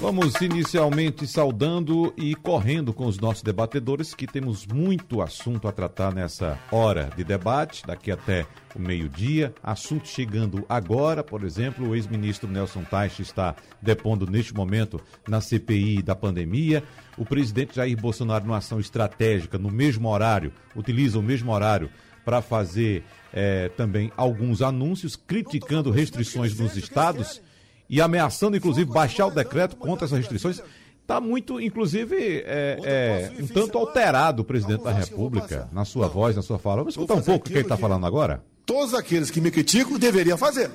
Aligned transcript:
Vamos 0.00 0.34
inicialmente 0.40 1.26
saudando 1.26 2.12
e 2.16 2.34
correndo 2.34 2.92
com 2.92 3.06
os 3.06 3.18
nossos 3.18 3.42
debatedores, 3.42 4.12
que 4.14 4.26
temos 4.26 4.66
muito 4.66 5.22
assunto 5.22 5.66
a 5.66 5.72
tratar 5.72 6.12
nessa 6.12 6.58
hora 6.70 7.10
de 7.16 7.24
debate, 7.24 7.86
daqui 7.86 8.10
até 8.10 8.46
o 8.74 8.78
meio-dia. 8.78 9.54
Assunto 9.62 10.08
chegando 10.08 10.66
agora, 10.68 11.22
por 11.22 11.42
exemplo, 11.44 11.88
o 11.88 11.94
ex-ministro 11.94 12.50
Nelson 12.50 12.82
Teich 12.82 13.22
está 13.22 13.54
depondo 13.80 14.26
neste 14.26 14.52
momento 14.52 15.00
na 15.26 15.40
CPI 15.40 16.02
da 16.02 16.14
pandemia. 16.14 16.82
O 17.16 17.24
presidente 17.24 17.76
Jair 17.76 17.98
Bolsonaro, 17.98 18.44
numa 18.44 18.58
ação 18.58 18.80
estratégica, 18.80 19.56
no 19.56 19.70
mesmo 19.70 20.08
horário, 20.08 20.52
utiliza 20.74 21.18
o 21.18 21.22
mesmo 21.22 21.52
horário 21.52 21.88
para 22.24 22.42
fazer 22.42 23.04
eh, 23.32 23.70
também 23.76 24.10
alguns 24.16 24.60
anúncios 24.60 25.14
criticando 25.14 25.90
restrições 25.90 26.58
nos 26.58 26.76
estados 26.76 27.40
e 27.88 28.00
ameaçando, 28.00 28.56
inclusive, 28.56 28.90
baixar 28.90 29.26
o 29.26 29.30
decreto 29.30 29.76
contra 29.76 30.06
essas 30.06 30.18
restrições. 30.18 30.60
Está 31.02 31.20
muito, 31.20 31.60
inclusive, 31.60 32.42
é, 32.46 32.78
é, 32.82 33.42
um 33.42 33.46
tanto 33.46 33.76
alterado 33.76 34.40
o 34.40 34.44
presidente 34.44 34.82
da 34.82 34.92
República 34.92 35.68
na 35.70 35.84
sua 35.84 36.08
voz, 36.08 36.34
na 36.34 36.40
sua 36.40 36.58
fala. 36.58 36.76
Vamos 36.76 36.94
escutar 36.94 37.14
um 37.14 37.22
pouco 37.22 37.46
o 37.46 37.48
que 37.48 37.54
ele 37.54 37.60
está 37.60 37.76
falando 37.76 38.06
agora? 38.06 38.42
Todos 38.64 38.94
aqueles 38.94 39.30
que 39.30 39.40
me 39.40 39.50
criticam 39.50 39.98
deveriam 39.98 40.38
fazer. 40.38 40.70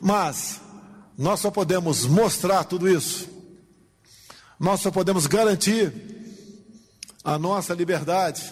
Mas 0.00 0.58
nós 1.18 1.40
só 1.40 1.50
podemos 1.50 2.06
mostrar 2.06 2.64
tudo 2.64 2.88
isso. 2.88 3.28
Nós 4.58 4.80
só 4.80 4.90
podemos 4.90 5.26
garantir 5.26 5.92
a 7.22 7.38
nossa 7.38 7.74
liberdade. 7.74 8.50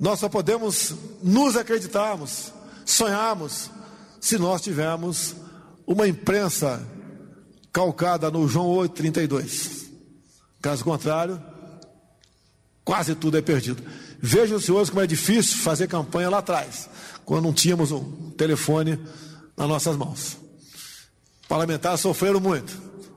Nós 0.00 0.18
só 0.18 0.28
podemos 0.28 0.94
nos 1.22 1.56
acreditarmos, 1.56 2.52
sonharmos, 2.86 3.70
se 4.20 4.38
nós 4.38 4.62
tivermos 4.62 5.36
uma 5.86 6.06
imprensa 6.06 6.86
calcada 7.72 8.30
no 8.30 8.46
João 8.48 8.68
8,32. 8.68 9.86
Caso 10.60 10.84
contrário, 10.84 11.42
quase 12.84 13.14
tudo 13.14 13.36
é 13.38 13.42
perdido. 13.42 13.82
Vejam, 14.20 14.60
senhores, 14.60 14.90
como 14.90 15.02
é 15.02 15.06
difícil 15.06 15.58
fazer 15.58 15.88
campanha 15.88 16.30
lá 16.30 16.38
atrás, 16.38 16.88
quando 17.24 17.44
não 17.44 17.52
tínhamos 17.52 17.90
um 17.90 18.30
telefone 18.30 18.98
nas 19.56 19.68
nossas 19.68 19.96
mãos. 19.96 20.36
Parlamentares 21.48 22.00
sofreram 22.00 22.40
muito. 22.40 22.72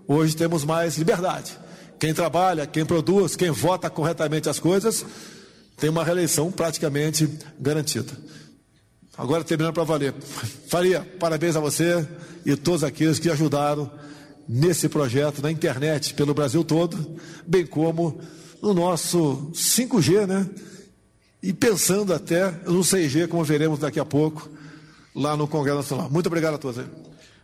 Hoje 0.07 0.35
temos 0.35 0.63
mais 0.63 0.97
liberdade. 0.97 1.57
Quem 1.99 2.13
trabalha, 2.13 2.67
quem 2.67 2.85
produz, 2.85 3.35
quem 3.35 3.51
vota 3.51 3.89
corretamente 3.89 4.49
as 4.49 4.59
coisas, 4.59 5.05
tem 5.77 5.89
uma 5.89 6.03
reeleição 6.03 6.51
praticamente 6.51 7.29
garantida. 7.59 8.11
Agora 9.17 9.43
terminando 9.43 9.73
para 9.73 9.83
valer. 9.83 10.13
Faria, 10.67 11.01
parabéns 11.19 11.55
a 11.55 11.59
você 11.59 12.05
e 12.45 12.55
todos 12.55 12.83
aqueles 12.83 13.17
que 13.17 13.29
ajudaram 13.29 13.89
nesse 14.47 14.89
projeto 14.89 15.41
na 15.41 15.51
internet 15.51 16.13
pelo 16.13 16.33
Brasil 16.33 16.63
todo, 16.63 17.17
bem 17.47 17.65
como 17.65 18.19
no 18.61 18.73
nosso 18.73 19.51
5G, 19.53 20.27
né? 20.27 20.47
E 21.41 21.53
pensando 21.53 22.13
até 22.13 22.51
no 22.65 22.81
6G, 22.81 23.27
como 23.27 23.43
veremos 23.43 23.79
daqui 23.79 23.99
a 23.99 24.05
pouco, 24.05 24.49
lá 25.15 25.37
no 25.37 25.47
Congresso 25.47 25.77
Nacional. 25.77 26.09
Muito 26.09 26.27
obrigado 26.27 26.55
a 26.55 26.57
todos. 26.57 26.83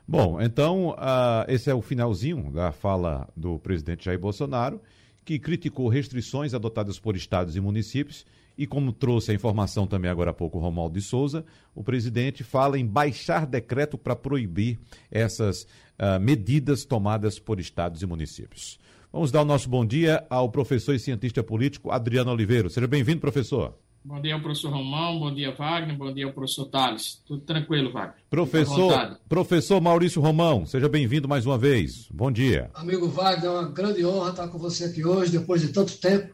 Bom, 0.07 0.41
então, 0.41 0.89
uh, 0.89 1.45
esse 1.47 1.69
é 1.69 1.73
o 1.73 1.81
finalzinho 1.81 2.51
da 2.51 2.71
fala 2.71 3.29
do 3.35 3.57
presidente 3.59 4.05
Jair 4.05 4.19
Bolsonaro, 4.19 4.81
que 5.23 5.39
criticou 5.39 5.87
restrições 5.87 6.53
adotadas 6.53 6.99
por 6.99 7.15
estados 7.15 7.55
e 7.55 7.61
municípios 7.61 8.25
e 8.57 8.67
como 8.67 8.91
trouxe 8.91 9.31
a 9.31 9.33
informação 9.33 9.87
também 9.87 10.09
agora 10.09 10.31
há 10.31 10.33
pouco 10.33 10.57
o 10.57 10.61
Romualdo 10.61 10.99
de 10.99 11.01
Souza, 11.01 11.45
o 11.73 11.83
presidente 11.83 12.43
fala 12.43 12.77
em 12.77 12.85
baixar 12.85 13.45
decreto 13.45 13.97
para 13.97 14.15
proibir 14.15 14.79
essas 15.09 15.63
uh, 15.63 16.19
medidas 16.19 16.85
tomadas 16.85 17.39
por 17.39 17.59
estados 17.59 18.01
e 18.01 18.05
municípios. 18.05 18.79
Vamos 19.11 19.31
dar 19.31 19.41
o 19.41 19.45
nosso 19.45 19.69
bom 19.69 19.85
dia 19.85 20.25
ao 20.29 20.49
professor 20.49 20.93
e 20.93 20.99
cientista 20.99 21.43
político 21.43 21.91
Adriano 21.91 22.31
Oliveira. 22.31 22.69
Seja 22.69 22.87
bem-vindo, 22.87 23.19
professor. 23.19 23.75
Bom 24.03 24.19
dia 24.19 24.33
ao 24.33 24.41
professor 24.41 24.71
Romão, 24.71 25.19
bom 25.19 25.31
dia 25.31 25.53
Wagner, 25.53 25.95
bom 25.95 26.11
dia 26.11 26.25
ao 26.25 26.33
professor 26.33 26.65
Tales. 26.65 27.21
Tudo 27.23 27.41
tranquilo, 27.41 27.91
Wagner. 27.91 28.15
Professor, 28.31 29.19
professor 29.29 29.79
Maurício 29.79 30.19
Romão, 30.19 30.65
seja 30.65 30.89
bem-vindo 30.89 31.27
mais 31.27 31.45
uma 31.45 31.55
vez. 31.55 32.07
Bom 32.11 32.31
dia. 32.31 32.71
Amigo 32.73 33.07
Wagner, 33.07 33.45
é 33.45 33.49
uma 33.49 33.69
grande 33.69 34.03
honra 34.03 34.31
estar 34.31 34.47
com 34.47 34.57
você 34.57 34.85
aqui 34.85 35.05
hoje, 35.05 35.31
depois 35.31 35.61
de 35.61 35.67
tanto 35.67 35.95
tempo, 35.99 36.33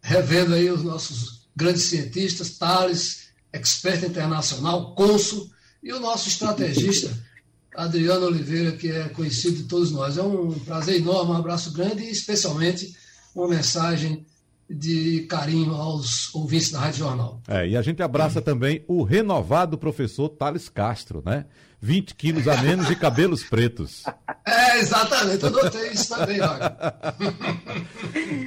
revendo 0.00 0.54
aí 0.54 0.70
os 0.70 0.84
nossos 0.84 1.41
grandes 1.54 1.84
cientistas, 1.84 2.56
Tales, 2.58 3.28
expert 3.52 4.04
internacional, 4.04 4.94
Consul, 4.94 5.50
e 5.82 5.92
o 5.92 6.00
nosso 6.00 6.28
estrategista, 6.28 7.10
Adriano 7.74 8.26
Oliveira, 8.26 8.72
que 8.72 8.90
é 8.90 9.08
conhecido 9.08 9.56
de 9.56 9.64
todos 9.64 9.90
nós. 9.90 10.16
É 10.16 10.22
um 10.22 10.52
prazer 10.60 10.96
enorme, 10.96 11.32
um 11.32 11.36
abraço 11.36 11.72
grande 11.72 12.02
e 12.04 12.10
especialmente 12.10 12.94
uma 13.34 13.48
mensagem 13.48 14.24
de 14.68 15.26
carinho 15.28 15.74
aos 15.74 16.34
ouvintes 16.34 16.70
da 16.70 16.80
Rádio 16.80 17.00
Jornal. 17.00 17.42
É, 17.48 17.66
e 17.68 17.76
a 17.76 17.82
gente 17.82 18.02
abraça 18.02 18.40
também 18.40 18.84
o 18.86 19.02
renovado 19.02 19.76
professor 19.76 20.28
Thales 20.28 20.68
Castro, 20.68 21.22
né? 21.24 21.46
20 21.80 22.14
quilos 22.14 22.46
a 22.46 22.62
menos 22.62 22.88
e 22.90 22.96
cabelos 22.96 23.42
pretos. 23.42 24.04
É, 24.46 24.78
exatamente, 24.78 25.42
eu 25.42 25.50
notei 25.50 25.90
isso 25.90 26.14
também. 26.14 26.38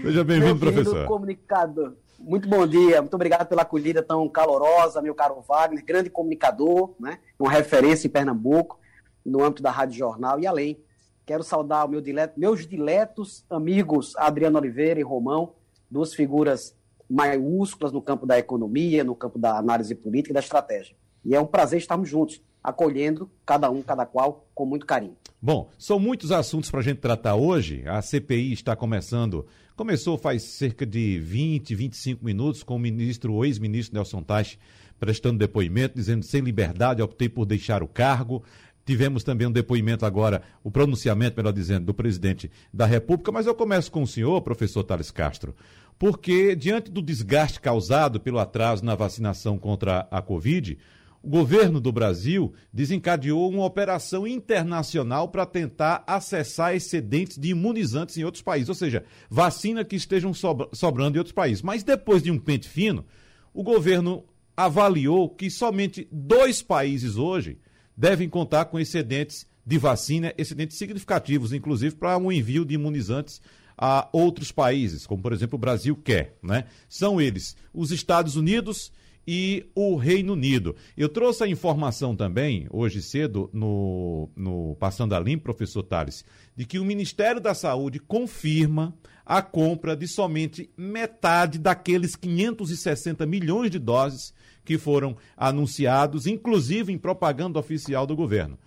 Seja 0.03 0.23
bem-vindo, 0.23 0.57
professor. 0.57 1.05
comunicador. 1.05 1.93
Muito 2.20 2.48
bom 2.48 2.66
dia, 2.66 3.02
muito 3.02 3.14
obrigado 3.14 3.48
pela 3.48 3.64
acolhida 3.64 4.02
tão 4.02 4.28
calorosa, 4.30 5.02
meu 5.02 5.14
caro 5.14 5.42
Wagner, 5.48 5.84
grande 5.84 6.09
comunicador, 6.09 6.94
né? 7.00 7.20
uma 7.38 7.52
referência 7.52 8.08
em 8.08 8.12
Pernambuco, 8.12 8.80
no 9.26 9.44
âmbito 9.44 9.62
da 9.62 9.72
Rádio 9.72 9.98
Jornal 9.98 10.40
e 10.40 10.48
além. 10.48 10.80
Quero 11.26 11.44
saudar 11.44 11.88
meu 11.88 12.02
dileto, 12.02 12.40
meus 12.40 12.68
diletos 12.68 13.44
amigos 13.50 14.16
Adriano 14.16 14.58
Oliveira 14.58 15.00
e 15.00 15.03
Romão, 15.03 15.53
duas 15.90 16.14
figuras 16.14 16.76
maiúsculas 17.09 17.92
no 17.92 18.02
campo 18.02 18.26
da 18.26 18.38
economia, 18.38 19.03
no 19.03 19.16
campo 19.16 19.38
da 19.38 19.58
análise 19.58 19.94
política 19.94 20.32
e 20.32 20.34
da 20.34 20.40
estratégia. 20.40 20.96
E 21.24 21.36
é 21.36 21.40
um 21.40 21.46
prazer 21.46 21.80
estarmos 21.80 22.09
juntos, 22.09 22.42
acolhendo 22.64 23.30
cada 23.46 23.70
um, 23.70 23.82
cada 23.82 24.06
qual, 24.06 24.47
com 24.53 24.66
muito 24.66 24.86
carinho. 24.86 25.16
Bom, 25.42 25.70
são 25.78 26.00
muitos 26.00 26.32
assuntos 26.32 26.72
para 26.72 26.80
a 26.80 26.84
gente 26.84 27.00
tratar 27.00 27.36
hoje. 27.36 27.84
A 27.88 28.02
CPI 28.02 28.53
está 28.53 28.76
começando 28.76 29.46
Começou 29.75 30.18
faz 30.18 30.44
cerca 30.44 30.86
de 30.86 31.19
20, 31.19 31.75
25 31.75 32.24
minutos 32.24 32.63
com 32.63 32.78
o 32.78 32.80
ministro, 32.80 33.34
o 33.34 33.44
ex-ministro 33.44 33.94
Nelson 33.94 34.24
Teich, 34.24 34.58
prestando 34.97 35.38
depoimento, 35.38 35.96
dizendo 35.96 36.24
sem 36.24 36.40
liberdade, 36.40 37.02
optei 37.02 37.28
por 37.28 37.46
deixar 37.46 37.84
o 37.84 37.88
cargo. 37.88 38.41
Tivemos 38.85 39.22
também 39.22 39.47
um 39.47 39.52
depoimento 39.52 40.06
agora, 40.06 40.41
o 40.64 40.72
pronunciamento, 40.72 41.35
melhor 41.35 41.52
dizendo, 41.52 41.88
do 41.88 41.94
presidente 41.94 42.50
da 42.74 42.85
República, 42.85 43.34
mas 43.34 43.47
eu 43.47 43.53
começo 43.53 43.91
com 43.91 44.03
o 44.03 44.08
senhor, 44.08 44.41
professor 44.44 44.81
Thales 44.81 45.12
Castro, 45.12 45.53
porque 46.00 46.56
diante 46.56 46.90
do 46.90 47.02
desgaste 47.02 47.59
causado 47.59 48.18
pelo 48.18 48.40
atraso 48.40 48.85
na 48.85 48.96
vacinação 48.96 49.58
contra 49.58 50.08
a 50.09 50.22
Covid, 50.22 50.78
o 51.25 51.30
governo 51.30 51.81
do 51.81 51.91
Brasil 51.91 52.53
desencadeou 52.72 53.50
uma 53.50 53.66
operação 53.66 54.28
internacional 54.28 55.28
para 55.28 55.44
tentar 55.44 56.03
acessar 56.06 56.75
excedentes 56.75 57.36
de 57.36 57.50
imunizantes 57.50 58.16
em 58.16 58.24
outros 58.24 58.44
países, 58.44 58.69
ou 58.69 58.75
seja, 58.75 59.03
vacina 59.28 59.84
que 59.84 59.96
estejam 59.96 60.31
sobrando 60.72 61.18
em 61.18 61.19
outros 61.19 61.34
países. 61.34 61.64
Mas 61.64 61.81
depois 61.81 62.22
de 62.22 62.30
um 62.30 62.38
pente 62.38 62.69
fino, 62.69 63.03
o 63.52 63.64
governo 63.64 64.24
avaliou 64.56 65.28
que 65.28 65.50
somente 65.50 66.08
dois 66.12 66.62
países 66.62 67.18
hoje 67.18 67.58
devem 67.97 68.30
contar 68.30 68.66
com 68.66 68.80
excedentes 68.80 69.47
de 69.66 69.80
vacina, 69.80 70.32
excedentes 70.38 70.78
significativos, 70.78 71.53
inclusive 71.53 71.96
para 71.96 72.20
um 72.20 72.32
envio 72.32 72.64
de 72.64 72.76
imunizantes 72.76 73.41
a 73.76 74.08
outros 74.14 74.52
países, 74.52 75.08
como 75.08 75.23
por 75.23 75.34
exemplo 75.34 75.55
o 75.55 75.59
Brasil 75.59 75.96
quer, 75.96 76.38
né? 76.44 76.66
São 76.88 77.20
eles 77.20 77.58
os 77.73 77.91
Estados 77.91 78.35
Unidos 78.35 78.91
e 79.27 79.66
o 79.73 79.95
Reino 79.95 80.33
Unido. 80.33 80.75
Eu 80.95 81.09
trouxe 81.09 81.43
a 81.43 81.47
informação 81.47 82.16
também, 82.16 82.67
hoje 82.69 83.01
cedo, 83.01 83.49
no, 83.53 84.29
no 84.35 84.75
Passando 84.79 85.13
a 85.13 85.19
Limpo, 85.19 85.43
professor 85.43 85.83
Tales, 85.83 86.23
de 86.55 86.66
que 86.66 86.79
o 86.79 86.85
Ministério 86.85 87.41
da 87.41 87.53
Saúde 87.53 87.99
confirma 87.99 88.93
a 89.25 89.41
compra 89.41 89.95
de 89.95 90.07
somente 90.07 90.69
metade 90.77 91.57
daqueles 91.57 92.16
560 92.16 93.25
milhões 93.25 93.72
de 93.72 93.79
doses 93.79 94.33
que 94.63 94.77
foram 94.77 95.16
anunciados, 95.35 96.27
inclusive 96.27 96.93
em 96.93 96.97
propaganda 96.97 97.59
oficial 97.59 98.05
do 98.05 98.16
governo. 98.16 98.57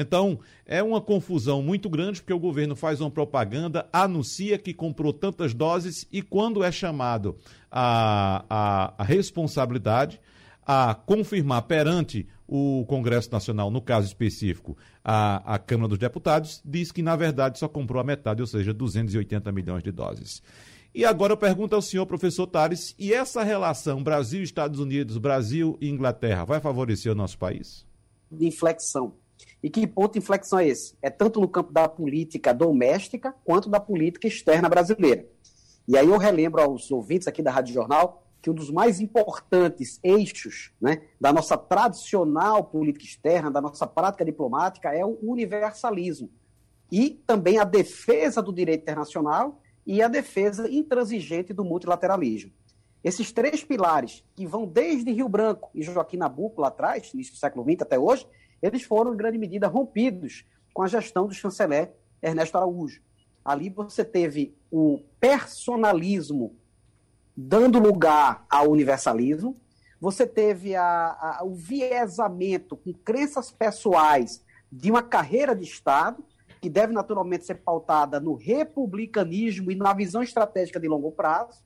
Então, 0.00 0.38
é 0.64 0.80
uma 0.80 1.00
confusão 1.00 1.60
muito 1.60 1.90
grande, 1.90 2.20
porque 2.20 2.32
o 2.32 2.38
governo 2.38 2.76
faz 2.76 3.00
uma 3.00 3.10
propaganda, 3.10 3.88
anuncia 3.92 4.56
que 4.56 4.72
comprou 4.72 5.12
tantas 5.12 5.52
doses 5.52 6.06
e 6.12 6.22
quando 6.22 6.62
é 6.62 6.70
chamado 6.70 7.36
a, 7.68 8.44
a, 8.48 8.94
a 8.96 9.02
responsabilidade, 9.02 10.20
a 10.64 10.94
confirmar 10.94 11.62
perante 11.62 12.28
o 12.46 12.84
Congresso 12.86 13.32
Nacional, 13.32 13.72
no 13.72 13.82
caso 13.82 14.06
específico, 14.06 14.78
a, 15.04 15.54
a 15.54 15.58
Câmara 15.58 15.88
dos 15.88 15.98
Deputados, 15.98 16.62
diz 16.64 16.92
que, 16.92 17.02
na 17.02 17.16
verdade, 17.16 17.58
só 17.58 17.66
comprou 17.66 18.00
a 18.00 18.04
metade, 18.04 18.40
ou 18.40 18.46
seja, 18.46 18.72
280 18.72 19.50
milhões 19.50 19.82
de 19.82 19.90
doses. 19.90 20.42
E 20.94 21.04
agora 21.04 21.32
eu 21.32 21.36
pergunto 21.36 21.74
ao 21.74 21.82
senhor, 21.82 22.06
professor 22.06 22.46
Tales, 22.46 22.94
e 22.98 23.12
essa 23.12 23.42
relação 23.42 24.02
Brasil-Estados 24.02 24.78
Unidos, 24.78 25.18
Brasil 25.18 25.76
Inglaterra, 25.82 26.44
vai 26.44 26.60
favorecer 26.60 27.10
o 27.10 27.16
nosso 27.16 27.36
país? 27.36 27.84
De 28.30 28.46
inflexão. 28.46 29.14
E 29.62 29.68
que 29.68 29.86
ponto 29.86 30.12
de 30.12 30.18
inflexão 30.18 30.58
é 30.58 30.68
esse? 30.68 30.96
É 31.02 31.10
tanto 31.10 31.40
no 31.40 31.48
campo 31.48 31.72
da 31.72 31.88
política 31.88 32.52
doméstica 32.52 33.34
quanto 33.44 33.68
da 33.68 33.80
política 33.80 34.26
externa 34.26 34.68
brasileira. 34.68 35.26
E 35.86 35.96
aí 35.96 36.06
eu 36.06 36.18
relembro 36.18 36.60
aos 36.60 36.90
ouvintes 36.90 37.26
aqui 37.26 37.42
da 37.42 37.50
Rádio 37.50 37.74
Jornal 37.74 38.24
que 38.40 38.50
um 38.50 38.54
dos 38.54 38.70
mais 38.70 39.00
importantes 39.00 39.98
eixos 40.02 40.72
né, 40.80 41.02
da 41.20 41.32
nossa 41.32 41.56
tradicional 41.56 42.62
política 42.64 43.04
externa, 43.04 43.50
da 43.50 43.60
nossa 43.60 43.86
prática 43.86 44.24
diplomática, 44.24 44.94
é 44.94 45.04
o 45.04 45.18
universalismo. 45.22 46.30
E 46.90 47.10
também 47.26 47.58
a 47.58 47.64
defesa 47.64 48.40
do 48.40 48.52
direito 48.52 48.82
internacional 48.82 49.60
e 49.84 50.00
a 50.00 50.08
defesa 50.08 50.70
intransigente 50.70 51.52
do 51.52 51.64
multilateralismo. 51.64 52.52
Esses 53.02 53.32
três 53.32 53.62
pilares, 53.64 54.24
que 54.34 54.46
vão 54.46 54.66
desde 54.66 55.12
Rio 55.12 55.28
Branco 55.28 55.70
e 55.74 55.82
Joaquim 55.82 56.16
Nabuco 56.16 56.60
lá 56.60 56.68
atrás, 56.68 57.12
início 57.14 57.32
do 57.32 57.38
século 57.38 57.64
XX 57.64 57.82
até 57.82 57.98
hoje, 57.98 58.26
eles 58.62 58.82
foram, 58.82 59.14
em 59.14 59.16
grande 59.16 59.38
medida, 59.38 59.66
rompidos 59.66 60.44
com 60.72 60.82
a 60.82 60.88
gestão 60.88 61.26
do 61.26 61.34
chanceler 61.34 61.92
Ernesto 62.22 62.56
Araújo. 62.56 63.00
Ali 63.44 63.70
você 63.70 64.04
teve 64.04 64.56
o 64.70 65.00
personalismo 65.20 66.56
dando 67.36 67.78
lugar 67.78 68.44
ao 68.50 68.70
universalismo, 68.70 69.56
você 70.00 70.26
teve 70.26 70.74
a, 70.74 70.84
a, 70.84 71.44
o 71.44 71.54
viesamento 71.54 72.76
com 72.76 72.92
crenças 72.92 73.50
pessoais 73.50 74.44
de 74.70 74.90
uma 74.90 75.02
carreira 75.02 75.54
de 75.54 75.64
Estado, 75.64 76.24
que 76.60 76.68
deve 76.68 76.92
naturalmente 76.92 77.44
ser 77.44 77.56
pautada 77.56 78.18
no 78.18 78.34
republicanismo 78.34 79.70
e 79.70 79.76
na 79.76 79.92
visão 79.92 80.22
estratégica 80.22 80.80
de 80.80 80.88
longo 80.88 81.12
prazo. 81.12 81.62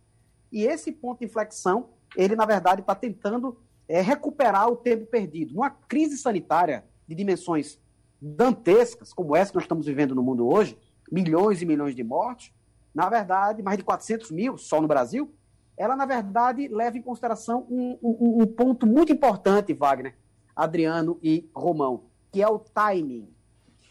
E 0.51 0.65
esse 0.65 0.93
ponto 0.93 1.21
de 1.21 1.25
inflexão, 1.25 1.89
ele, 2.17 2.37
na 2.37 2.45
verdade, 2.45 2.83
está 2.83 2.95
tentando 2.95 3.59
é, 3.93 4.01
recuperar 4.01 4.69
o 4.69 4.77
tempo 4.77 5.05
perdido. 5.05 5.53
Uma 5.53 5.69
crise 5.69 6.17
sanitária 6.17 6.83
de 7.07 7.15
dimensões 7.15 7.79
dantescas, 8.19 9.13
como 9.13 9.37
essa 9.37 9.51
que 9.51 9.57
nós 9.57 9.65
estamos 9.65 9.85
vivendo 9.85 10.15
no 10.15 10.23
mundo 10.23 10.49
hoje, 10.49 10.79
milhões 11.11 11.61
e 11.61 11.67
milhões 11.67 11.95
de 11.95 12.03
mortes, 12.03 12.55
na 12.95 13.11
verdade, 13.11 13.63
mais 13.63 13.77
de 13.77 13.85
400 13.85 14.31
mil 14.31 14.57
só 14.57 14.81
no 14.81 14.89
Brasil, 14.89 15.35
ela, 15.77 15.95
na 15.95 16.07
verdade, 16.07 16.69
leva 16.69 16.97
em 16.97 17.03
consideração 17.03 17.67
um, 17.69 17.99
um, 18.03 18.43
um 18.43 18.47
ponto 18.47 18.87
muito 18.87 19.13
importante, 19.13 19.75
Wagner, 19.75 20.17
Adriano 20.57 21.19
e 21.23 21.51
Romão, 21.55 22.05
que 22.31 22.43
é 22.43 22.49
o 22.49 22.59
timing. 22.59 23.29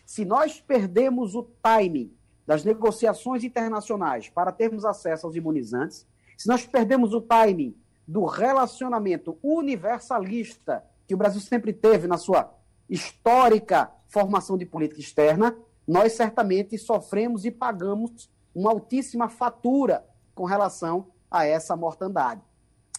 Se 0.04 0.26
nós 0.26 0.60
perdemos 0.60 1.36
o 1.36 1.44
timing 1.62 2.12
das 2.48 2.64
negociações 2.64 3.44
internacionais 3.44 4.30
para 4.30 4.52
termos 4.52 4.84
acesso 4.84 5.28
aos 5.28 5.36
imunizantes, 5.36 6.08
se 6.36 6.48
nós 6.48 6.66
perdemos 6.66 7.14
o 7.14 7.22
timing 7.22 7.76
do 8.12 8.26
relacionamento 8.26 9.38
universalista 9.42 10.84
que 11.08 11.16
o 11.16 11.18
Brasil 11.18 11.40
sempre 11.40 11.72
teve 11.72 12.08
na 12.08 12.18
sua 12.18 12.54
histórica 12.90 13.90
formação 14.10 14.58
de 14.58 14.66
política 14.66 15.00
externa, 15.00 15.56
nós 15.88 16.12
certamente 16.12 16.78
sofremos 16.78 17.46
e 17.46 17.52
pagamos 17.52 18.30
uma 18.54 18.70
altíssima 18.70 19.30
fatura 19.30 20.06
com 20.36 20.44
relação 20.44 21.08
a 21.30 21.46
essa 21.46 21.74
mortandade. 21.78 22.42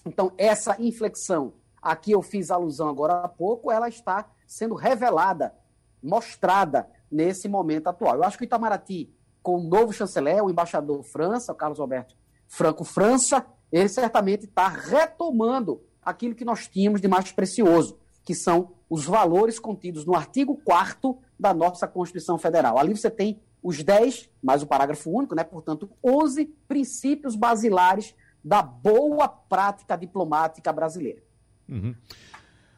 Então, 0.07 0.33
essa 0.39 0.81
inflexão 0.81 1.53
a 1.83 1.95
que 1.95 2.13
eu 2.13 2.23
fiz 2.23 2.51
alusão 2.51 2.89
agora 2.89 3.21
há 3.23 3.29
pouco, 3.29 3.71
ela 3.71 3.91
está 3.91 4.31
sendo 4.47 4.75
revelada, 4.75 5.55
mostrada 6.03 6.89
nesse 7.11 7.49
momento 7.49 7.89
atual. 7.89 8.17
Eu 8.17 8.25
acho 8.25 8.39
que 8.39 8.45
o 8.45 8.47
Itamaraty, 8.47 9.13
com 9.43 9.57
o 9.57 9.63
novo 9.63 9.93
chanceler, 9.93 10.43
o 10.43 10.49
embaixador 10.49 11.03
França, 11.03 11.53
o 11.53 11.57
Carlos 11.57 11.81
Alberto 11.81 12.17
Franco 12.49 12.85
França, 12.85 13.45
ele 13.73 13.89
certamente 13.89 14.45
está 14.45 14.69
retomando 14.69 15.81
aquilo 16.03 16.35
que 16.35 16.45
nós 16.45 16.69
tínhamos 16.69 17.01
de 17.01 17.09
mais 17.09 17.33
precioso, 17.33 17.99
que 18.25 18.35
são 18.35 18.73
os 18.91 19.05
valores 19.07 19.59
contidos 19.59 20.05
no 20.05 20.15
artigo 20.15 20.61
4 20.65 21.19
da 21.39 21.55
nossa 21.55 21.89
Constituição 21.89 22.37
Federal. 22.37 22.79
Ali 22.79 22.95
você 22.95 23.11
tem 23.11 23.41
os 23.63 23.83
10, 23.83 24.29
mais 24.43 24.63
o 24.63 24.67
parágrafo 24.67 25.11
único, 25.11 25.35
né? 25.35 25.43
portanto, 25.45 25.89
11 26.05 26.45
princípios 26.69 27.35
basilares 27.35 28.15
da 28.45 28.61
boa 28.61 29.29
prática 29.29 29.97
diplomática 29.97 30.73
brasileira. 30.73 31.23
Uhum. 31.69 31.95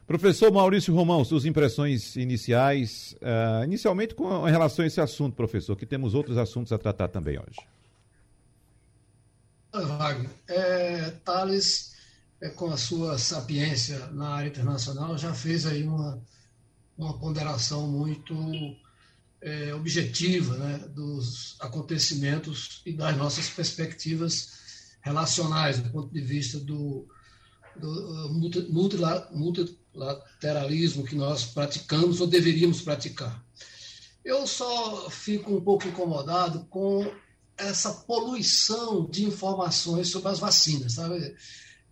Professor 0.05 0.51
Maurício 0.53 0.93
Romão, 0.93 1.25
suas 1.25 1.45
impressões 1.45 2.15
iniciais, 2.15 3.15
uh, 3.21 3.63
inicialmente 3.63 4.13
com 4.13 4.43
relação 4.43 4.85
a 4.85 4.87
esse 4.87 5.01
assunto, 5.01 5.35
professor, 5.35 5.75
que 5.75 5.85
temos 5.85 6.13
outros 6.13 6.37
assuntos 6.37 6.71
a 6.71 6.77
tratar 6.77 7.07
também 7.07 7.39
hoje. 7.39 7.59
Wagner, 9.81 10.29
é, 10.47 11.11
Thales, 11.23 11.93
é, 12.41 12.49
com 12.49 12.71
a 12.71 12.77
sua 12.77 13.17
sapiência 13.17 14.07
na 14.07 14.29
área 14.29 14.49
internacional, 14.49 15.17
já 15.17 15.33
fez 15.33 15.65
aí 15.65 15.83
uma, 15.83 16.21
uma 16.97 17.17
ponderação 17.17 17.87
muito 17.87 18.35
é, 19.41 19.73
objetiva 19.73 20.57
né, 20.57 20.77
dos 20.89 21.55
acontecimentos 21.59 22.81
e 22.85 22.93
das 22.93 23.15
nossas 23.17 23.49
perspectivas 23.49 24.95
relacionais, 25.01 25.79
do 25.79 25.89
ponto 25.91 26.11
de 26.11 26.21
vista 26.21 26.59
do, 26.59 27.07
do 27.75 28.27
uh, 28.27 28.33
multilateralismo 29.31 31.05
que 31.05 31.15
nós 31.15 31.45
praticamos 31.45 32.19
ou 32.19 32.27
deveríamos 32.27 32.81
praticar. 32.81 33.45
Eu 34.23 34.47
só 34.47 35.07
fico 35.11 35.55
um 35.55 35.61
pouco 35.61 35.87
incomodado 35.87 36.65
com 36.71 37.07
essa 37.57 37.91
poluição 37.91 39.05
de 39.09 39.25
informações 39.25 40.09
sobre 40.09 40.29
as 40.29 40.39
vacinas, 40.39 40.93
sabe? 40.93 41.35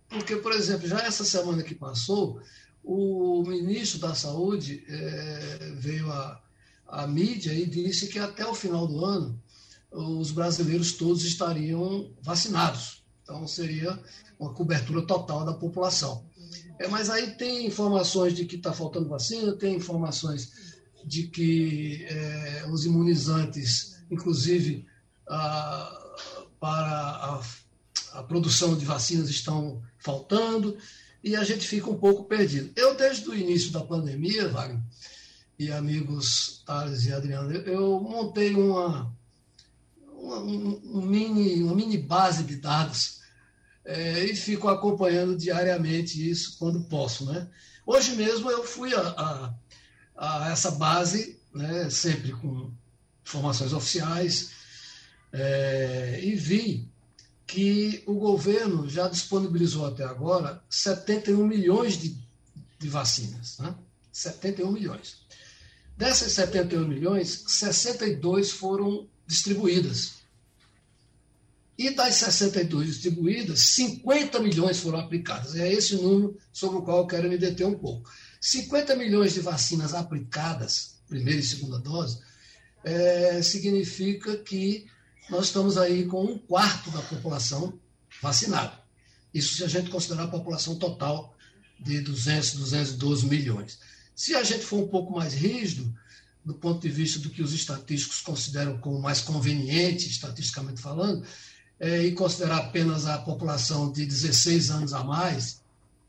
Porque, 0.08 0.36
por 0.36 0.52
exemplo, 0.52 0.86
já 0.86 1.00
essa 1.00 1.24
semana 1.24 1.62
que 1.62 1.74
passou, 1.74 2.40
o 2.82 3.42
ministro 3.46 3.98
da 3.98 4.14
Saúde 4.14 4.84
é, 4.86 5.72
veio 5.76 6.10
à, 6.10 6.40
à 6.86 7.06
mídia 7.06 7.52
e 7.52 7.66
disse 7.66 8.08
que 8.08 8.18
até 8.18 8.46
o 8.46 8.54
final 8.54 8.86
do 8.86 9.04
ano 9.04 9.40
os 9.90 10.30
brasileiros 10.30 10.92
todos 10.92 11.24
estariam 11.24 12.10
vacinados. 12.20 13.02
Então, 13.22 13.46
seria 13.46 13.98
uma 14.38 14.52
cobertura 14.52 15.02
total 15.02 15.44
da 15.44 15.54
população. 15.54 16.26
É, 16.78 16.88
mas 16.88 17.08
aí 17.08 17.32
tem 17.36 17.66
informações 17.66 18.34
de 18.34 18.44
que 18.44 18.56
está 18.56 18.72
faltando 18.72 19.08
vacina, 19.08 19.52
tem 19.52 19.76
informações 19.76 20.74
de 21.04 21.28
que 21.28 22.04
é, 22.04 22.66
os 22.70 22.84
imunizantes, 22.84 24.02
inclusive 24.10 24.84
a, 25.28 26.26
para 26.60 26.80
a, 26.80 27.42
a, 28.18 28.22
produção 28.22 28.76
de 28.76 28.84
vacinas, 28.84 29.28
estão 29.28 29.82
faltando, 29.98 30.76
e 31.22 31.34
a 31.36 31.44
gente 31.44 31.66
fica 31.66 31.90
um 31.90 31.98
pouco 31.98 32.24
perdido. 32.24 32.70
Eu, 32.76 32.96
desde 32.96 33.28
o 33.28 33.34
início 33.34 33.72
da 33.72 33.80
pandemia, 33.80 34.48
Wagner, 34.48 34.82
e 35.58 35.70
amigos 35.70 36.62
Thales 36.66 37.06
e 37.06 37.12
Adriano, 37.12 37.52
eu 37.52 38.00
montei 38.00 38.54
uma, 38.54 39.14
um, 40.12 40.80
um 40.84 41.02
mini, 41.02 41.62
uma 41.62 41.74
mini 41.74 41.96
base 41.96 42.42
de 42.42 42.56
dados 42.56 43.20
é, 43.84 44.24
e 44.24 44.34
fico 44.34 44.68
acompanhando 44.68 45.36
diariamente 45.36 46.28
isso 46.28 46.56
quando 46.58 46.84
posso. 46.84 47.26
Né? 47.26 47.48
Hoje 47.86 48.16
mesmo 48.16 48.50
eu 48.50 48.64
fui 48.64 48.94
a, 48.94 49.00
a, 49.00 49.54
a 50.16 50.50
essa 50.50 50.72
base, 50.72 51.38
né, 51.54 51.88
sempre 51.90 52.32
com 52.32 52.72
informações 53.24 53.72
oficiais, 53.72 54.50
é, 55.34 56.20
e 56.22 56.36
vi 56.36 56.88
que 57.44 58.02
o 58.06 58.14
governo 58.14 58.88
já 58.88 59.08
disponibilizou 59.08 59.84
até 59.84 60.04
agora 60.04 60.62
71 60.70 61.44
milhões 61.44 61.98
de, 61.98 62.16
de 62.78 62.88
vacinas. 62.88 63.58
Né? 63.58 63.74
71 64.12 64.70
milhões. 64.70 65.16
Dessas 65.96 66.32
71 66.32 66.86
milhões, 66.86 67.44
62 67.48 68.52
foram 68.52 69.08
distribuídas. 69.26 70.14
E 71.76 71.90
das 71.90 72.14
62 72.14 72.86
distribuídas, 72.86 73.60
50 73.60 74.38
milhões 74.38 74.78
foram 74.78 75.00
aplicadas. 75.00 75.56
É 75.56 75.72
esse 75.72 75.96
o 75.96 76.02
número 76.02 76.38
sobre 76.52 76.78
o 76.78 76.82
qual 76.82 76.98
eu 76.98 77.06
quero 77.06 77.28
me 77.28 77.36
deter 77.36 77.66
um 77.66 77.76
pouco. 77.76 78.08
50 78.40 78.94
milhões 78.94 79.34
de 79.34 79.40
vacinas 79.40 79.94
aplicadas, 79.94 80.96
primeira 81.08 81.40
e 81.40 81.44
segunda 81.44 81.78
dose, 81.80 82.20
é, 82.84 83.42
significa 83.42 84.36
que 84.36 84.86
nós 85.28 85.46
estamos 85.46 85.76
aí 85.76 86.06
com 86.06 86.24
um 86.24 86.38
quarto 86.38 86.90
da 86.90 87.00
população 87.02 87.78
vacinada. 88.20 88.78
Isso 89.32 89.54
se 89.54 89.64
a 89.64 89.68
gente 89.68 89.90
considerar 89.90 90.24
a 90.24 90.28
população 90.28 90.76
total 90.76 91.34
de 91.80 92.00
200, 92.00 92.54
212 92.54 93.26
milhões. 93.26 93.78
Se 94.14 94.34
a 94.34 94.44
gente 94.44 94.64
for 94.64 94.78
um 94.78 94.88
pouco 94.88 95.12
mais 95.12 95.34
rígido, 95.34 95.92
do 96.44 96.54
ponto 96.54 96.80
de 96.80 96.88
vista 96.88 97.18
do 97.18 97.30
que 97.30 97.42
os 97.42 97.52
estatísticos 97.52 98.20
consideram 98.20 98.78
como 98.78 99.00
mais 99.00 99.20
conveniente, 99.20 100.08
estatisticamente 100.08 100.80
falando, 100.80 101.26
é, 101.80 102.02
e 102.02 102.12
considerar 102.12 102.58
apenas 102.58 103.06
a 103.06 103.18
população 103.18 103.90
de 103.90 104.06
16 104.06 104.70
anos 104.70 104.92
a 104.92 105.02
mais, 105.02 105.62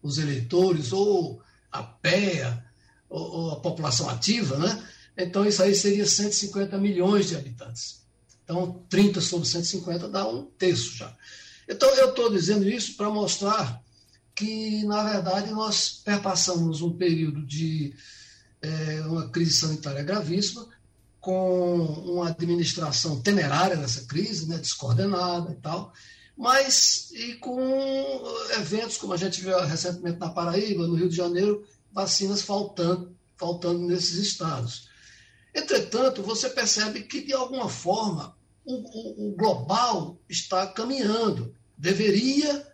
os 0.03 0.17
eleitores, 0.17 0.91
ou 0.91 1.41
a 1.71 1.81
PEA, 1.81 2.63
ou, 3.09 3.21
ou 3.21 3.51
a 3.51 3.59
população 3.59 4.09
ativa, 4.09 4.57
né? 4.57 4.87
Então, 5.17 5.45
isso 5.45 5.63
aí 5.63 5.73
seria 5.73 6.05
150 6.05 6.77
milhões 6.77 7.27
de 7.27 7.35
habitantes. 7.35 8.04
Então, 8.45 8.85
30 8.87 9.19
sobre 9.19 9.47
150 9.47 10.07
dá 10.07 10.25
um 10.27 10.45
terço 10.45 10.95
já. 10.95 11.13
Então, 11.67 11.89
eu 11.95 12.09
estou 12.09 12.31
dizendo 12.31 12.69
isso 12.69 12.95
para 12.95 13.09
mostrar 13.09 13.83
que, 14.35 14.83
na 14.85 15.03
verdade, 15.03 15.51
nós 15.51 16.01
perpassamos 16.05 16.81
um 16.81 16.95
período 16.95 17.43
de 17.43 17.93
é, 18.61 19.01
uma 19.07 19.29
crise 19.29 19.53
sanitária 19.53 20.03
gravíssima, 20.03 20.67
com 21.19 21.77
uma 22.05 22.27
administração 22.27 23.19
temerária 23.19 23.75
dessa 23.75 24.05
crise, 24.05 24.47
né, 24.47 24.59
descoordenada 24.59 25.51
e 25.51 25.55
tal, 25.55 25.91
mas 26.37 27.09
e 27.13 27.33
com 27.35 27.57
eventos 28.59 28.97
como 28.97 29.13
a 29.13 29.17
gente 29.17 29.41
viu 29.41 29.59
recentemente 29.65 30.19
na 30.19 30.29
Paraíba, 30.29 30.85
no 30.85 30.93
Rio 30.93 31.09
de 31.09 31.15
Janeiro, 31.15 31.65
vacinas 31.91 32.43
faltando, 32.43 33.15
faltando 33.37 33.79
nesses 33.87 34.19
estados. 34.19 34.87
Entretanto, 35.55 36.21
você 36.21 36.49
percebe 36.49 37.03
que, 37.03 37.21
de 37.21 37.33
alguma 37.33 37.69
forma, 37.69 38.35
o, 38.65 38.73
o, 38.73 39.29
o 39.29 39.35
global 39.35 40.19
está 40.27 40.67
caminhando. 40.67 41.55
Deveria, 41.77 42.67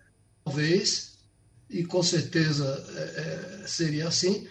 talvez, 0.44 1.20
e 1.70 1.84
com 1.84 2.02
certeza 2.02 2.66
é, 2.96 3.62
é 3.64 3.68
seria 3.68 4.08
assim, 4.08 4.48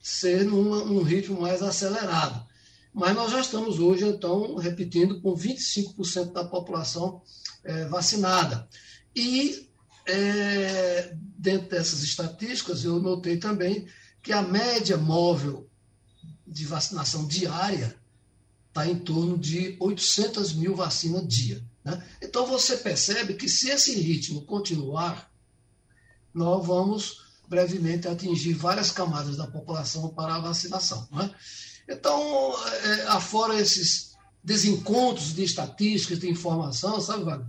ser 0.00 0.44
num 0.44 1.02
ritmo 1.02 1.40
mais 1.40 1.60
acelerado. 1.60 2.46
Mas 2.94 3.14
nós 3.14 3.32
já 3.32 3.40
estamos 3.40 3.78
hoje, 3.78 4.04
então, 4.04 4.56
repetindo, 4.56 5.20
com 5.20 5.34
25% 5.34 6.32
da 6.32 6.44
população 6.44 7.22
é, 7.64 7.86
vacinada. 7.86 8.68
E, 9.16 9.68
é, 10.06 11.14
dentro 11.38 11.68
dessas 11.68 12.02
estatísticas, 12.02 12.84
eu 12.84 13.00
notei 13.00 13.38
também 13.38 13.86
que 14.22 14.32
a 14.32 14.42
média 14.42 14.96
móvel 14.96 15.68
de 16.52 16.64
vacinação 16.64 17.26
diária 17.26 17.96
está 18.68 18.86
em 18.86 18.98
torno 18.98 19.38
de 19.38 19.76
800 19.80 20.54
mil 20.54 20.74
vacinas 20.74 21.26
dia. 21.26 21.62
Né? 21.84 22.02
Então 22.20 22.46
você 22.46 22.76
percebe 22.76 23.34
que 23.34 23.48
se 23.48 23.70
esse 23.70 23.94
ritmo 23.94 24.42
continuar, 24.42 25.30
nós 26.32 26.66
vamos 26.66 27.22
brevemente 27.48 28.08
atingir 28.08 28.54
várias 28.54 28.90
camadas 28.90 29.36
da 29.36 29.46
população 29.46 30.08
para 30.08 30.36
a 30.36 30.40
vacinação. 30.40 31.06
Né? 31.12 31.34
Então, 31.88 32.54
é, 32.84 33.02
afora 33.08 33.60
esses 33.60 34.12
desencontros 34.42 35.34
de 35.34 35.44
estatísticas, 35.44 36.18
de 36.18 36.28
informação, 36.28 37.00
sabe, 37.00 37.24
Wagner? 37.24 37.46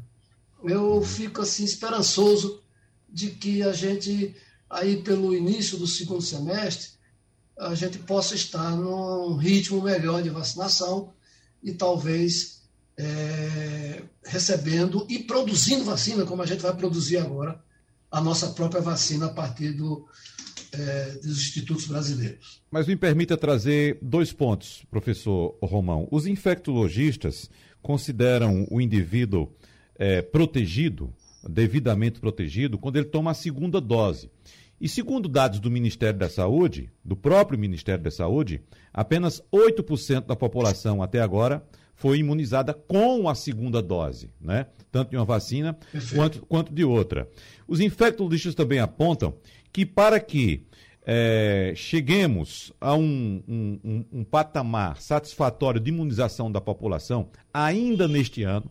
Eu 0.64 1.02
fico 1.04 1.42
assim 1.42 1.64
esperançoso 1.64 2.62
de 3.10 3.32
que 3.32 3.62
a 3.64 3.74
gente, 3.74 4.36
aí 4.70 5.02
pelo 5.02 5.36
início 5.36 5.78
do 5.78 5.88
segundo 5.88 6.22
semestre, 6.22 6.90
a 7.58 7.76
gente 7.76 8.00
possa 8.00 8.36
estar 8.36 8.76
num 8.76 9.36
ritmo 9.36 9.82
melhor 9.82 10.22
de 10.22 10.30
vacinação 10.30 11.14
e 11.62 11.72
talvez 11.72 12.64
é, 12.98 14.02
recebendo 14.26 15.06
e 15.10 15.20
produzindo 15.20 15.84
vacina, 15.84 16.26
como 16.26 16.42
a 16.42 16.46
gente 16.46 16.62
vai 16.62 16.76
produzir 16.76 17.18
agora, 17.18 17.62
a 18.12 18.22
nossa 18.22 18.50
própria 18.50 18.82
vacina 18.82 19.28
a 19.28 19.34
partir 19.34 19.72
do, 19.72 20.06
é, 20.72 21.12
dos 21.24 21.40
institutos 21.40 21.88
brasileiros. 21.88 22.62
Mas 22.70 22.88
me 22.88 22.96
permita 22.96 23.38
trazer 23.38 23.98
dois 24.02 24.32
pontos, 24.32 24.84
professor 24.90 25.58
Romão. 25.62 26.08
Os 26.12 26.28
infectologistas 26.28 27.50
consideram 27.82 28.68
o 28.70 28.80
indivíduo 28.80 29.52
é, 29.96 30.22
protegido, 30.22 31.14
devidamente 31.48 32.20
protegido, 32.20 32.78
quando 32.78 32.98
ele 32.98 33.06
toma 33.06 33.32
a 33.32 33.36
segunda 33.36 33.82
dose. 33.82 34.30
E 34.84 34.90
segundo 34.90 35.30
dados 35.30 35.62
do 35.62 35.72
Ministério 35.72 36.20
da 36.20 36.28
Saúde, 36.28 36.92
do 37.06 37.16
próprio 37.16 37.58
Ministério 37.58 38.04
da 38.04 38.12
Saúde, 38.12 38.60
apenas 38.94 39.42
8% 39.50 40.26
da 40.26 40.36
população 40.36 41.02
até 41.02 41.22
agora 41.22 41.66
foi 41.96 42.18
imunizada 42.18 42.74
com 42.74 43.30
a 43.30 43.34
segunda 43.34 43.82
dose, 43.82 44.30
né? 44.42 44.66
Tanto 44.92 45.12
de 45.12 45.16
uma 45.16 45.24
vacina 45.24 45.78
quanto, 46.14 46.46
quanto 46.48 46.74
de 46.74 46.84
outra. 46.84 47.30
Os 47.66 47.80
infectologistas 47.80 48.56
também 48.56 48.80
apontam 48.80 49.34
que 49.72 49.86
para 49.86 50.20
que 50.20 50.66
é, 51.06 51.72
cheguemos 51.78 52.74
a 52.82 52.94
um, 52.94 53.42
um, 53.48 53.80
um, 53.86 54.06
um 54.12 54.24
patamar 54.26 55.00
satisfatório 55.00 55.80
de 55.80 55.92
imunização 55.92 56.52
da 56.52 56.60
população, 56.60 57.30
ainda 57.54 58.06
neste 58.06 58.44
ano, 58.44 58.70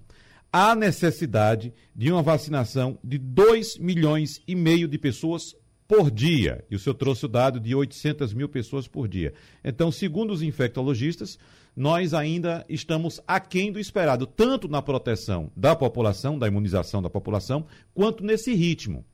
há 0.53 0.75
necessidade 0.75 1.73
de 1.97 2.13
uma 2.13 2.23
vacinação 2.23 2.99
de 3.03 3.17
2 3.17 3.79
milhões 3.79 4.43
e 4.47 4.55
meio 4.55 4.87
de 4.87 4.99
pessoas 4.99 5.57
por 5.93 6.11
dia. 6.11 6.65
E 6.71 6.75
o 6.75 6.79
senhor 6.79 6.95
trouxe 6.95 7.27
o 7.27 7.29
dado 7.29 7.61
de 7.61 7.75
800 7.75 8.33
mil 8.33 8.49
pessoas 8.49 8.89
por 8.89 9.07
dia. 9.07 9.35
Então, 9.63 9.93
segundo 9.93 10.33
os 10.33 10.41
infectologistas, 10.41 11.39
nós 11.77 12.15
ainda 12.15 12.65
estamos 12.67 13.21
aquém 13.27 13.71
do 13.71 13.79
esperado, 13.79 14.27
tanto 14.27 14.69
na 14.69 14.81
proteção 14.81 15.53
da 15.55 15.77
população, 15.77 16.39
da 16.39 16.49
imunização 16.49 17.03
da 17.03 17.11
população, 17.11 17.67
quanto 17.93 18.25
nesse 18.25 18.55
ritmo. 18.55 19.05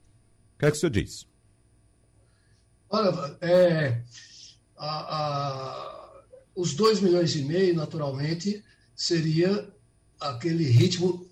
O 0.55 0.59
que 0.61 0.67
é 0.67 0.71
que 0.71 0.77
o 0.77 0.81
senhor 0.81 0.93
diz? 0.93 1.27
Olha, 2.89 3.37
é, 3.41 4.01
a, 4.77 5.17
a, 5.17 6.23
os 6.55 6.75
2 6.75 7.01
milhões 7.01 7.35
e 7.35 7.43
meio, 7.43 7.75
naturalmente, 7.75 8.63
seria 8.95 9.69
aquele 10.21 10.63
ritmo 10.63 11.27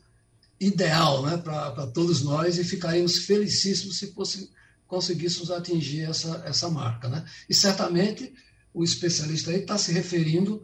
ideal 0.58 1.22
né, 1.24 1.36
para 1.36 1.86
todos 1.86 2.24
nós 2.24 2.58
e 2.58 2.64
ficaríamos 2.64 3.18
felicíssimos 3.18 3.96
se 3.96 4.12
fosse 4.12 4.50
conseguíssemos 4.86 5.50
atingir 5.50 6.02
essa, 6.02 6.42
essa 6.46 6.68
marca. 6.68 7.08
Né? 7.08 7.24
E 7.48 7.54
certamente 7.54 8.32
o 8.72 8.84
especialista 8.84 9.50
aí 9.50 9.60
está 9.60 9.78
se 9.78 9.92
referindo 9.92 10.62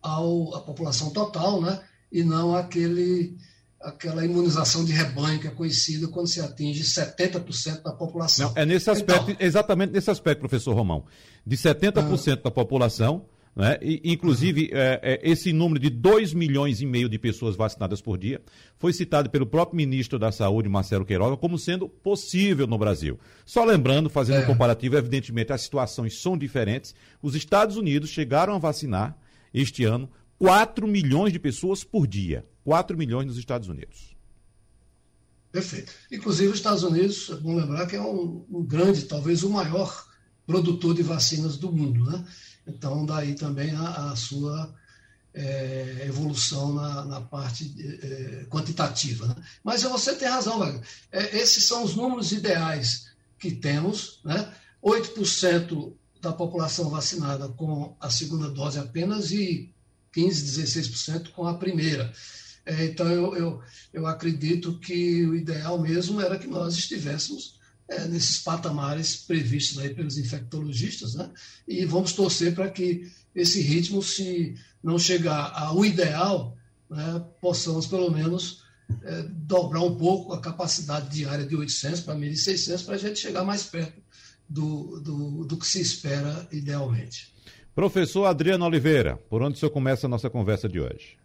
ao, 0.00 0.54
à 0.54 0.60
população 0.60 1.10
total, 1.10 1.60
né? 1.60 1.80
e 2.10 2.22
não 2.22 2.54
àquele, 2.54 3.36
àquela 3.80 4.24
imunização 4.24 4.84
de 4.84 4.92
rebanho 4.92 5.40
que 5.40 5.46
é 5.46 5.50
conhecida 5.50 6.08
quando 6.08 6.28
se 6.28 6.40
atinge 6.40 6.82
70% 6.82 7.82
da 7.82 7.92
população. 7.92 8.48
Não, 8.48 8.62
é 8.62 8.66
nesse 8.66 8.90
aspecto, 8.90 9.30
então, 9.30 9.46
exatamente 9.46 9.92
nesse 9.92 10.10
aspecto, 10.10 10.40
professor 10.40 10.74
Romão. 10.74 11.04
De 11.46 11.56
70% 11.56 12.38
ah, 12.38 12.42
da 12.44 12.50
população 12.50 13.26
né? 13.54 13.78
E, 13.82 14.00
inclusive, 14.04 14.70
é, 14.72 15.00
é, 15.02 15.30
esse 15.30 15.52
número 15.52 15.78
de 15.78 15.90
2 15.90 16.32
milhões 16.32 16.80
e 16.80 16.86
meio 16.86 17.08
de 17.08 17.18
pessoas 17.18 17.54
vacinadas 17.54 18.00
por 18.00 18.16
dia 18.16 18.40
foi 18.78 18.92
citado 18.92 19.28
pelo 19.28 19.46
próprio 19.46 19.76
ministro 19.76 20.18
da 20.18 20.32
Saúde, 20.32 20.68
Marcelo 20.68 21.04
Queiroga, 21.04 21.36
como 21.36 21.58
sendo 21.58 21.88
possível 21.88 22.66
no 22.66 22.78
Brasil. 22.78 23.18
Só 23.44 23.64
lembrando, 23.64 24.08
fazendo 24.08 24.40
é. 24.40 24.44
um 24.44 24.46
comparativo, 24.46 24.96
evidentemente 24.96 25.52
as 25.52 25.62
situações 25.62 26.20
são 26.20 26.36
diferentes. 26.36 26.94
Os 27.20 27.34
Estados 27.34 27.76
Unidos 27.76 28.10
chegaram 28.10 28.54
a 28.54 28.58
vacinar 28.58 29.16
este 29.52 29.84
ano 29.84 30.08
4 30.38 30.88
milhões 30.88 31.32
de 31.32 31.38
pessoas 31.38 31.84
por 31.84 32.06
dia. 32.06 32.46
4 32.64 32.96
milhões 32.96 33.26
nos 33.26 33.36
Estados 33.36 33.68
Unidos. 33.68 34.16
Perfeito. 35.50 35.92
Inclusive, 36.10 36.48
os 36.48 36.56
Estados 36.56 36.82
Unidos, 36.82 37.28
é 37.30 37.34
bom 37.36 37.54
lembrar 37.54 37.86
que 37.86 37.96
é 37.96 38.00
um, 38.00 38.46
um 38.50 38.64
grande, 38.64 39.02
talvez 39.02 39.42
o 39.42 39.50
maior 39.50 40.06
produtor 40.46 40.94
de 40.94 41.02
vacinas 41.02 41.58
do 41.58 41.70
mundo, 41.70 42.04
né? 42.04 42.24
Então, 42.66 43.04
daí 43.04 43.34
também 43.34 43.74
a, 43.74 44.12
a 44.12 44.16
sua 44.16 44.72
é, 45.34 46.04
evolução 46.06 46.72
na, 46.74 47.04
na 47.04 47.20
parte 47.20 47.74
é, 48.02 48.44
quantitativa. 48.50 49.26
Né? 49.26 49.36
Mas 49.64 49.82
você 49.82 50.14
tem 50.14 50.28
razão, 50.28 50.58
Wagner. 50.58 50.82
É, 51.10 51.38
esses 51.38 51.64
são 51.64 51.82
os 51.82 51.94
números 51.94 52.32
ideais 52.32 53.10
que 53.38 53.50
temos. 53.50 54.20
Né? 54.24 54.52
8% 54.82 55.92
da 56.20 56.32
população 56.32 56.90
vacinada 56.90 57.48
com 57.48 57.96
a 58.00 58.10
segunda 58.10 58.48
dose 58.48 58.78
apenas 58.78 59.32
e 59.32 59.72
15, 60.12 60.62
16% 60.62 61.30
com 61.30 61.46
a 61.46 61.54
primeira. 61.54 62.12
É, 62.64 62.84
então, 62.84 63.08
eu, 63.08 63.34
eu, 63.34 63.62
eu 63.92 64.06
acredito 64.06 64.78
que 64.78 65.26
o 65.26 65.34
ideal 65.34 65.80
mesmo 65.80 66.20
era 66.20 66.38
que 66.38 66.46
nós 66.46 66.74
estivéssemos 66.76 67.60
é, 67.88 68.06
nesses 68.06 68.38
patamares 68.38 69.16
previstos 69.16 69.78
aí 69.78 69.94
pelos 69.94 70.18
infectologistas, 70.18 71.14
né? 71.14 71.30
E 71.66 71.84
vamos 71.84 72.12
torcer 72.12 72.54
para 72.54 72.70
que 72.70 73.10
esse 73.34 73.60
ritmo, 73.60 74.02
se 74.02 74.54
não 74.82 74.98
chegar 74.98 75.52
ao 75.54 75.84
ideal, 75.84 76.56
né, 76.88 77.24
possamos 77.40 77.86
pelo 77.86 78.10
menos 78.10 78.62
é, 79.02 79.22
dobrar 79.22 79.80
um 79.80 79.94
pouco 79.94 80.32
a 80.32 80.40
capacidade 80.40 81.08
diária 81.08 81.46
de 81.46 81.56
800 81.56 82.00
para 82.00 82.14
1.600 82.14 82.84
para 82.84 82.94
a 82.94 82.98
gente 82.98 83.18
chegar 83.18 83.44
mais 83.44 83.64
perto 83.64 84.00
do, 84.48 85.00
do, 85.00 85.44
do 85.44 85.56
que 85.56 85.66
se 85.66 85.80
espera 85.80 86.46
idealmente. 86.52 87.32
Professor 87.74 88.26
Adriano 88.26 88.66
Oliveira, 88.66 89.16
por 89.30 89.42
onde 89.42 89.56
o 89.56 89.58
senhor 89.58 89.70
começa 89.70 90.06
a 90.06 90.10
nossa 90.10 90.28
conversa 90.28 90.68
de 90.68 90.78
hoje? 90.78 91.16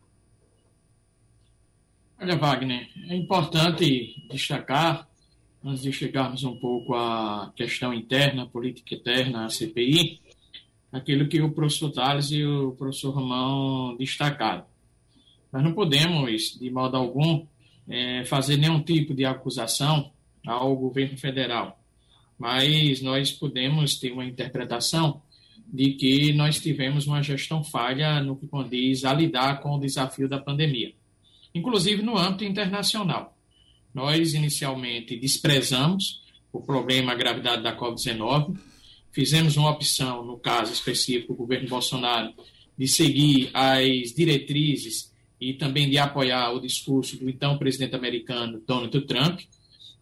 Olha, 2.19 2.37
Wagner, 2.37 2.87
é 3.09 3.15
importante 3.15 4.25
destacar 4.31 5.06
antes 5.67 5.83
de 5.83 5.91
chegarmos 5.91 6.43
um 6.45 6.55
pouco 6.55 6.95
à 6.95 7.51
questão 7.55 7.93
interna, 7.93 8.45
política 8.45 8.95
interna, 8.95 9.45
a 9.45 9.49
CPI, 9.49 10.21
aquilo 10.91 11.27
que 11.27 11.41
o 11.41 11.51
professor 11.51 11.91
Tales 11.91 12.31
e 12.31 12.45
o 12.45 12.71
professor 12.71 13.11
Romão 13.11 13.95
destacaram. 13.97 14.63
Nós 15.51 15.61
não 15.63 15.73
podemos, 15.73 16.57
de 16.57 16.69
modo 16.69 16.95
algum, 16.95 17.45
é, 17.87 18.23
fazer 18.25 18.57
nenhum 18.57 18.81
tipo 18.81 19.13
de 19.13 19.25
acusação 19.25 20.11
ao 20.45 20.75
governo 20.75 21.17
federal. 21.17 21.77
mas 22.39 23.01
nós 23.01 23.31
podemos 23.31 23.95
ter 23.95 24.11
uma 24.11 24.23
interpretação 24.23 25.21
de 25.65 25.93
que 25.93 26.31
nós 26.33 26.59
tivemos 26.59 27.07
uma 27.07 27.23
gestão 27.23 27.63
falha 27.63 28.21
no 28.21 28.35
que 28.35 28.47
condiz 28.47 29.03
a 29.03 29.13
lidar 29.13 29.59
com 29.59 29.75
o 29.75 29.79
desafio 29.79 30.29
da 30.29 30.39
pandemia, 30.39 30.93
inclusive 31.53 32.03
no 32.03 32.15
âmbito 32.15 32.45
internacional. 32.45 33.36
Nós, 33.93 34.33
inicialmente, 34.33 35.15
desprezamos 35.17 36.21
o 36.51 36.61
problema, 36.61 37.11
a 37.11 37.15
gravidade 37.15 37.63
da 37.63 37.75
Covid-19, 37.75 38.57
fizemos 39.11 39.57
uma 39.57 39.71
opção, 39.71 40.25
no 40.25 40.37
caso 40.37 40.71
específico, 40.71 41.33
do 41.33 41.37
governo 41.37 41.67
Bolsonaro, 41.67 42.33
de 42.77 42.87
seguir 42.87 43.49
as 43.53 44.13
diretrizes 44.13 45.11
e 45.39 45.53
também 45.53 45.89
de 45.89 45.97
apoiar 45.97 46.51
o 46.51 46.59
discurso 46.59 47.17
do 47.17 47.29
então 47.29 47.57
presidente 47.57 47.95
americano 47.95 48.61
Donald 48.65 49.01
Trump, 49.01 49.41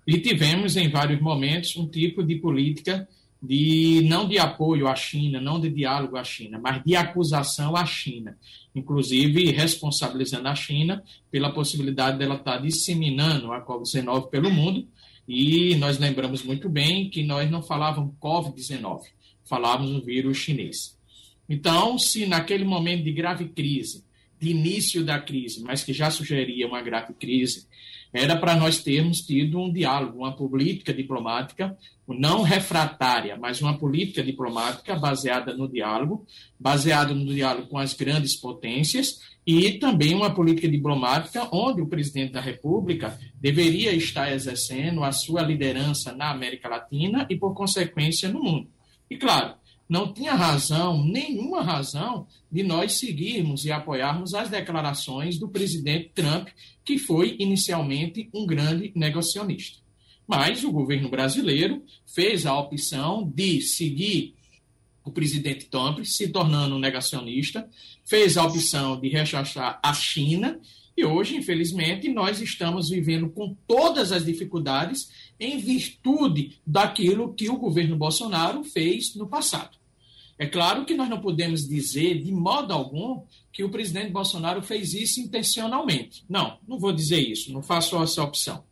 e 0.07 0.19
tivemos 0.19 0.75
em 0.75 0.89
vários 0.89 1.19
momentos 1.21 1.75
um 1.75 1.87
tipo 1.87 2.23
de 2.23 2.35
política 2.35 3.07
de 3.45 4.01
não 4.07 4.27
de 4.27 4.39
apoio 4.39 4.87
à 4.87 4.95
China, 4.95 5.39
não 5.39 5.59
de 5.59 5.69
diálogo 5.69 6.17
à 6.17 6.23
China, 6.23 6.59
mas 6.61 6.83
de 6.83 6.95
acusação 6.95 7.75
à 7.75 7.85
China, 7.85 8.37
inclusive 8.73 9.51
responsabilizando 9.51 10.47
a 10.47 10.55
China 10.55 11.03
pela 11.29 11.53
possibilidade 11.53 12.17
dela 12.17 12.35
estar 12.35 12.57
disseminando 12.57 13.53
a 13.53 13.63
Covid-19 13.63 14.29
pelo 14.29 14.49
mundo. 14.49 14.87
E 15.27 15.75
nós 15.75 15.97
lembramos 15.97 16.43
muito 16.43 16.69
bem 16.69 17.09
que 17.09 17.23
nós 17.23 17.49
não 17.49 17.61
falávamos 17.61 18.15
Covid-19, 18.19 19.01
falávamos 19.43 19.91
o 19.91 20.01
vírus 20.01 20.37
chinês. 20.37 20.97
Então, 21.47 21.97
se 21.99 22.25
naquele 22.25 22.63
momento 22.63 23.03
de 23.03 23.11
grave 23.11 23.45
crise, 23.49 24.03
de 24.39 24.49
início 24.49 25.03
da 25.03 25.19
crise, 25.19 25.63
mas 25.63 25.83
que 25.83 25.93
já 25.93 26.09
sugeria 26.09 26.67
uma 26.67 26.81
grave 26.81 27.13
crise, 27.13 27.67
era 28.15 28.37
para 28.37 28.55
nós 28.55 28.81
termos 28.81 29.19
tido 29.19 29.59
um 29.59 29.71
diálogo, 29.71 30.19
uma 30.19 30.33
política 30.33 30.93
diplomática, 30.93 31.77
não 32.07 32.43
refratária, 32.43 33.35
mas 33.35 33.61
uma 33.61 33.77
política 33.77 34.23
diplomática 34.23 34.95
baseada 34.95 35.53
no 35.53 35.67
diálogo, 35.67 36.25
baseada 36.57 37.13
no 37.13 37.25
diálogo 37.25 37.67
com 37.67 37.77
as 37.77 37.93
grandes 37.93 38.35
potências 38.35 39.19
e 39.45 39.73
também 39.73 40.15
uma 40.15 40.33
política 40.33 40.69
diplomática 40.69 41.47
onde 41.51 41.81
o 41.81 41.87
presidente 41.87 42.31
da 42.31 42.39
República 42.39 43.19
deveria 43.35 43.93
estar 43.93 44.31
exercendo 44.31 45.03
a 45.03 45.11
sua 45.11 45.41
liderança 45.41 46.13
na 46.13 46.31
América 46.31 46.69
Latina 46.69 47.27
e, 47.29 47.35
por 47.35 47.53
consequência, 47.53 48.29
no 48.29 48.41
mundo. 48.41 48.69
E, 49.09 49.17
claro, 49.17 49.55
não 49.87 50.11
tinha 50.11 50.33
razão, 50.33 51.03
nenhuma 51.03 51.61
razão, 51.61 52.27
de 52.51 52.63
nós 52.63 52.93
seguirmos 52.93 53.65
e 53.65 53.71
apoiarmos 53.71 54.33
as 54.33 54.49
declarações 54.49 55.37
do 55.37 55.47
presidente 55.47 56.11
Trump, 56.13 56.47
que 56.83 56.97
foi 56.97 57.35
inicialmente 57.39 58.29
um 58.33 58.45
grande 58.45 58.91
negacionista. 58.95 59.79
Mas 60.27 60.63
o 60.63 60.71
governo 60.71 61.09
brasileiro 61.09 61.83
fez 62.05 62.45
a 62.45 62.57
opção 62.57 63.31
de 63.35 63.61
seguir 63.61 64.33
o 65.03 65.11
presidente 65.11 65.65
Trump, 65.65 66.03
se 66.03 66.29
tornando 66.29 66.75
um 66.75 66.79
negacionista, 66.79 67.69
fez 68.03 68.37
a 68.37 68.43
opção 68.43 68.99
de 68.99 69.07
rechaçar 69.07 69.79
a 69.83 69.93
China, 69.93 70.59
e 70.97 71.03
hoje, 71.03 71.35
infelizmente, 71.35 72.07
nós 72.07 72.39
estamos 72.39 72.89
vivendo 72.89 73.29
com 73.29 73.55
todas 73.67 74.13
as 74.13 74.25
dificuldades 74.25 75.09
em 75.39 75.57
virtude 75.57 76.57
daquilo 76.65 77.33
que 77.33 77.49
o 77.49 77.57
governo 77.57 77.95
Bolsonaro 77.95 78.63
fez 78.63 79.15
no 79.15 79.27
passado. 79.27 79.77
É 80.37 80.45
claro 80.45 80.85
que 80.85 80.95
nós 80.95 81.09
não 81.09 81.21
podemos 81.21 81.67
dizer, 81.67 82.21
de 82.21 82.31
modo 82.31 82.73
algum, 82.73 83.21
que 83.53 83.63
o 83.63 83.69
presidente 83.69 84.11
Bolsonaro 84.11 84.61
fez 84.61 84.93
isso 84.93 85.21
intencionalmente. 85.21 86.25
Não, 86.29 86.57
não 86.67 86.77
vou 86.77 86.91
dizer 86.91 87.19
isso, 87.19 87.53
não 87.53 87.63
faço 87.63 88.01
essa 88.01 88.21
opção. 88.21 88.63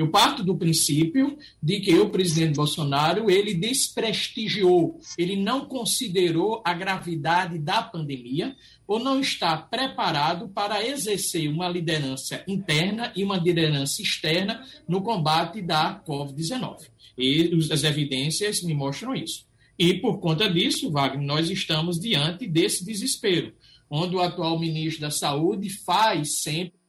Eu 0.00 0.08
parto 0.08 0.42
do 0.42 0.56
princípio 0.56 1.36
de 1.62 1.78
que 1.78 1.94
o 1.98 2.08
presidente 2.08 2.56
Bolsonaro 2.56 3.30
ele 3.30 3.52
desprestigiou, 3.52 4.98
ele 5.18 5.36
não 5.36 5.66
considerou 5.66 6.62
a 6.64 6.72
gravidade 6.72 7.58
da 7.58 7.82
pandemia 7.82 8.56
ou 8.86 8.98
não 8.98 9.20
está 9.20 9.58
preparado 9.58 10.48
para 10.48 10.82
exercer 10.82 11.50
uma 11.50 11.68
liderança 11.68 12.42
interna 12.48 13.12
e 13.14 13.22
uma 13.22 13.36
liderança 13.36 14.00
externa 14.00 14.64
no 14.88 15.02
combate 15.02 15.60
da 15.60 16.02
Covid-19. 16.02 16.78
E 17.18 17.50
as 17.70 17.84
evidências 17.84 18.62
me 18.62 18.72
mostram 18.72 19.14
isso. 19.14 19.44
E 19.78 19.92
por 19.92 20.18
conta 20.18 20.48
disso, 20.48 20.90
Wagner, 20.90 21.26
nós 21.26 21.50
estamos 21.50 22.00
diante 22.00 22.46
desse 22.46 22.86
desespero, 22.86 23.52
onde 23.90 24.16
o 24.16 24.20
atual 24.20 24.58
ministro 24.58 25.02
da 25.02 25.10
Saúde 25.10 25.68
faz 25.68 26.40
sempre 26.40 26.79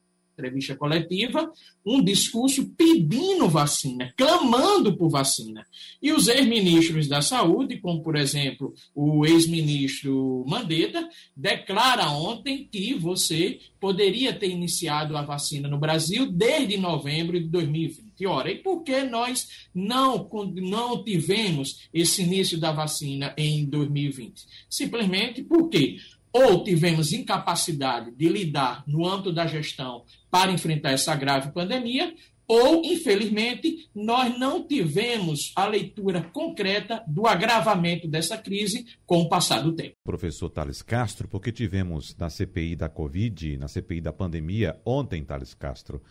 entrevista 0.41 0.75
coletiva, 0.75 1.51
um 1.85 2.03
discurso 2.03 2.69
pedindo 2.75 3.47
vacina, 3.47 4.13
clamando 4.17 4.97
por 4.97 5.09
vacina. 5.09 5.65
E 6.01 6.11
os 6.11 6.27
ex-ministros 6.27 7.07
da 7.07 7.21
Saúde, 7.21 7.79
como 7.79 8.01
por 8.01 8.15
exemplo 8.15 8.73
o 8.95 9.25
ex-ministro 9.25 10.43
Mandetta, 10.47 11.07
declara 11.35 12.09
ontem 12.09 12.67
que 12.71 12.93
você 12.95 13.59
poderia 13.79 14.33
ter 14.33 14.49
iniciado 14.49 15.15
a 15.15 15.21
vacina 15.21 15.67
no 15.67 15.79
Brasil 15.79 16.31
desde 16.31 16.77
novembro 16.77 17.39
de 17.39 17.47
2020. 17.47 18.25
Ora, 18.27 18.51
e 18.51 18.55
por 18.55 18.83
que 18.83 19.01
nós 19.03 19.67
não, 19.73 20.29
não 20.55 21.03
tivemos 21.03 21.89
esse 21.91 22.21
início 22.21 22.59
da 22.59 22.71
vacina 22.71 23.33
em 23.35 23.65
2020? 23.65 24.45
Simplesmente 24.69 25.43
porque 25.43 25.97
ou 26.33 26.63
tivemos 26.63 27.11
incapacidade 27.11 28.11
de 28.11 28.29
lidar 28.29 28.83
no 28.87 29.05
âmbito 29.05 29.33
da 29.33 29.45
gestão 29.45 30.03
para 30.29 30.51
enfrentar 30.51 30.91
essa 30.91 31.15
grave 31.15 31.51
pandemia, 31.51 32.13
ou, 32.47 32.81
infelizmente, 32.83 33.89
nós 33.95 34.37
não 34.37 34.67
tivemos 34.67 35.53
a 35.55 35.65
leitura 35.65 36.21
concreta 36.33 37.01
do 37.07 37.25
agravamento 37.25 38.09
dessa 38.09 38.37
crise 38.37 38.85
com 39.05 39.21
o 39.21 39.29
passar 39.29 39.61
do 39.61 39.73
tempo. 39.73 39.95
Professor 40.03 40.49
Thales 40.49 40.81
Castro, 40.81 41.29
porque 41.29 41.51
tivemos 41.51 42.13
na 42.17 42.29
CPI 42.29 42.75
da 42.75 42.89
Covid, 42.89 43.57
na 43.57 43.69
CPI 43.69 44.01
da 44.01 44.11
pandemia, 44.11 44.77
ontem, 44.85 45.23
Thales 45.23 45.53
Castro, 45.53 46.01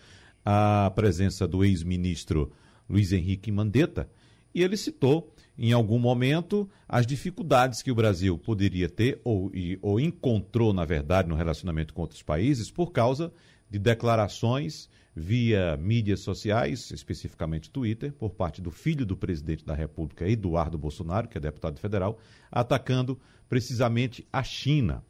a 0.43 0.91
presença 0.95 1.47
do 1.47 1.63
ex-ministro 1.63 2.51
Luiz 2.89 3.13
Henrique 3.13 3.53
Mandetta, 3.53 4.11
e 4.55 4.63
ele 4.63 4.79
citou 4.79 5.35
em 5.63 5.73
algum 5.73 5.99
momento 5.99 6.67
as 6.89 7.07
dificuldades 7.07 7.83
que 7.83 7.91
o 7.93 7.95
Brasil 7.95 8.39
poderia 8.39 8.89
ter 8.89 9.21
ou, 9.23 9.55
e, 9.55 9.79
ou 9.83 10.01
encontrou, 10.01 10.73
na 10.73 10.87
verdade, 10.87 11.29
no 11.29 11.35
relacionamento 11.35 11.93
com 11.93 12.01
outros 12.01 12.23
países 12.23 12.71
por 12.71 12.93
causa 12.93 13.31
de 13.69 13.79
declarações 13.79 14.89
via 15.15 15.77
mídias 15.77 16.21
sociais, 16.21 16.91
especificamente 16.91 17.69
Twitter, 17.69 18.11
por 18.11 18.31
parte 18.31 18.63
do 18.63 18.71
filho 18.71 19.05
do 19.05 19.15
presidente 19.15 19.63
da 19.63 19.75
República, 19.75 20.27
Eduardo 20.27 20.79
Bolsonaro, 20.79 21.29
que 21.29 21.37
é 21.37 21.41
deputado 21.41 21.79
federal, 21.79 22.19
atacando 22.51 23.21
precisamente 23.47 24.27
a 24.33 24.43
China. 24.43 25.05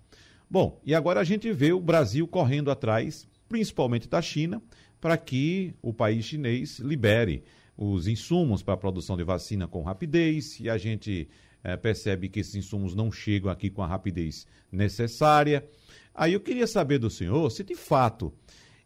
Bom, 0.50 0.80
e 0.84 0.96
agora 0.96 1.20
a 1.20 1.24
gente 1.24 1.52
vê 1.52 1.72
o 1.72 1.80
Brasil 1.80 2.26
correndo 2.26 2.72
atrás, 2.72 3.28
principalmente 3.48 4.08
da 4.08 4.20
China, 4.20 4.60
para 5.00 5.16
que 5.16 5.74
o 5.80 5.94
país 5.94 6.24
chinês 6.24 6.80
libere 6.80 7.44
os 7.81 8.07
insumos 8.07 8.62
para 8.62 8.75
a 8.75 8.77
produção 8.77 9.16
de 9.16 9.25
vacina 9.25 9.66
com 9.66 9.83
rapidez 9.83 10.61
e 10.61 10.69
a 10.69 10.77
gente 10.77 11.27
é, 11.64 11.79
percebe 11.79 12.29
que 12.29 12.40
esses 12.40 12.55
insumos 12.55 12.95
não 12.95 13.11
chegam 13.11 13.51
aqui 13.51 13.71
com 13.71 13.83
a 13.83 13.87
rapidez 13.87 14.47
necessária. 14.71 15.66
Aí 16.14 16.35
eu 16.35 16.40
queria 16.40 16.66
saber 16.66 16.99
do 16.99 17.09
senhor 17.09 17.51
se 17.51 17.64
de 17.64 17.75
fato 17.75 18.35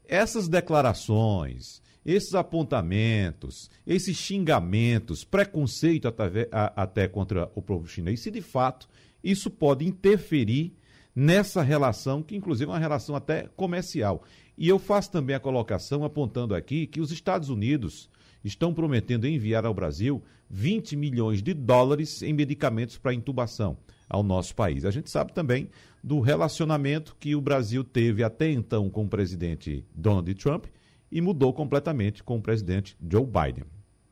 essas 0.06 0.46
declarações, 0.46 1.82
esses 2.06 2.36
apontamentos, 2.36 3.68
esses 3.84 4.16
xingamentos, 4.16 5.24
preconceito 5.24 6.06
até, 6.06 6.48
até 6.52 7.08
contra 7.08 7.50
o 7.56 7.60
povo 7.60 7.88
chinês, 7.88 8.20
se 8.20 8.30
de 8.30 8.42
fato 8.42 8.88
isso 9.24 9.50
pode 9.50 9.84
interferir 9.84 10.72
nessa 11.16 11.62
relação, 11.62 12.22
que 12.22 12.36
inclusive 12.36 12.70
é 12.70 12.72
uma 12.72 12.78
relação 12.78 13.16
até 13.16 13.48
comercial. 13.56 14.22
E 14.56 14.68
eu 14.68 14.78
faço 14.78 15.10
também 15.10 15.34
a 15.34 15.40
colocação 15.40 16.04
apontando 16.04 16.54
aqui 16.54 16.86
que 16.86 17.00
os 17.00 17.10
Estados 17.10 17.48
Unidos 17.48 18.08
estão 18.44 18.74
prometendo 18.74 19.26
enviar 19.26 19.64
ao 19.64 19.74
Brasil 19.74 20.22
20 20.50 20.96
milhões 20.96 21.42
de 21.42 21.54
dólares 21.54 22.22
em 22.22 22.32
medicamentos 22.32 22.98
para 22.98 23.14
intubação 23.14 23.76
ao 24.08 24.22
nosso 24.22 24.54
país. 24.54 24.84
A 24.84 24.90
gente 24.90 25.10
sabe 25.10 25.32
também 25.32 25.70
do 26.02 26.20
relacionamento 26.20 27.16
que 27.18 27.34
o 27.34 27.40
Brasil 27.40 27.82
teve 27.82 28.22
até 28.22 28.50
então 28.50 28.90
com 28.90 29.04
o 29.04 29.08
presidente 29.08 29.84
Donald 29.94 30.32
Trump 30.34 30.66
e 31.10 31.20
mudou 31.20 31.52
completamente 31.52 32.22
com 32.22 32.36
o 32.36 32.42
presidente 32.42 32.96
Joe 33.10 33.24
Biden. 33.24 33.64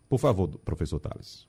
Por 0.08 0.18
favor, 0.18 0.48
professor 0.64 0.98
Tales. 0.98 1.46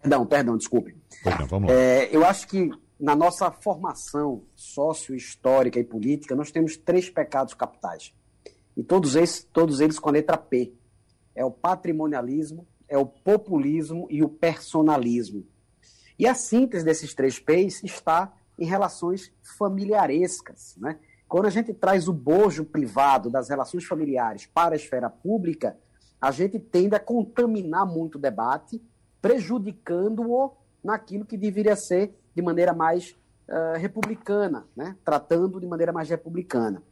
Perdão, 0.00 0.26
perdão, 0.26 0.56
desculpe. 0.56 0.96
Perdão, 1.22 1.46
vamos 1.46 1.70
lá. 1.70 1.76
É, 1.76 2.14
eu 2.14 2.24
acho 2.24 2.46
que 2.46 2.70
na 2.98 3.14
nossa 3.14 3.50
formação 3.50 4.42
sócio-histórica 4.54 5.78
e 5.78 5.84
política, 5.84 6.34
nós 6.34 6.50
temos 6.50 6.76
três 6.76 7.08
pecados 7.08 7.54
capitais. 7.54 8.12
E 8.76 8.82
todos 8.82 9.14
eles, 9.14 9.46
todos 9.52 9.80
eles 9.80 9.98
com 9.98 10.08
a 10.08 10.12
letra 10.12 10.36
P 10.36 10.72
é 11.38 11.44
o 11.44 11.52
patrimonialismo, 11.52 12.66
é 12.88 12.98
o 12.98 13.06
populismo 13.06 14.08
e 14.10 14.24
o 14.24 14.28
personalismo. 14.28 15.46
E 16.18 16.26
a 16.26 16.34
síntese 16.34 16.84
desses 16.84 17.14
três 17.14 17.38
P's 17.38 17.84
está 17.84 18.34
em 18.58 18.66
relações 18.66 19.32
familiarescas. 19.56 20.74
Né? 20.78 20.98
Quando 21.28 21.46
a 21.46 21.50
gente 21.50 21.72
traz 21.72 22.08
o 22.08 22.12
bojo 22.12 22.64
privado 22.64 23.30
das 23.30 23.48
relações 23.48 23.84
familiares 23.84 24.46
para 24.46 24.74
a 24.74 24.76
esfera 24.76 25.08
pública, 25.08 25.78
a 26.20 26.32
gente 26.32 26.58
tende 26.58 26.96
a 26.96 27.00
contaminar 27.00 27.86
muito 27.86 28.16
o 28.16 28.20
debate 28.20 28.82
prejudicando-o 29.22 30.56
naquilo 30.82 31.24
que 31.24 31.36
deveria 31.36 31.76
ser 31.76 32.18
de 32.34 32.42
maneira 32.42 32.72
mais 32.72 33.16
uh, 33.48 33.78
republicana, 33.78 34.66
né? 34.74 34.96
tratando 35.04 35.60
de 35.60 35.66
maneira 35.68 35.92
mais 35.92 36.08
republicana. 36.08 36.82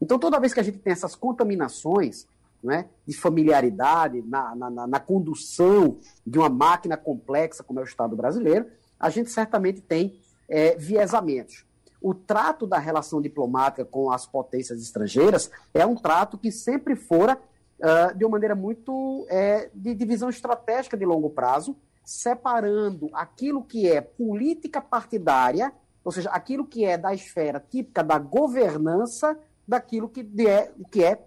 Então, 0.00 0.18
toda 0.18 0.40
vez 0.40 0.52
que 0.52 0.58
a 0.58 0.64
gente 0.64 0.78
tem 0.78 0.92
essas 0.92 1.14
contaminações 1.14 2.26
né, 2.62 2.88
de 3.06 3.14
familiaridade 3.14 4.22
na, 4.22 4.54
na, 4.54 4.86
na 4.86 5.00
condução 5.00 5.98
de 6.26 6.38
uma 6.38 6.48
máquina 6.48 6.96
complexa 6.96 7.62
como 7.62 7.80
é 7.80 7.82
o 7.82 7.86
Estado 7.86 8.14
brasileiro, 8.14 8.66
a 8.98 9.10
gente 9.10 9.30
certamente 9.30 9.80
tem 9.80 10.20
é, 10.48 10.76
viesamentos. 10.76 11.64
O 12.00 12.14
trato 12.14 12.66
da 12.66 12.78
relação 12.78 13.20
diplomática 13.20 13.84
com 13.84 14.10
as 14.10 14.26
potências 14.26 14.80
estrangeiras 14.82 15.50
é 15.72 15.86
um 15.86 15.94
trato 15.94 16.36
que 16.36 16.50
sempre 16.50 16.96
fora 16.96 17.38
uh, 17.78 18.16
de 18.16 18.24
uma 18.24 18.32
maneira 18.32 18.54
muito 18.54 19.26
é, 19.28 19.70
de 19.72 19.94
divisão 19.94 20.28
estratégica 20.28 20.96
de 20.96 21.04
longo 21.04 21.30
prazo, 21.30 21.76
separando 22.04 23.08
aquilo 23.12 23.62
que 23.62 23.88
é 23.88 24.00
política 24.00 24.80
partidária, 24.80 25.72
ou 26.04 26.10
seja, 26.10 26.28
aquilo 26.30 26.66
que 26.66 26.84
é 26.84 26.98
da 26.98 27.14
esfera 27.14 27.60
típica 27.60 28.02
da 28.02 28.18
governança, 28.18 29.38
daquilo 29.66 30.08
que 30.08 30.28
é, 30.46 30.72
que 30.90 31.04
é 31.04 31.24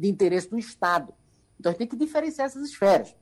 de 0.00 0.08
interesse 0.08 0.48
do 0.48 0.58
Estado. 0.58 1.12
Então, 1.58 1.70
a 1.70 1.72
gente 1.72 1.78
tem 1.78 1.88
que 1.88 1.96
diferenciar 1.96 2.46
essas 2.46 2.68
esferas. 2.68 3.14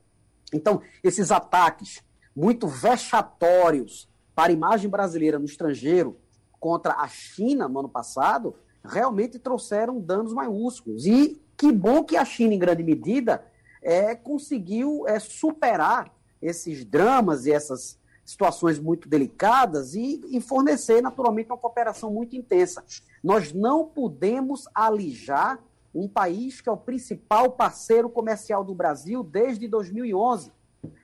Então, 0.53 0.81
esses 1.03 1.31
ataques 1.31 2.01
muito 2.35 2.67
vexatórios 2.67 4.09
para 4.33 4.51
a 4.51 4.53
imagem 4.53 4.89
brasileira 4.89 5.37
no 5.37 5.45
estrangeiro 5.45 6.17
contra 6.59 6.93
a 6.93 7.07
China 7.07 7.67
no 7.67 7.79
ano 7.79 7.89
passado 7.89 8.55
realmente 8.83 9.37
trouxeram 9.37 9.99
danos 9.99 10.33
maiúsculos. 10.33 11.05
E 11.05 11.41
que 11.57 11.71
bom 11.71 12.03
que 12.03 12.15
a 12.15 12.23
China, 12.23 12.53
em 12.53 12.59
grande 12.59 12.83
medida, 12.83 13.43
é, 13.81 14.15
conseguiu 14.15 15.05
é, 15.07 15.19
superar 15.19 16.13
esses 16.41 16.85
dramas 16.85 17.45
e 17.45 17.51
essas 17.51 17.99
situações 18.23 18.79
muito 18.79 19.09
delicadas 19.09 19.95
e, 19.95 20.21
e, 20.29 20.39
fornecer, 20.39 21.01
naturalmente, 21.01 21.47
uma 21.47 21.57
cooperação 21.57 22.11
muito 22.11 22.35
intensa. 22.35 22.83
Nós 23.23 23.51
não 23.51 23.85
podemos 23.85 24.65
alijar 24.73 25.59
um 25.93 26.07
país 26.07 26.61
que 26.61 26.69
é 26.69 26.71
o 26.71 26.77
principal 26.77 27.51
parceiro 27.51 28.09
comercial 28.09 28.63
do 28.63 28.75
Brasil 28.75 29.23
desde 29.23 29.67
2011. 29.67 30.51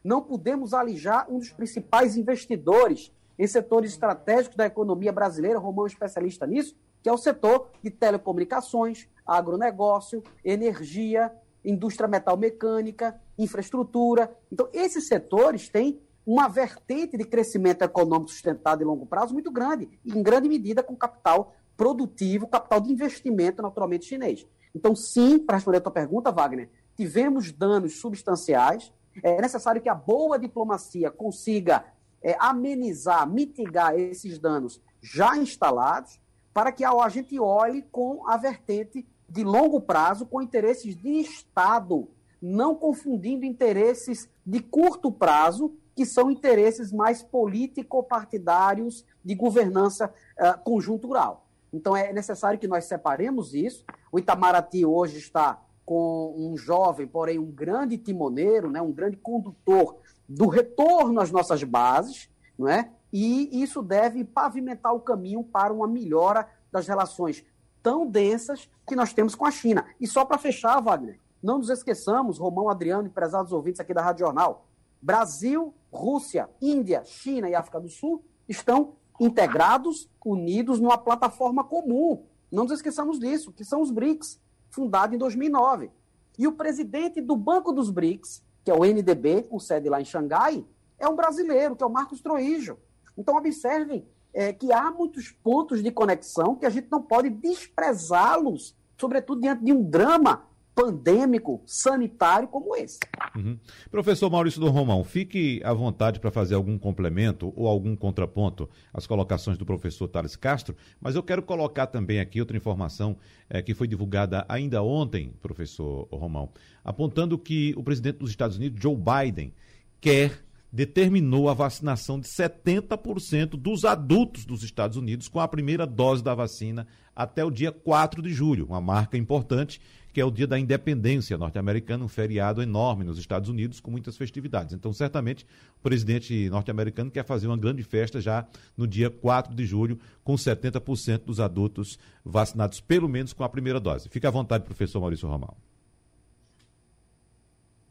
Não 0.04 0.22
podemos 0.22 0.74
alijar 0.74 1.30
um 1.30 1.40
dos 1.40 1.52
principais 1.52 2.16
investidores 2.16 3.12
em 3.38 3.48
setores 3.48 3.92
estratégicos 3.92 4.56
da 4.56 4.66
economia 4.66 5.12
brasileira, 5.12 5.60
Romão 5.60 5.86
é 5.86 5.90
especialista 5.90 6.48
nisso, 6.48 6.76
que 7.04 7.10
é 7.10 7.12
o 7.12 7.18
setor 7.18 7.70
de 7.84 7.90
telecomunicações, 7.90 9.08
agronegócio, 9.26 10.24
energia, 10.44 11.32
indústria 11.64 12.08
metal 12.08 12.38
mecânica, 12.38 13.20
infraestrutura. 13.38 14.34
Então, 14.52 14.70
esses 14.72 15.08
setores 15.08 15.68
têm 15.68 16.00
uma 16.26 16.48
vertente 16.48 17.18
de 17.18 17.24
crescimento 17.24 17.84
econômico 17.84 18.32
sustentado 18.32 18.82
em 18.82 18.86
longo 18.86 19.06
prazo 19.06 19.34
muito 19.34 19.52
grande, 19.52 19.90
e 20.04 20.18
em 20.18 20.24
grande 20.24 20.48
medida 20.48 20.82
com 20.82 20.96
capital 20.96 21.54
produtivo, 21.78 22.48
capital 22.48 22.80
de 22.80 22.92
investimento 22.92 23.62
naturalmente 23.62 24.06
chinês. 24.06 24.48
Então, 24.76 24.94
sim, 24.94 25.40
para 25.40 25.56
responder 25.56 25.78
a 25.78 25.82
tua 25.82 25.92
pergunta, 25.92 26.32
Wagner, 26.32 26.70
tivemos 26.98 27.52
danos 27.52 28.00
substanciais. 28.00 28.92
É 29.24 29.42
necessário 29.42 29.82
que 29.82 29.88
a 29.88 29.96
boa 29.96 30.38
diplomacia 30.38 31.10
consiga 31.10 31.86
é, 32.22 32.36
amenizar, 32.38 33.26
mitigar 33.28 33.98
esses 33.98 34.38
danos 34.38 34.82
já 35.02 35.38
instalados, 35.38 36.20
para 36.54 36.72
que 36.72 36.84
a 36.84 37.10
gente 37.10 37.40
olhe 37.40 37.84
com 37.84 38.28
a 38.28 38.36
vertente 38.38 39.08
de 39.30 39.44
longo 39.44 39.80
prazo, 39.80 40.26
com 40.26 40.42
interesses 40.42 40.96
de 40.96 41.20
Estado, 41.20 42.10
não 42.42 42.76
confundindo 42.76 43.46
interesses 43.46 44.30
de 44.46 44.60
curto 44.60 45.12
prazo, 45.12 45.74
que 45.96 46.06
são 46.06 46.30
interesses 46.30 46.92
mais 46.92 47.24
político-partidários 47.24 49.06
de 49.24 49.34
governança 49.34 50.14
uh, 50.40 50.62
conjuntural. 50.64 51.45
Então 51.74 51.96
é 51.96 52.14
necessário 52.14 52.60
que 52.60 52.68
nós 52.68 52.86
separemos 52.86 53.54
isso. 53.54 53.84
O 54.12 54.20
Itamaraty 54.20 54.86
hoje 54.86 55.18
está 55.18 55.62
com 55.86 56.34
um 56.38 56.58
jovem, 56.58 57.08
porém 57.08 57.38
um 57.38 57.52
grande 57.52 57.98
timoneiro, 57.98 58.70
né, 58.70 58.82
um 58.82 58.92
grande 58.92 59.18
condutor 59.18 59.98
do 60.28 60.48
retorno 60.48 61.20
às 61.20 61.32
nossas 61.32 61.64
bases, 61.64 62.30
não 62.58 62.68
é? 62.68 62.90
E 63.14 63.62
isso 63.62 63.82
deve 63.82 64.24
pavimentar 64.24 64.94
o 64.94 65.00
caminho 65.00 65.44
para 65.44 65.72
uma 65.72 65.88
melhora 65.88 66.48
das 66.72 66.88
relações 66.88 67.46
tão 67.82 68.08
densas 68.08 68.68
que 68.88 68.96
nós 68.96 69.14
temos 69.14 69.36
com 69.36 69.46
a 69.46 69.52
China. 69.52 69.86
E 70.02 70.08
só 70.08 70.26
para 70.26 70.40
fechar, 70.40 70.82
Wagner, 70.82 71.20
não 71.42 71.60
nos 71.60 71.70
esqueçamos, 71.70 72.40
Romão 72.40 72.68
Adriano, 72.68 73.08
empresários 73.08 73.54
ouvintes 73.54 73.80
aqui 73.80 73.94
da 73.94 74.02
Rádio 74.02 74.26
Jornal, 74.26 74.66
Brasil, 75.00 75.74
Rússia, 75.94 76.50
Índia, 76.60 77.04
China 77.06 77.48
e 77.48 77.54
África 77.54 77.80
do 77.80 77.88
Sul 77.88 78.26
estão 78.50 78.94
integrados, 79.20 80.10
unidos 80.24 80.80
numa 80.80 80.98
plataforma 80.98 81.64
comum. 81.64 82.24
Não 82.52 82.64
nos 82.64 82.74
esqueçamos 82.74 83.20
disso, 83.20 83.52
que 83.52 83.64
são 83.64 83.82
os 83.82 83.92
BRICS, 83.92 84.40
fundado 84.70 85.16
em 85.16 85.18
2009. 85.18 85.92
E 86.38 86.48
o 86.48 86.52
presidente 86.52 87.22
do 87.22 87.36
Banco 87.36 87.72
dos 87.72 87.90
BRICS, 87.90 88.44
que 88.64 88.72
é 88.72 88.74
o 88.74 88.84
NDB, 88.84 89.44
com 89.44 89.60
sede 89.60 89.90
lá 89.90 90.02
em 90.02 90.06
Xangai, 90.06 90.66
é 90.98 91.08
um 91.08 91.16
brasileiro, 91.16 91.76
que 91.76 91.84
é 91.84 91.86
o 91.86 91.90
Marcos 91.90 92.22
Troijo. 92.22 92.78
Então, 93.18 93.36
observem 93.38 94.06
é, 94.34 94.52
que 94.52 94.72
há 94.74 94.92
muitos 94.92 95.32
pontos 95.32 95.82
de 95.82 95.92
conexão 95.92 96.56
que 96.56 96.66
a 96.66 96.70
gente 96.70 96.88
não 96.92 97.02
pode 97.02 97.30
desprezá-los, 97.30 98.76
sobretudo 99.00 99.42
diante 99.42 99.64
de 99.64 99.72
um 99.72 99.82
drama 99.82 100.46
pandêmico, 100.76 101.64
sanitário 101.66 102.50
como 102.50 102.76
esse. 102.76 103.00
Uhum. 103.34 103.58
Professor 103.90 104.30
Maurício 104.30 104.60
do 104.60 104.70
Romão, 104.70 105.04
fique 105.06 105.62
à 105.64 105.74
vontade 105.74 106.20
para 106.20 106.30
fazer 106.30 106.54
algum 106.54 106.78
complemento 106.78 107.54
ou 107.56 107.68
algum 107.68 107.96
contraponto 107.96 108.70
às 108.94 109.08
colocações 109.08 109.58
do 109.58 109.66
professor 109.66 110.10
Thales 110.10 110.36
Castro, 110.36 110.76
mas 111.00 111.16
eu 111.16 111.24
quero 111.24 111.42
colocar 111.42 111.88
também 111.88 112.20
aqui 112.20 112.42
outra 112.42 112.58
informação 112.58 113.16
é, 113.50 113.62
que 113.62 113.74
foi 113.74 113.88
divulgada 113.88 114.46
ainda 114.50 114.84
ontem, 114.84 115.34
professor 115.42 116.10
Romão, 116.12 116.50
apontando 116.84 117.40
que 117.40 117.74
o 117.78 117.84
presidente 117.84 118.18
dos 118.18 118.30
Estados 118.30 118.58
Unidos, 118.58 118.82
Joe 118.82 118.98
Biden, 118.98 119.54
quer 120.02 120.44
determinou 120.76 121.48
a 121.48 121.54
vacinação 121.54 122.20
de 122.20 122.28
70% 122.28 123.52
dos 123.52 123.86
adultos 123.86 124.44
dos 124.46 124.62
Estados 124.62 124.98
Unidos 124.98 125.30
com 125.30 125.40
a 125.40 125.48
primeira 125.48 125.88
dose 125.88 126.22
da 126.22 126.36
vacina 126.36 126.86
até 127.16 127.46
o 127.46 127.50
dia 127.50 127.72
4 127.72 128.22
de 128.22 128.34
julho, 128.34 128.66
uma 128.66 128.82
marca 128.82 129.18
importante 129.18 129.80
que 130.16 130.22
é 130.22 130.24
o 130.24 130.32
dia 130.32 130.48
da 130.48 130.58
independência 130.58 131.38
norte-americana, 131.38 132.06
um 132.06 132.08
feriado 132.08 132.62
enorme 132.62 133.04
nos 133.04 133.18
Estados 133.18 133.50
Unidos 133.50 133.82
com 133.82 133.92
muitas 133.92 134.16
festividades. 134.16 134.74
Então, 134.74 134.94
certamente, 134.94 135.46
o 135.78 135.82
presidente 135.84 136.48
norte-americano 136.50 137.12
quer 137.12 137.26
fazer 137.26 137.48
uma 137.48 137.58
grande 137.58 137.84
festa 137.84 138.22
já 138.22 138.48
no 138.78 138.88
dia 138.88 139.10
4 139.10 139.54
de 139.54 139.66
julho, 139.66 140.00
com 140.24 140.34
70% 140.36 141.26
dos 141.26 141.42
adultos 141.42 142.00
vacinados, 142.24 142.80
pelo 142.80 143.10
menos 143.10 143.34
com 143.34 143.44
a 143.44 143.50
primeira 143.50 143.78
dose. 143.78 144.08
Fique 144.08 144.26
à 144.26 144.32
vontade, 144.32 144.64
professor 144.64 145.02
Maurício 145.02 145.28
Romão. 145.28 145.54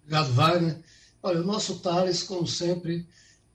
Obrigado, 0.00 0.32
Wagner. 0.32 0.78
Olha, 1.22 1.42
o 1.42 1.44
nosso 1.44 1.80
Thales, 1.80 2.22
como 2.22 2.46
sempre, 2.46 3.06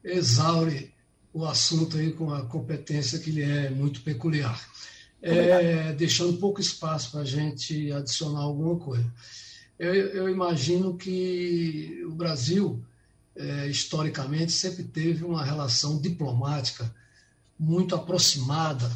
exaure 0.03 0.93
o 1.33 1.43
assunto 1.43 1.97
aí 1.97 2.13
com 2.13 2.31
a 2.31 2.45
competência 2.45 3.17
que 3.17 3.31
lhe 3.31 3.41
é 3.41 3.71
muito 3.71 4.01
peculiar, 4.01 4.63
é, 5.21 5.93
deixando 5.93 6.37
pouco 6.37 6.61
espaço 6.61 7.11
para 7.11 7.21
a 7.21 7.25
gente 7.25 7.91
adicionar 7.91 8.41
alguma 8.41 8.77
coisa. 8.77 9.05
Eu, 9.77 9.93
eu 9.93 10.29
imagino 10.29 10.97
que 10.97 12.03
o 12.05 12.11
Brasil, 12.11 12.83
é, 13.35 13.67
historicamente, 13.67 14.51
sempre 14.51 14.83
teve 14.83 15.23
uma 15.23 15.43
relação 15.43 15.99
diplomática 15.99 16.93
muito 17.57 17.95
aproximada, 17.95 18.89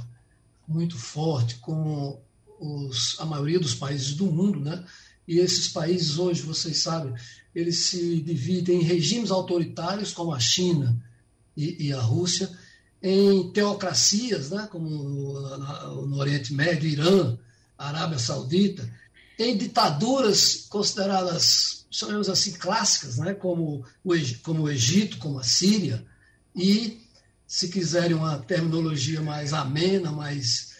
muito 0.67 0.97
forte 0.97 1.55
com 1.55 2.19
os, 2.59 3.19
a 3.19 3.25
maioria 3.25 3.59
dos 3.59 3.75
países 3.75 4.13
do 4.13 4.25
mundo, 4.25 4.59
né? 4.59 4.83
E 5.27 5.39
esses 5.39 5.69
países 5.69 6.17
hoje, 6.17 6.41
vocês 6.41 6.77
sabem, 6.79 7.13
eles 7.55 7.79
se 7.79 8.21
dividem 8.21 8.81
em 8.81 8.83
regimes 8.83 9.31
autoritários, 9.31 10.11
como 10.11 10.33
a 10.33 10.39
China 10.39 11.01
e, 11.55 11.87
e 11.87 11.93
a 11.93 12.01
Rússia, 12.01 12.49
em 13.03 13.51
teocracias, 13.51 14.49
né, 14.49 14.65
como 14.71 14.89
no, 14.89 16.17
Oriente 16.17 16.53
Médio, 16.53 16.89
Irã, 16.89 17.37
Arábia 17.77 18.17
Saudita, 18.17 18.89
em 19.37 19.57
ditaduras 19.57 20.67
consideradas, 20.69 21.85
chamemos 21.91 22.29
assim, 22.29 22.53
clássicas, 22.53 23.17
né, 23.17 23.33
como, 23.33 23.85
o, 24.05 24.13
como 24.41 24.63
o 24.63 24.69
Egito, 24.69 25.17
como 25.17 25.37
a 25.37 25.43
Síria, 25.43 26.05
e, 26.55 27.01
se 27.45 27.67
quiserem 27.67 28.15
uma 28.15 28.39
terminologia 28.39 29.21
mais 29.21 29.51
amena, 29.51 30.09
mais 30.09 30.77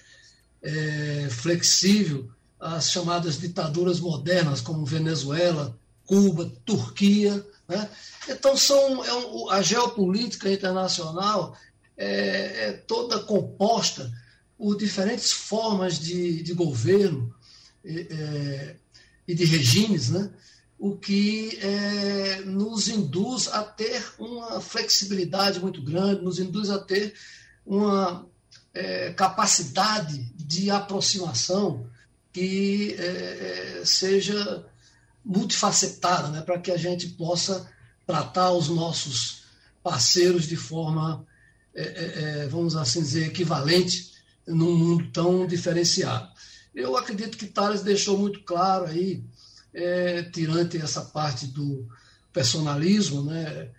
é, 0.61 1.27
flexível, 1.29 2.29
as 2.57 2.89
chamadas 2.89 3.37
ditaduras 3.37 3.99
modernas, 3.99 4.61
como 4.61 4.85
Venezuela, 4.85 5.77
Cuba, 6.05 6.49
Turquia. 6.63 7.45
Né? 7.67 7.89
Então, 8.29 8.55
são, 8.55 9.03
é 9.03 9.13
um, 9.13 9.49
a 9.49 9.61
geopolítica 9.61 10.49
internacional 10.49 11.57
é, 11.97 12.67
é, 12.67 12.71
toda 12.87 13.23
composta 13.23 14.11
por 14.57 14.77
diferentes 14.77 15.31
formas 15.31 15.99
de, 15.99 16.41
de 16.41 16.53
governo 16.53 17.33
e, 17.83 18.07
é, 18.09 18.75
e 19.27 19.35
de 19.35 19.45
regimes. 19.45 20.09
Né? 20.09 20.31
o 20.83 20.97
que 20.97 21.57
é, 21.61 22.41
nos 22.41 22.89
induz 22.89 23.47
a 23.47 23.63
ter 23.63 24.03
uma 24.19 24.59
flexibilidade 24.59 25.57
muito 25.61 25.81
grande, 25.81 26.21
nos 26.21 26.39
induz 26.39 26.69
a 26.69 26.77
ter 26.77 27.13
uma 27.65 28.27
é, 28.73 29.13
capacidade 29.13 30.17
de 30.35 30.69
aproximação 30.69 31.89
que 32.33 32.97
é, 32.99 33.79
é 33.79 33.85
seja 33.85 34.65
multifacetada, 35.23 36.27
né, 36.27 36.41
para 36.41 36.59
que 36.59 36.69
a 36.69 36.75
gente 36.75 37.07
possa 37.11 37.65
tratar 38.05 38.51
os 38.51 38.67
nossos 38.67 39.43
parceiros 39.81 40.45
de 40.45 40.57
forma, 40.57 41.25
é, 41.75 41.83
é, 41.83 42.43
é, 42.43 42.47
vamos 42.47 42.75
assim 42.75 43.01
dizer, 43.01 43.27
equivalente 43.27 44.13
num 44.47 44.75
mundo 44.75 45.11
tão 45.11 45.47
diferenciado. 45.47 46.27
Eu 46.73 46.97
acredito 46.97 47.37
que 47.37 47.47
Tales 47.47 47.81
deixou 47.81 48.17
muito 48.17 48.41
claro 48.43 48.85
aí, 48.85 49.23
é, 49.73 50.23
tirante 50.23 50.77
essa 50.77 51.01
parte 51.01 51.47
do 51.47 51.87
personalismo, 52.31 53.23
né, 53.23 53.69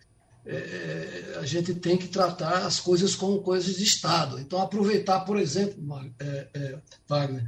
é, 0.46 1.38
a 1.40 1.46
gente 1.46 1.74
tem 1.74 1.96
que 1.96 2.08
tratar 2.08 2.66
as 2.66 2.78
coisas 2.78 3.14
como 3.14 3.42
coisas 3.42 3.76
de 3.76 3.82
Estado. 3.82 4.38
Então, 4.38 4.60
aproveitar, 4.60 5.20
por 5.20 5.38
exemplo, 5.38 5.82
é, 6.18 6.78
Wagner, 7.08 7.44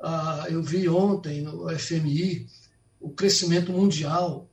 ah, 0.00 0.46
eu 0.50 0.62
vi 0.62 0.88
ontem 0.88 1.40
no 1.40 1.66
FMI 1.78 2.46
o 3.00 3.10
crescimento 3.10 3.72
mundial 3.72 4.50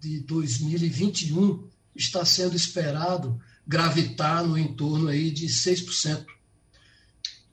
de 0.00 0.20
2021 0.20 1.68
está 1.94 2.24
sendo 2.24 2.56
esperado 2.56 3.38
gravitar 3.66 4.44
no 4.44 4.58
entorno 4.58 5.08
aí 5.08 5.30
de 5.30 5.46
6%, 5.46 6.24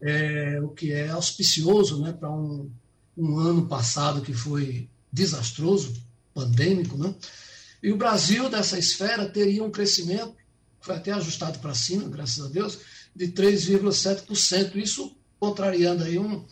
é, 0.02 0.60
o 0.62 0.70
que 0.70 0.92
é 0.92 1.10
auspicioso 1.10 2.02
né, 2.02 2.14
para 2.14 2.32
um, 2.32 2.72
um 3.18 3.38
ano 3.38 3.68
passado 3.68 4.22
que 4.22 4.34
foi 4.34 4.90
desastroso, 5.12 5.94
pandêmico. 6.34 6.98
Né? 6.98 7.14
E 7.82 7.92
o 7.92 7.98
Brasil, 7.98 8.50
dessa 8.50 8.78
esfera, 8.78 9.28
teria 9.28 9.64
um 9.64 9.72
crescimento, 9.72 10.36
foi 10.80 10.96
até 10.96 11.12
ajustado 11.12 11.60
para 11.60 11.74
cima, 11.74 12.08
graças 12.08 12.46
a 12.46 12.48
Deus, 12.48 12.80
de 13.16 13.28
3,7%. 13.30 14.76
Isso 14.76 15.16
contrariando 15.40 16.04
aí 16.04 16.18
um, 16.20 16.46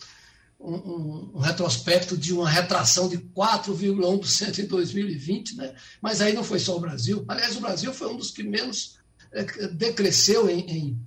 um, 0.60 1.32
um, 1.36 1.40
retrospecto 1.40 2.18
de 2.18 2.34
uma 2.34 2.50
retração 2.50 3.08
de 3.08 3.18
4,1% 3.18 4.60
em 4.60 4.66
2020, 4.66 5.56
né? 5.56 5.76
mas 6.02 6.22
aí 6.22 6.34
não 6.34 6.44
foi 6.44 6.60
só 6.60 6.76
o 6.76 6.80
Brasil. 6.80 7.24
Aliás, 7.28 7.56
o 7.56 7.62
Brasil 7.62 7.94
foi 7.94 8.08
um 8.08 8.18
dos 8.18 8.32
que 8.32 8.44
menos 8.44 8.98
decresceu 9.74 10.50
em, 10.50 10.60
em, 10.70 11.06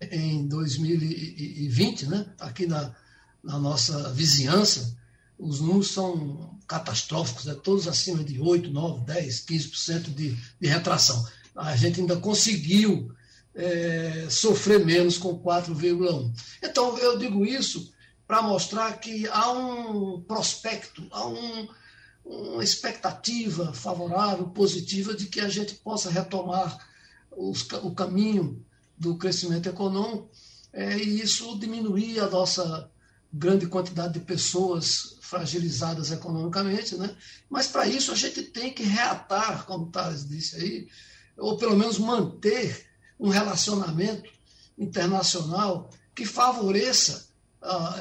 em 0.00 0.46
2020, 0.46 2.06
né? 2.06 2.26
aqui 2.40 2.66
na, 2.66 2.94
na 3.42 3.58
nossa 3.58 4.10
vizinhança. 4.12 4.96
Os 5.38 5.60
números 5.60 5.90
são 5.90 6.58
catastróficos, 6.66 7.44
né? 7.44 7.54
todos 7.62 7.86
acima 7.86 8.24
de 8.24 8.40
8, 8.40 8.70
9, 8.70 9.04
10, 9.04 9.46
15% 9.46 10.14
de, 10.14 10.36
de 10.60 10.68
retração. 10.68 11.26
A 11.54 11.76
gente 11.76 12.00
ainda 12.00 12.16
conseguiu 12.16 13.12
é, 13.54 14.26
sofrer 14.30 14.84
menos 14.84 15.18
com 15.18 15.38
4,1%. 15.38 16.32
Então, 16.62 16.96
eu 16.98 17.18
digo 17.18 17.44
isso 17.44 17.92
para 18.26 18.42
mostrar 18.42 18.92
que 18.98 19.26
há 19.28 19.50
um 19.50 20.20
prospecto, 20.20 21.06
há 21.10 21.26
um, 21.26 21.68
uma 22.24 22.62
expectativa 22.62 23.72
favorável, 23.72 24.48
positiva, 24.48 25.14
de 25.14 25.26
que 25.26 25.40
a 25.40 25.48
gente 25.48 25.74
possa 25.74 26.10
retomar 26.10 26.87
os, 27.38 27.66
o 27.82 27.94
caminho 27.94 28.64
do 28.96 29.16
crescimento 29.16 29.68
econômico 29.68 30.28
é, 30.72 30.98
e 30.98 31.20
isso 31.20 31.58
diminuir 31.58 32.18
a 32.20 32.28
nossa 32.28 32.90
grande 33.32 33.66
quantidade 33.66 34.14
de 34.14 34.20
pessoas 34.20 35.16
fragilizadas 35.20 36.10
economicamente, 36.10 36.96
né? 36.96 37.14
mas 37.48 37.68
para 37.68 37.86
isso 37.86 38.10
a 38.10 38.14
gente 38.14 38.42
tem 38.42 38.72
que 38.72 38.82
reatar, 38.82 39.66
como 39.66 39.84
o 39.84 39.90
Thales 39.90 40.26
disse 40.26 40.56
aí, 40.56 40.88
ou 41.36 41.56
pelo 41.56 41.76
menos 41.76 41.98
manter 41.98 42.86
um 43.20 43.28
relacionamento 43.28 44.30
internacional 44.76 45.90
que 46.14 46.24
favoreça 46.24 47.28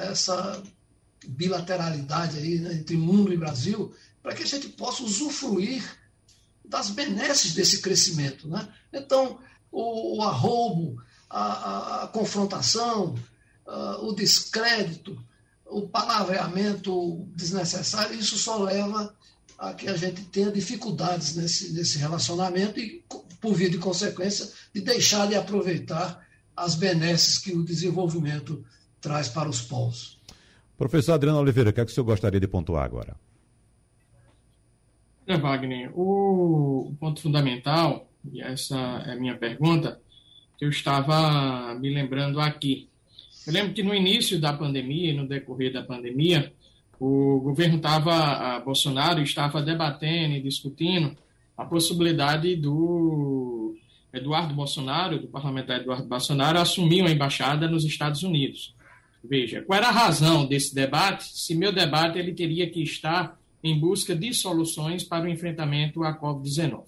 essa 0.10 0.64
bilateralidade 1.28 2.38
aí, 2.38 2.60
né, 2.60 2.74
entre 2.74 2.96
mundo 2.96 3.34
e 3.34 3.38
Brasil, 3.38 3.94
para 4.22 4.34
que 4.34 4.44
a 4.44 4.48
gente 4.48 4.70
possa 4.70 5.04
usufruir 5.04 5.84
das 6.68 6.90
benesses 6.90 7.54
desse 7.54 7.82
crescimento. 7.82 8.48
Né? 8.48 8.68
Então, 8.94 9.40
o, 9.72 10.18
o 10.18 10.22
arroubo, 10.22 11.02
a, 11.30 11.42
a, 11.42 12.04
a 12.04 12.08
confrontação, 12.08 13.16
a, 13.66 13.98
o 14.02 14.14
descrédito, 14.14 15.18
o 15.66 15.88
palavreamento 15.88 17.28
desnecessário, 17.36 18.18
isso 18.18 18.38
só 18.38 18.58
leva 18.58 19.14
a 19.58 19.74
que 19.74 19.88
a 19.88 19.98
gente 19.98 20.24
tenha 20.26 20.52
dificuldades 20.52 21.36
nesse, 21.36 21.74
nesse 21.74 21.98
relacionamento 21.98 22.80
e, 22.80 23.04
por 23.42 23.54
via 23.54 23.70
de 23.70 23.78
consequência, 23.78 24.50
de 24.74 24.82
deixar 24.82 25.28
de 25.28 25.36
aproveitar 25.36 26.26
as 26.56 26.76
benesses 26.76 27.38
que 27.38 27.54
o 27.54 27.64
desenvolvimento 27.64 28.64
traz 29.02 29.28
para 29.28 29.50
os 29.50 29.62
povos. 29.62 30.20
Professor 30.78 31.14
Adriano 31.14 31.40
Oliveira, 31.40 31.72
o 31.72 31.74
que 31.74 31.82
é 31.82 31.86
que 31.86 31.92
o 31.92 31.94
senhor 31.94 32.06
gostaria 32.06 32.40
de 32.40 32.48
pontuar 32.48 32.86
agora? 32.86 33.16
É, 35.28 35.36
Wagner, 35.36 35.92
o 35.94 36.96
ponto 37.02 37.20
fundamental, 37.20 38.10
e 38.32 38.42
essa 38.42 38.78
é 39.06 39.12
a 39.12 39.16
minha 39.18 39.36
pergunta, 39.36 40.00
que 40.58 40.64
eu 40.64 40.70
estava 40.70 41.76
me 41.76 41.90
lembrando 41.90 42.40
aqui. 42.40 42.88
Eu 43.46 43.52
lembro 43.52 43.74
que 43.74 43.84
no 43.84 43.94
início 43.94 44.40
da 44.40 44.54
pandemia, 44.54 45.14
no 45.14 45.28
decorrer 45.28 45.74
da 45.74 45.84
pandemia, 45.84 46.54
o 46.98 47.42
governo 47.42 47.76
estava, 47.76 48.58
Bolsonaro 48.62 49.22
estava 49.22 49.62
debatendo 49.62 50.36
e 50.36 50.42
discutindo 50.42 51.18
a 51.58 51.66
possibilidade 51.66 52.56
do 52.56 53.76
Eduardo 54.14 54.54
Bolsonaro, 54.54 55.20
do 55.20 55.28
parlamentar 55.28 55.82
Eduardo 55.82 56.08
Bolsonaro, 56.08 56.58
assumir 56.58 57.02
uma 57.02 57.12
embaixada 57.12 57.68
nos 57.68 57.84
Estados 57.84 58.24
Unidos. 58.24 58.74
Veja, 59.22 59.62
qual 59.62 59.78
era 59.78 59.90
a 59.90 59.92
razão 59.92 60.46
desse 60.48 60.74
debate? 60.74 61.26
Se 61.38 61.54
meu 61.54 61.74
debate 61.74 62.18
ele 62.18 62.34
teria 62.34 62.70
que 62.70 62.82
estar 62.82 63.38
em 63.68 63.80
busca 63.80 64.16
de 64.16 64.34
soluções 64.34 65.04
para 65.04 65.26
o 65.26 65.30
enfrentamento 65.30 66.04
à 66.04 66.18
Covid-19. 66.18 66.84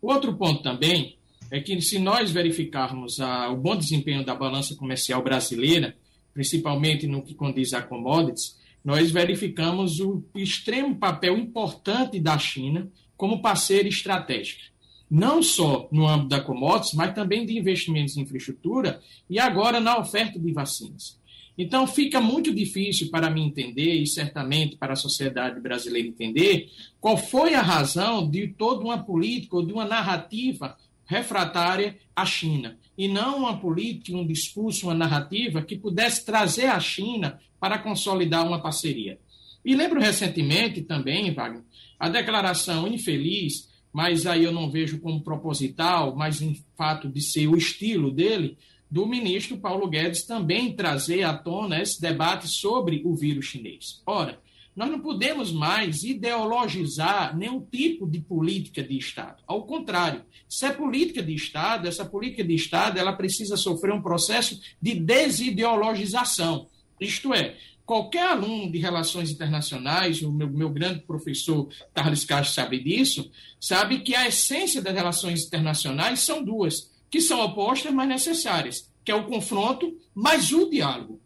Outro 0.00 0.34
ponto 0.34 0.62
também 0.62 1.16
é 1.50 1.60
que, 1.60 1.80
se 1.80 1.98
nós 1.98 2.30
verificarmos 2.30 3.20
a, 3.20 3.48
o 3.50 3.56
bom 3.56 3.76
desempenho 3.76 4.24
da 4.24 4.34
balança 4.34 4.74
comercial 4.74 5.22
brasileira, 5.22 5.96
principalmente 6.32 7.06
no 7.06 7.22
que 7.22 7.34
condiz 7.34 7.72
a 7.72 7.80
commodities, 7.82 8.58
nós 8.84 9.10
verificamos 9.10 9.98
o 10.00 10.22
extremo 10.34 10.96
papel 10.96 11.38
importante 11.38 12.20
da 12.20 12.38
China 12.38 12.90
como 13.16 13.40
parceira 13.40 13.88
estratégica. 13.88 14.64
Não 15.10 15.42
só 15.42 15.88
no 15.90 16.06
âmbito 16.06 16.28
da 16.28 16.40
commodities, 16.40 16.94
mas 16.94 17.14
também 17.14 17.46
de 17.46 17.56
investimentos 17.56 18.16
em 18.16 18.22
infraestrutura 18.22 19.00
e 19.30 19.38
agora 19.38 19.80
na 19.80 19.98
oferta 19.98 20.38
de 20.38 20.52
vacinas. 20.52 21.18
Então, 21.56 21.86
fica 21.86 22.20
muito 22.20 22.52
difícil 22.52 23.10
para 23.10 23.30
mim 23.30 23.46
entender, 23.46 23.94
e 23.94 24.06
certamente 24.06 24.76
para 24.76 24.94
a 24.94 24.96
sociedade 24.96 25.60
brasileira 25.60 26.08
entender, 26.08 26.68
qual 27.00 27.16
foi 27.16 27.54
a 27.54 27.62
razão 27.62 28.28
de 28.28 28.48
toda 28.48 28.84
uma 28.84 29.04
política 29.04 29.56
ou 29.56 29.64
de 29.64 29.72
uma 29.72 29.84
narrativa 29.84 30.76
refratária 31.06 31.96
à 32.16 32.24
China, 32.24 32.76
e 32.96 33.06
não 33.06 33.38
uma 33.38 33.58
política, 33.58 34.16
um 34.16 34.26
discurso, 34.26 34.86
uma 34.86 34.94
narrativa 34.94 35.62
que 35.62 35.76
pudesse 35.76 36.24
trazer 36.24 36.66
a 36.66 36.80
China 36.80 37.38
para 37.60 37.78
consolidar 37.78 38.46
uma 38.46 38.60
parceria. 38.60 39.18
E 39.64 39.74
lembro 39.74 40.00
recentemente 40.00 40.82
também, 40.82 41.32
Wagner, 41.32 41.62
a 41.98 42.08
declaração 42.08 42.86
infeliz, 42.86 43.68
mas 43.92 44.26
aí 44.26 44.44
eu 44.44 44.52
não 44.52 44.70
vejo 44.70 44.98
como 44.98 45.22
proposital, 45.22 46.14
mas 46.16 46.42
em 46.42 46.60
fato 46.76 47.08
de 47.08 47.20
ser 47.20 47.46
o 47.46 47.56
estilo 47.56 48.10
dele, 48.10 48.58
do 48.94 49.08
ministro 49.08 49.58
Paulo 49.58 49.88
Guedes 49.88 50.22
também 50.24 50.72
trazer 50.72 51.24
à 51.24 51.36
tona 51.36 51.82
esse 51.82 52.00
debate 52.00 52.46
sobre 52.46 53.02
o 53.04 53.12
vírus 53.12 53.46
chinês. 53.46 54.00
Ora, 54.06 54.38
nós 54.76 54.88
não 54.88 55.00
podemos 55.00 55.50
mais 55.50 56.04
ideologizar 56.04 57.36
nenhum 57.36 57.60
tipo 57.60 58.08
de 58.08 58.20
política 58.20 58.84
de 58.84 58.96
Estado. 58.96 59.42
Ao 59.48 59.64
contrário, 59.64 60.22
se 60.48 60.64
é 60.66 60.72
política 60.72 61.20
de 61.20 61.34
Estado, 61.34 61.88
essa 61.88 62.04
política 62.04 62.44
de 62.44 62.54
Estado 62.54 62.96
ela 62.96 63.12
precisa 63.12 63.56
sofrer 63.56 63.92
um 63.92 64.00
processo 64.00 64.60
de 64.80 64.94
desideologização. 64.94 66.68
Isto 67.00 67.34
é, 67.34 67.56
qualquer 67.84 68.28
aluno 68.28 68.70
de 68.70 68.78
relações 68.78 69.28
internacionais, 69.28 70.22
o 70.22 70.30
meu, 70.30 70.48
meu 70.48 70.70
grande 70.70 71.00
professor 71.00 71.68
Carlos 71.92 72.24
Castro 72.24 72.54
sabe 72.54 72.78
disso, 72.78 73.28
sabe 73.60 74.02
que 74.02 74.14
a 74.14 74.28
essência 74.28 74.80
das 74.80 74.94
relações 74.94 75.44
internacionais 75.44 76.20
são 76.20 76.44
duas 76.44 76.93
que 77.14 77.20
são 77.20 77.40
opostas, 77.42 77.94
mas 77.94 78.08
necessárias, 78.08 78.90
que 79.04 79.12
é 79.12 79.14
o 79.14 79.28
confronto, 79.28 79.96
mas 80.12 80.50
o 80.50 80.68
diálogo. 80.68 81.20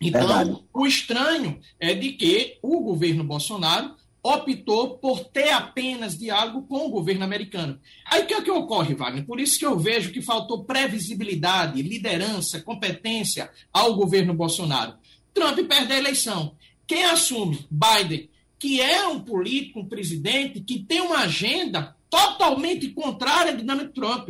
Então, 0.00 0.26
Verdade. 0.26 0.64
o 0.74 0.84
estranho 0.84 1.60
é 1.78 1.94
de 1.94 2.14
que 2.14 2.58
o 2.60 2.80
governo 2.80 3.22
Bolsonaro 3.22 3.94
optou 4.20 4.98
por 4.98 5.20
ter 5.26 5.50
apenas 5.50 6.18
diálogo 6.18 6.66
com 6.66 6.88
o 6.88 6.90
governo 6.90 7.22
americano. 7.22 7.78
Aí 8.04 8.24
o 8.24 8.26
que 8.26 8.34
é 8.34 8.42
que 8.42 8.50
ocorre, 8.50 8.96
Wagner? 8.96 9.24
Por 9.24 9.38
isso 9.38 9.60
que 9.60 9.64
eu 9.64 9.78
vejo 9.78 10.10
que 10.10 10.20
faltou 10.20 10.64
previsibilidade, 10.64 11.80
liderança, 11.82 12.60
competência 12.60 13.48
ao 13.72 13.94
governo 13.94 14.34
Bolsonaro. 14.34 14.94
Trump 15.32 15.56
perde 15.68 15.92
a 15.92 15.98
eleição. 15.98 16.56
Quem 16.84 17.04
assume? 17.04 17.64
Biden 17.70 18.28
que 18.62 18.80
é 18.80 19.04
um 19.08 19.18
político, 19.18 19.80
um 19.80 19.88
presidente, 19.88 20.60
que 20.60 20.78
tem 20.78 21.00
uma 21.00 21.22
agenda 21.22 21.96
totalmente 22.08 22.88
contrária 22.90 23.50
à 23.50 23.56
dinâmica 23.56 23.90
Trump. 23.92 24.28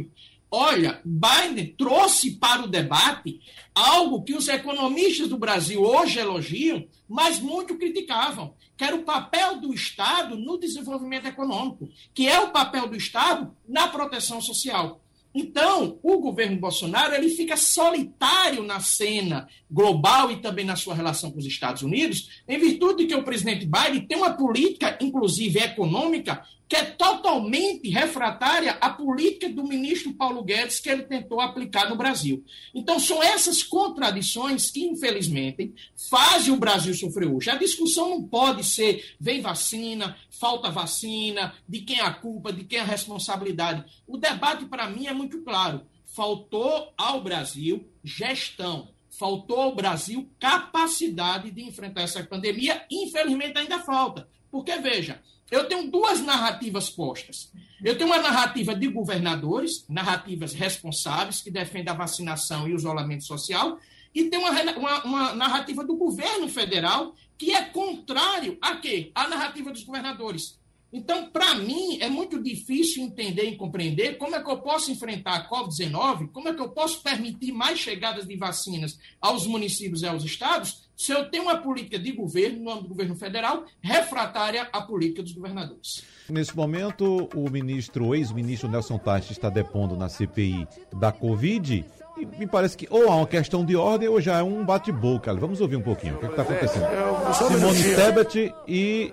Olha, 0.55 1.01
Biden 1.03 1.75
trouxe 1.79 2.33
para 2.33 2.62
o 2.62 2.69
debate 2.69 3.41
algo 3.75 4.23
que 4.23 4.35
os 4.35 4.49
economistas 4.49 5.27
do 5.27 5.38
Brasil 5.38 5.81
hoje 5.81 6.19
elogiam, 6.19 6.85
mas 7.09 7.41
muito 7.41 7.79
criticavam, 7.79 8.53
que 8.77 8.85
era 8.85 8.95
o 8.95 9.03
papel 9.03 9.59
do 9.59 9.73
Estado 9.73 10.37
no 10.37 10.59
desenvolvimento 10.59 11.27
econômico, 11.27 11.88
que 12.12 12.29
é 12.29 12.38
o 12.38 12.51
papel 12.51 12.87
do 12.87 12.95
Estado 12.95 13.57
na 13.67 13.88
proteção 13.88 14.43
social. 14.43 15.01
Então, 15.35 15.99
o 16.03 16.19
governo 16.19 16.61
Bolsonaro 16.61 17.15
ele 17.15 17.31
fica 17.31 17.57
solitário 17.57 18.62
na 18.62 18.81
cena 18.81 19.49
global 19.71 20.31
e 20.31 20.43
também 20.43 20.67
na 20.67 20.77
sua 20.77 20.95
relação 20.95 21.31
com 21.31 21.38
os 21.38 21.47
Estados 21.47 21.81
Unidos, 21.81 22.43
em 22.47 22.59
virtude 22.59 23.05
de 23.05 23.09
que 23.09 23.15
o 23.15 23.25
presidente 23.25 23.65
Biden 23.65 24.07
tem 24.07 24.19
uma 24.19 24.35
política, 24.35 24.99
inclusive 25.01 25.59
econômica, 25.59 26.45
que 26.73 26.77
é 26.77 26.85
totalmente 26.85 27.91
refratária 27.91 28.79
à 28.81 28.89
política 28.89 29.47
do 29.47 29.63
ministro 29.63 30.15
Paulo 30.15 30.43
Guedes 30.43 30.81
que 30.81 30.89
ele 30.89 31.03
tentou 31.03 31.39
aplicar 31.39 31.91
no 31.91 31.97
Brasil. 31.97 32.43
Então, 32.75 32.99
são 32.99 33.23
essas 33.23 33.63
contradições 33.63 34.71
que, 34.71 34.83
infelizmente, 34.83 35.75
fazem 36.09 36.51
o 36.51 36.57
Brasil 36.57 36.95
sofrer 36.95 37.29
hoje. 37.29 37.51
A 37.51 37.57
discussão 37.57 38.09
não 38.09 38.23
pode 38.23 38.65
ser 38.65 39.17
vem 39.21 39.43
vacina, 39.43 40.17
falta 40.31 40.71
vacina, 40.71 41.53
de 41.69 41.81
quem 41.81 41.99
é 41.99 42.03
a 42.05 42.15
culpa, 42.15 42.51
de 42.51 42.65
quem 42.65 42.79
é 42.79 42.81
a 42.81 42.87
responsabilidade. 42.87 43.85
O 44.07 44.17
debate, 44.17 44.65
para 44.65 44.89
mim, 44.89 45.07
é 45.07 45.13
muito 45.13 45.43
claro. 45.43 45.83
Faltou 46.07 46.95
ao 46.97 47.21
Brasil 47.21 47.87
gestão. 48.03 48.89
Faltou 49.11 49.61
ao 49.61 49.75
Brasil 49.75 50.27
capacidade 50.41 51.51
de 51.51 51.65
enfrentar 51.65 52.01
essa 52.01 52.25
pandemia. 52.25 52.83
Infelizmente, 52.91 53.59
ainda 53.59 53.81
falta. 53.81 54.27
Porque, 54.51 54.75
veja, 54.79 55.21
eu 55.53 55.69
tenho 55.69 55.91
duas 55.91 56.21
narrativas 56.23 56.88
postas. 56.88 57.53
Eu 57.85 57.99
tenho 57.99 58.09
uma 58.09 58.19
narrativa 58.19 58.75
de 58.75 58.88
governadores, 58.88 59.85
narrativas 59.87 60.55
responsáveis, 60.55 61.43
que 61.43 61.51
defendem 61.51 61.93
a 61.93 61.97
vacinação 61.97 62.67
e 62.67 62.73
o 62.73 62.77
isolamento 62.77 63.25
social, 63.25 63.79
e 64.15 64.25
tem 64.25 64.38
uma, 64.38 64.51
uma, 64.51 65.05
uma, 65.05 65.35
narrativa 65.35 65.85
do 65.85 65.95
governo 65.95 66.49
federal 66.49 67.15
que 67.37 67.53
é 67.53 67.65
contrário 67.65 68.57
a 68.62 68.77
quê? 68.77 69.11
A 69.15 69.29
narrativa 69.29 69.71
dos 69.71 69.85
governadores. 69.85 70.59
Então, 70.91 71.31
para 71.31 71.55
mim, 71.55 71.99
é 72.01 72.09
muito 72.09 72.43
difícil 72.43 73.03
entender 73.03 73.45
e 73.45 73.57
compreender 73.57 74.17
como 74.17 74.37
é 74.37 74.43
que 74.43 74.51
eu 74.51 74.59
posso 74.59 74.91
enfrentar 74.91 75.35
a 75.37 75.49
Covid-19, 75.51 76.31
como 76.33 76.49
é 76.49 76.55
que 76.55 76.61
eu 76.61 76.71
posso 76.71 77.03
permitir 77.03 77.53
mais 77.53 77.79
chegadas 77.79 78.27
de 78.27 78.37
vacinas 78.37 78.99
aos 79.21 79.47
municípios 79.47 80.03
e 80.03 80.07
aos 80.07 80.25
estados, 80.25 80.88
se 81.03 81.11
eu 81.11 81.25
tenho 81.29 81.43
uma 81.43 81.59
política 81.59 81.99
de 81.99 82.12
governo, 82.12 82.62
no 82.62 82.71
âmbito 82.71 82.85
do 82.85 82.88
governo 82.91 83.17
federal, 83.17 83.65
refratária 83.81 84.69
à 84.73 84.81
política 84.83 85.21
dos 85.21 85.33
governadores. 85.33 86.05
Nesse 86.29 86.57
momento, 86.57 87.29
o 87.35 87.51
ministro, 87.51 88.07
o 88.07 88.15
ex-ministro 88.15 88.71
Nelson 88.71 88.99
Tati 88.99 89.33
está 89.33 89.51
depondo 89.51 89.97
na 89.97 90.09
CPI 90.09 90.65
da 90.95 91.11
Covid. 91.11 91.85
E 92.17 92.27
me 92.38 92.47
parece 92.47 92.77
que 92.77 92.87
ou 92.88 93.11
há 93.11 93.17
uma 93.17 93.27
questão 93.27 93.65
de 93.65 93.75
ordem 93.75 94.09
ou 94.09 94.21
já 94.21 94.38
é 94.38 94.45
um 94.45 94.65
bate-boca. 94.65 95.35
Vamos 95.35 95.61
ouvir 95.61 95.75
um 95.75 95.83
pouquinho 95.83 96.15
o 96.15 96.19
que 96.19 96.27
está 96.27 96.43
acontecendo. 96.43 96.87
Simone 97.35 97.97
Tebet 97.97 98.55
e 98.69 99.12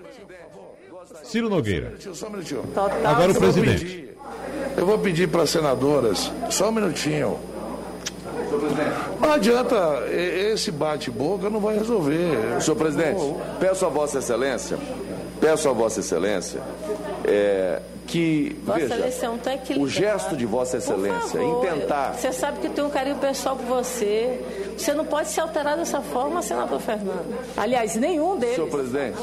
Ciro 1.24 1.50
Nogueira. 1.50 1.96
Só 2.14 2.28
um 2.28 2.30
minutinho. 2.30 2.62
Agora 3.04 3.32
o 3.32 3.34
presidente. 3.34 4.10
Eu 4.76 4.86
vou 4.86 4.98
pedir 5.00 5.28
para 5.28 5.42
as 5.42 5.50
senadoras, 5.50 6.30
só 6.50 6.68
um 6.68 6.72
minutinho. 6.72 7.49
Não 9.20 9.32
adianta, 9.32 10.04
esse 10.10 10.70
bate-boca 10.70 11.48
não 11.50 11.60
vai 11.60 11.78
resolver. 11.78 12.60
Senhor 12.60 12.76
presidente, 12.76 13.20
peço 13.58 13.86
a 13.86 13.88
Vossa 13.88 14.18
Excelência, 14.18 14.78
peço 15.40 15.68
a 15.68 15.72
Vossa 15.72 16.00
Excelência 16.00 16.60
é, 17.24 17.80
que 18.06 18.56
Vossa 18.64 18.80
veja, 18.80 18.94
Excelência 19.06 19.30
técnico. 19.42 19.82
o 19.82 19.88
gesto 19.88 20.36
de 20.36 20.46
Vossa 20.46 20.78
Excelência 20.78 21.40
em 21.40 21.60
tentar. 21.60 22.14
Você 22.14 22.32
sabe 22.32 22.58
que 22.60 22.66
eu 22.66 22.72
tenho 22.72 22.86
um 22.88 22.90
carinho 22.90 23.16
pessoal 23.16 23.56
por 23.56 23.66
você. 23.66 24.40
Você 24.76 24.92
não 24.92 25.04
pode 25.04 25.28
se 25.28 25.40
alterar 25.40 25.76
dessa 25.76 26.00
forma, 26.00 26.42
senador 26.42 26.80
Fernando. 26.80 27.38
Aliás, 27.56 27.94
nenhum 27.96 28.36
deles. 28.36 28.56
Senhor 28.56 28.68
presidente, 28.68 29.18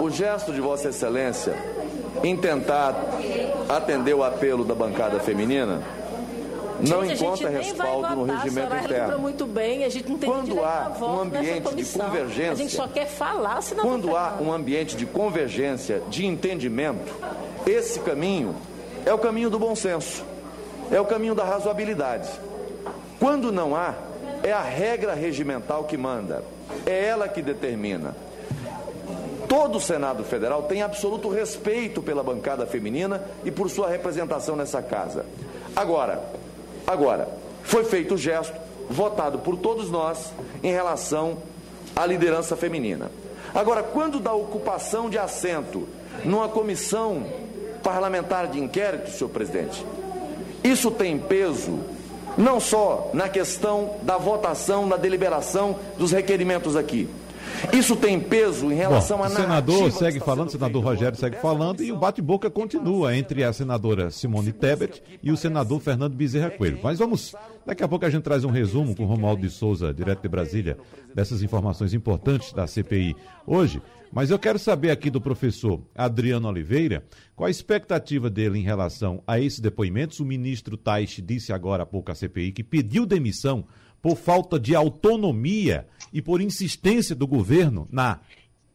o 0.00 0.10
gesto 0.10 0.52
de 0.52 0.60
Vossa 0.60 0.88
Excelência 0.88 1.54
em 2.22 2.36
tentar 2.36 2.94
atender 3.68 4.14
o 4.14 4.22
apelo 4.22 4.64
da 4.64 4.74
bancada 4.74 5.18
feminina 5.20 5.82
não 6.88 7.04
gente, 7.04 7.22
encontra 7.22 7.48
respaldo 7.48 8.16
no 8.16 8.24
regimento 8.24 8.74
interno. 8.74 9.18
muito 9.18 9.46
bem, 9.46 9.84
a 9.84 9.88
gente 9.88 10.08
não 10.08 10.18
tem 10.18 10.30
Quando 10.30 10.62
há 10.62 10.96
um 11.00 11.20
ambiente 11.20 11.74
de 11.74 11.84
convergência, 11.84 12.52
a 12.52 12.54
gente 12.54 12.74
só 12.74 12.88
quer 12.88 13.06
falar, 13.06 13.62
senão 13.62 13.84
quando 13.84 14.16
há 14.16 14.36
um 14.40 14.52
ambiente 14.52 14.96
de 14.96 15.06
convergência, 15.06 16.02
de 16.08 16.26
entendimento, 16.26 17.12
esse 17.66 18.00
caminho 18.00 18.54
é 19.06 19.12
o 19.12 19.18
caminho 19.18 19.50
do 19.50 19.58
bom 19.58 19.74
senso, 19.74 20.24
é 20.90 21.00
o 21.00 21.04
caminho 21.04 21.34
da 21.34 21.44
razoabilidade. 21.44 22.28
Quando 23.18 23.52
não 23.52 23.74
há, 23.74 23.94
é 24.42 24.52
a 24.52 24.62
regra 24.62 25.14
regimental 25.14 25.84
que 25.84 25.96
manda, 25.96 26.44
é 26.84 27.06
ela 27.06 27.28
que 27.28 27.40
determina. 27.40 28.14
Todo 29.48 29.78
o 29.78 29.80
Senado 29.80 30.24
Federal 30.24 30.64
tem 30.64 30.82
absoluto 30.82 31.28
respeito 31.28 32.02
pela 32.02 32.22
bancada 32.22 32.66
feminina 32.66 33.22
e 33.44 33.50
por 33.50 33.70
sua 33.70 33.88
representação 33.88 34.56
nessa 34.56 34.82
casa. 34.82 35.24
Agora, 35.76 36.22
Agora, 36.86 37.28
foi 37.62 37.84
feito 37.84 38.14
o 38.14 38.18
gesto, 38.18 38.54
votado 38.88 39.38
por 39.38 39.56
todos 39.56 39.90
nós, 39.90 40.32
em 40.62 40.72
relação 40.72 41.38
à 41.96 42.04
liderança 42.04 42.56
feminina. 42.56 43.10
Agora, 43.54 43.82
quando 43.82 44.18
da 44.20 44.32
ocupação 44.32 45.08
de 45.08 45.18
assento 45.18 45.88
numa 46.24 46.48
comissão 46.48 47.26
parlamentar 47.82 48.48
de 48.48 48.58
inquérito, 48.58 49.10
senhor 49.10 49.30
presidente, 49.30 49.84
isso 50.62 50.90
tem 50.90 51.18
peso 51.18 51.78
não 52.36 52.58
só 52.58 53.10
na 53.12 53.28
questão 53.28 53.96
da 54.02 54.16
votação, 54.16 54.86
na 54.86 54.96
deliberação 54.96 55.76
dos 55.96 56.10
requerimentos 56.10 56.76
aqui, 56.76 57.08
isso 57.72 57.96
tem 57.96 58.20
peso 58.20 58.70
em 58.70 58.74
relação 58.74 59.18
Bom, 59.18 59.24
à 59.24 59.26
O 59.26 59.30
senador 59.30 59.92
segue 59.92 60.20
falando, 60.20 60.48
o 60.48 60.52
senador 60.52 60.84
Rogério 60.84 61.18
segue 61.18 61.36
falando 61.36 61.82
e 61.82 61.92
o 61.92 61.96
bate-boca 61.96 62.50
continua 62.50 63.16
entre 63.16 63.44
a 63.44 63.52
senadora 63.52 64.10
Simone 64.10 64.52
Tebet 64.52 65.02
e 65.22 65.30
o 65.30 65.36
senador 65.36 65.80
Fernando 65.80 66.14
Bezerra 66.14 66.50
Coelho. 66.50 66.80
Mas 66.82 66.98
vamos, 66.98 67.34
daqui 67.66 67.82
a 67.82 67.88
pouco 67.88 68.04
a 68.04 68.10
gente 68.10 68.22
traz 68.22 68.44
um 68.44 68.50
resumo 68.50 68.94
com 68.94 69.04
o 69.04 69.06
Romualdo 69.06 69.42
de 69.42 69.50
Souza, 69.50 69.92
direto 69.92 70.22
de 70.22 70.28
Brasília, 70.28 70.76
dessas 71.14 71.42
informações 71.42 71.94
importantes 71.94 72.52
da 72.52 72.66
CPI 72.66 73.16
hoje. 73.46 73.80
Mas 74.14 74.30
eu 74.30 74.38
quero 74.38 74.60
saber 74.60 74.92
aqui 74.92 75.10
do 75.10 75.20
professor 75.20 75.80
Adriano 75.92 76.46
Oliveira 76.46 77.02
qual 77.34 77.48
a 77.48 77.50
expectativa 77.50 78.30
dele 78.30 78.60
em 78.60 78.62
relação 78.62 79.20
a 79.26 79.40
esses 79.40 79.58
depoimentos. 79.58 80.20
O 80.20 80.24
ministro 80.24 80.76
Taish 80.76 81.20
disse 81.20 81.52
agora 81.52 81.82
há 81.82 81.86
pouco 81.86 82.12
à 82.12 82.14
CPI 82.14 82.52
que 82.52 82.62
pediu 82.62 83.04
demissão 83.04 83.64
por 84.04 84.18
falta 84.18 84.60
de 84.60 84.74
autonomia 84.74 85.86
e 86.12 86.20
por 86.20 86.42
insistência 86.42 87.16
do 87.16 87.26
governo 87.26 87.88
na 87.90 88.20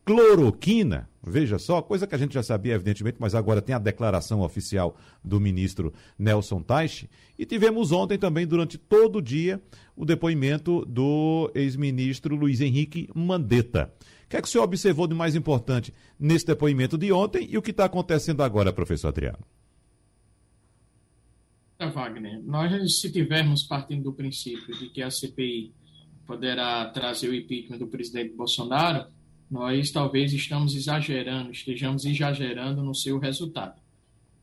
cloroquina, 0.04 1.08
veja 1.22 1.60
só, 1.60 1.84
coisa 1.84 2.08
que 2.08 2.16
a 2.16 2.18
gente 2.18 2.34
já 2.34 2.42
sabia, 2.42 2.74
evidentemente, 2.74 3.18
mas 3.20 3.36
agora 3.36 3.62
tem 3.62 3.76
a 3.76 3.78
declaração 3.78 4.42
oficial 4.42 4.98
do 5.24 5.40
ministro 5.40 5.94
Nelson 6.18 6.64
Teich. 6.64 7.08
E 7.38 7.46
tivemos 7.46 7.92
ontem 7.92 8.18
também, 8.18 8.48
durante 8.48 8.76
todo 8.76 9.18
o 9.18 9.22
dia, 9.22 9.62
o 9.96 10.04
depoimento 10.04 10.84
do 10.88 11.52
ex-ministro 11.54 12.36
Luiz 12.36 12.60
Henrique 12.60 13.08
Mandetta. 13.14 13.94
O 14.26 14.30
que 14.30 14.38
é 14.38 14.42
que 14.42 14.48
o 14.48 14.52
senhor 14.52 14.64
observou 14.64 15.06
de 15.06 15.14
mais 15.14 15.36
importante 15.36 15.94
nesse 16.20 16.48
depoimento 16.48 16.98
de 16.98 17.12
ontem 17.14 17.48
e 17.52 17.56
o 17.56 17.62
que 17.62 17.70
está 17.70 17.86
acontecendo 17.86 18.42
agora, 18.42 18.74
professor 18.74 19.10
Adriano? 19.10 19.46
Wagner, 21.88 22.42
nós, 22.44 23.00
se 23.00 23.10
tivermos 23.10 23.64
partindo 23.64 24.04
do 24.04 24.14
princípio 24.14 24.78
de 24.78 24.90
que 24.90 25.02
a 25.02 25.10
CPI 25.10 25.74
poderá 26.28 26.86
trazer 26.90 27.30
o 27.30 27.36
impeachment 27.36 27.78
do 27.78 27.88
presidente 27.88 28.36
Bolsonaro, 28.36 29.08
nós 29.50 29.90
talvez 29.90 30.34
estamos 30.34 30.76
exagerando, 30.76 31.52
estejamos 31.52 32.04
exagerando 32.06 32.84
no 32.84 32.94
seu 32.94 33.18
resultado. 33.18 33.80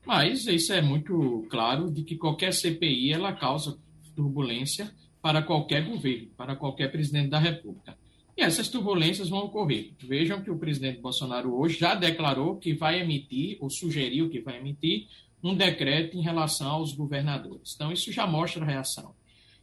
Mas 0.04 0.46
isso 0.46 0.72
é 0.72 0.80
muito 0.80 1.46
claro 1.50 1.90
de 1.90 2.02
que 2.02 2.16
qualquer 2.16 2.52
CPI 2.54 3.12
ela 3.12 3.32
causa 3.32 3.78
turbulência 4.14 4.90
para 5.20 5.42
qualquer 5.42 5.84
governo, 5.84 6.28
para 6.36 6.56
qualquer 6.56 6.90
presidente 6.90 7.28
da 7.28 7.38
República. 7.38 7.98
E 8.36 8.42
essas 8.42 8.68
turbulências 8.68 9.28
vão 9.28 9.40
ocorrer. 9.40 9.92
Vejam 9.98 10.42
que 10.42 10.50
o 10.50 10.58
presidente 10.58 11.00
Bolsonaro 11.00 11.54
hoje 11.54 11.78
já 11.78 11.94
declarou 11.94 12.56
que 12.56 12.74
vai 12.74 13.00
emitir, 13.00 13.56
ou 13.60 13.70
sugeriu 13.70 14.28
que 14.28 14.40
vai 14.40 14.58
emitir, 14.58 15.06
um 15.42 15.54
decreto 15.54 16.16
em 16.16 16.22
relação 16.22 16.70
aos 16.70 16.92
governadores. 16.92 17.74
Então, 17.74 17.92
isso 17.92 18.12
já 18.12 18.26
mostra 18.26 18.62
a 18.62 18.66
reação. 18.66 19.14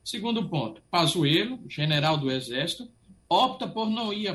Segundo 0.03 0.47
ponto, 0.49 0.82
Pazuello, 0.91 1.59
general 1.69 2.17
do 2.17 2.32
Exército, 2.32 2.89
opta 3.30 3.67
por 3.67 3.89
não 3.89 4.13
ir 4.13 4.28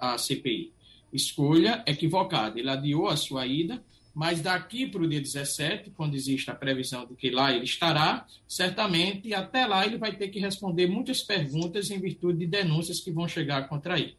à 0.00 0.18
CPI. 0.18 0.72
Escolha 1.12 1.82
equivocada. 1.86 2.58
Ele 2.58 2.68
adiou 2.68 3.08
a 3.08 3.16
sua 3.16 3.46
ida, 3.46 3.82
mas 4.14 4.40
daqui 4.40 4.86
para 4.86 5.02
o 5.02 5.08
dia 5.08 5.20
17, 5.20 5.90
quando 5.90 6.14
existe 6.14 6.50
a 6.50 6.54
previsão 6.54 7.06
de 7.06 7.14
que 7.14 7.30
lá 7.30 7.52
ele 7.52 7.64
estará, 7.64 8.26
certamente 8.46 9.32
até 9.34 9.66
lá 9.66 9.86
ele 9.86 9.98
vai 9.98 10.14
ter 10.16 10.28
que 10.28 10.38
responder 10.38 10.86
muitas 10.86 11.22
perguntas 11.22 11.90
em 11.90 11.98
virtude 11.98 12.38
de 12.38 12.46
denúncias 12.46 13.00
que 13.00 13.10
vão 13.10 13.28
chegar 13.28 13.68
contra 13.68 13.98
ele. 13.98 14.16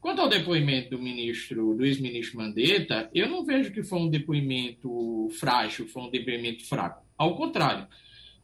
Quanto 0.00 0.20
ao 0.20 0.28
depoimento 0.28 0.90
do 0.90 1.02
ministro, 1.02 1.74
do 1.74 1.84
ex-ministro 1.84 2.38
Mandetta, 2.38 3.10
eu 3.12 3.28
não 3.28 3.44
vejo 3.44 3.72
que 3.72 3.82
foi 3.82 3.98
um 3.98 4.08
depoimento 4.08 5.28
frágil, 5.40 5.88
foi 5.88 6.02
um 6.04 6.10
depoimento 6.10 6.64
fraco. 6.66 7.04
Ao 7.16 7.34
contrário, 7.34 7.86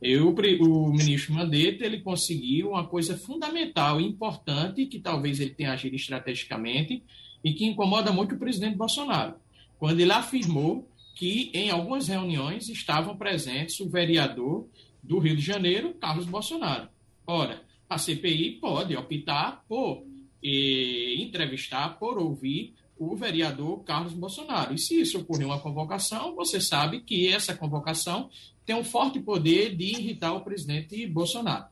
eu, 0.02 0.34
o 0.60 0.92
ministro 0.92 1.32
Mandetta 1.32 1.86
ele 1.86 2.00
conseguiu 2.00 2.70
uma 2.70 2.86
coisa 2.86 3.16
fundamental 3.16 4.00
importante, 4.00 4.86
que 4.86 4.98
talvez 4.98 5.38
ele 5.38 5.50
tenha 5.50 5.72
agido 5.72 5.94
estrategicamente 5.94 7.02
e 7.42 7.52
que 7.52 7.64
incomoda 7.64 8.12
muito 8.12 8.34
o 8.34 8.38
presidente 8.38 8.76
Bolsonaro, 8.76 9.36
quando 9.78 10.00
ele 10.00 10.12
afirmou 10.12 10.90
que 11.14 11.50
em 11.54 11.70
algumas 11.70 12.08
reuniões 12.08 12.68
estavam 12.68 13.16
presentes 13.16 13.78
o 13.78 13.88
vereador 13.88 14.66
do 15.02 15.18
Rio 15.18 15.36
de 15.36 15.42
Janeiro, 15.42 15.94
Carlos 15.94 16.26
Bolsonaro. 16.26 16.88
Ora, 17.26 17.62
a 17.88 17.96
CPI 17.96 18.58
pode 18.60 18.96
optar 18.96 19.64
por 19.68 20.04
eh, 20.44 21.14
entrevistar, 21.22 21.98
por 21.98 22.18
ouvir 22.18 22.74
o 22.96 23.16
vereador 23.16 23.82
Carlos 23.84 24.12
Bolsonaro. 24.12 24.74
E 24.74 24.78
se 24.78 25.00
isso 25.00 25.18
ocorrer 25.18 25.46
uma 25.46 25.60
convocação, 25.60 26.34
você 26.34 26.60
sabe 26.60 27.00
que 27.00 27.28
essa 27.28 27.54
convocação 27.54 28.30
tem 28.64 28.76
um 28.76 28.84
forte 28.84 29.18
poder 29.20 29.74
de 29.74 29.84
irritar 29.84 30.32
o 30.32 30.42
presidente 30.42 31.06
Bolsonaro. 31.06 31.66